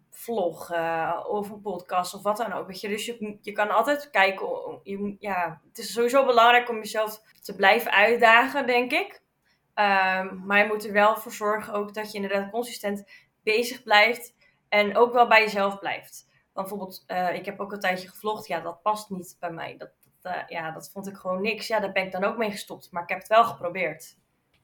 vloggen 0.09 1.28
of 1.30 1.49
een 1.49 1.61
podcast 1.61 2.13
of 2.13 2.22
wat 2.24 2.38
dan 2.38 2.53
ook. 2.53 2.68
Weet 2.68 2.82
je? 2.82 2.88
Dus 2.88 3.05
je, 3.05 3.38
je 3.41 3.51
kan 3.51 3.70
altijd 3.70 4.09
kijken. 4.09 4.80
Je, 4.84 5.15
ja, 5.20 5.61
het 5.68 5.78
is 5.78 5.93
sowieso 5.93 6.26
belangrijk 6.26 6.70
om 6.70 6.76
jezelf 6.76 7.22
te 7.41 7.55
blijven 7.55 7.91
uitdagen, 7.91 8.68
denk 8.68 8.91
ik. 8.91 9.22
Um, 9.76 10.45
maar 10.45 10.57
je 10.57 10.68
moet 10.68 10.86
er 10.86 10.93
wel 10.93 11.18
voor 11.18 11.32
zorgen 11.32 11.74
ook 11.74 11.93
dat 11.93 12.11
je 12.11 12.20
inderdaad 12.20 12.51
consistent 12.51 13.11
bezig 13.43 13.84
blijft. 13.84 14.36
En 14.70 14.97
ook 14.97 15.13
wel 15.13 15.28
bij 15.28 15.41
jezelf 15.41 15.80
blijft. 15.80 16.28
Bijvoorbeeld, 16.53 17.03
uh, 17.07 17.34
ik 17.34 17.45
heb 17.45 17.59
ook 17.59 17.72
een 17.72 17.80
tijdje 17.80 18.07
gevlogd. 18.07 18.47
Ja, 18.47 18.59
dat 18.59 18.82
past 18.82 19.09
niet 19.09 19.38
bij 19.39 19.51
mij. 19.51 19.78
Dat, 19.78 19.91
uh, 20.24 20.47
ja, 20.47 20.72
dat 20.72 20.89
vond 20.91 21.07
ik 21.07 21.15
gewoon 21.15 21.41
niks. 21.41 21.68
Ja, 21.68 21.80
daar 21.80 21.91
ben 21.91 22.05
ik 22.05 22.11
dan 22.11 22.24
ook 22.24 22.38
mee 22.38 22.51
gestopt. 22.51 22.91
Maar 22.91 23.03
ik 23.03 23.09
heb 23.09 23.18
het 23.18 23.28
wel 23.28 23.43
geprobeerd. 23.43 24.18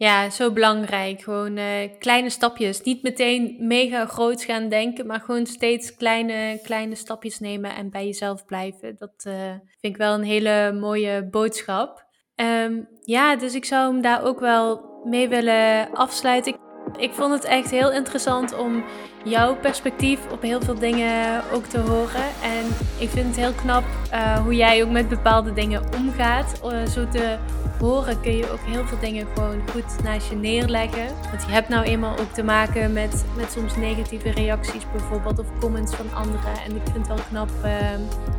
Ja, 0.04 0.30
zo 0.30 0.52
belangrijk. 0.52 1.22
Gewoon 1.22 1.58
uh, 1.58 1.66
kleine 2.00 2.30
stapjes. 2.30 2.82
Niet 2.82 3.04
meteen 3.04 3.56
mega 3.60 4.06
groot 4.06 4.44
gaan 4.44 4.70
denken, 4.70 5.06
maar 5.06 5.20
gewoon 5.20 5.46
steeds 5.46 5.96
kleine, 5.96 6.60
kleine 6.64 6.96
stapjes 6.96 7.40
nemen 7.40 7.76
en 7.76 7.90
bij 7.90 8.06
jezelf 8.06 8.46
blijven. 8.46 8.96
Dat 9.00 9.14
vind 9.18 9.94
ik 9.94 9.98
wel 9.98 10.14
een 10.14 10.24
hele 10.24 10.78
mooie 10.80 11.28
boodschap. 11.30 12.06
Um, 12.36 12.88
ja, 13.02 13.36
dus 13.36 13.56
ik 13.56 13.66
zou 13.66 13.92
hem 13.92 14.02
daar 14.02 14.24
ook 14.24 14.40
wel 14.40 14.82
mee 15.04 15.30
willen 15.30 15.92
afsluiten. 15.94 16.56
Ik 16.98 17.12
vond 17.14 17.34
het 17.34 17.44
echt 17.44 17.72
heel 17.72 17.92
interessant 17.92 18.58
om 18.58 18.84
jouw 19.24 19.56
perspectief 19.56 20.32
op 20.32 20.42
heel 20.42 20.62
veel 20.62 20.80
dingen 20.80 21.44
ook 21.54 21.66
te 21.66 21.80
horen. 21.80 22.26
En 22.44 22.66
ik 23.00 23.10
vind 23.10 23.26
het 23.26 23.36
heel 23.36 23.54
knap 23.54 23.84
uh, 24.14 24.38
hoe 24.38 24.56
jij 24.56 24.84
ook 24.84 24.92
met 24.92 25.10
bepaalde 25.10 25.54
dingen 25.54 25.82
omgaat. 25.96 26.60
Zo 26.94 27.08
te 27.08 27.38
horen 27.84 28.22
kun 28.22 28.38
je 28.38 28.52
ook 28.52 28.60
heel 28.66 28.86
veel 28.86 29.00
dingen 29.00 29.28
gewoon 29.34 29.62
goed 29.72 30.04
naast 30.04 30.30
je 30.30 30.36
neerleggen. 30.36 31.08
Want 31.30 31.44
je 31.46 31.52
hebt 31.52 31.70
nou 31.70 31.86
eenmaal 31.86 32.18
ook 32.18 32.34
te 32.34 32.44
maken 32.44 32.94
met, 32.94 33.26
met 33.36 33.52
soms 33.52 33.76
negatieve 33.76 34.32
reacties 34.32 34.84
bijvoorbeeld 34.92 35.40
of 35.40 35.46
comments 35.60 35.96
van 35.96 36.14
anderen. 36.14 36.54
En 36.66 36.76
ik 36.76 36.82
vind 36.84 36.96
het 36.96 37.08
wel 37.08 37.26
knap 37.30 37.50
uh, 37.66 37.72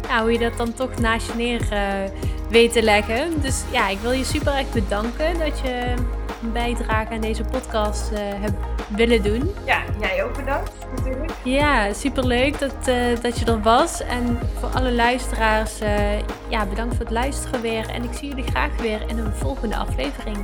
ja, 0.08 0.20
hoe 0.20 0.32
je 0.32 0.38
dat 0.38 0.56
dan 0.56 0.74
toch 0.74 0.98
naast 0.98 1.26
je 1.26 1.34
neer 1.34 1.68
weet 2.48 2.72
te 2.72 2.82
leggen. 2.82 3.40
Dus 3.40 3.64
ja, 3.70 3.88
ik 3.88 3.98
wil 3.98 4.12
je 4.12 4.24
super 4.24 4.54
erg 4.54 4.72
bedanken 4.72 5.38
dat 5.38 5.58
je 5.58 5.94
een 6.42 6.52
bijdrage 6.52 7.12
aan 7.12 7.20
deze 7.20 7.44
podcast 7.44 8.12
uh, 8.12 8.18
heb 8.18 8.52
willen 8.88 9.22
doen. 9.22 9.50
Ja, 9.64 9.82
jij 10.00 10.24
ook 10.24 10.36
bedankt 10.36 10.70
natuurlijk. 10.96 11.32
Ja, 11.44 11.92
superleuk 11.92 12.58
dat, 12.58 12.88
uh, 12.88 13.20
dat 13.20 13.38
je 13.38 13.44
er 13.44 13.62
was. 13.62 14.02
En 14.02 14.38
voor 14.58 14.68
alle 14.68 14.92
luisteraars, 14.92 15.80
uh, 15.82 16.18
ja, 16.48 16.66
bedankt 16.66 16.94
voor 16.94 17.04
het 17.04 17.14
luisteren 17.14 17.60
weer. 17.60 17.88
En 17.88 18.02
ik 18.02 18.12
zie 18.12 18.28
jullie 18.28 18.44
graag 18.44 18.80
weer 18.80 19.00
in 19.06 19.18
een 19.18 19.33
volgende 19.34 19.76
aflevering. 19.76 20.38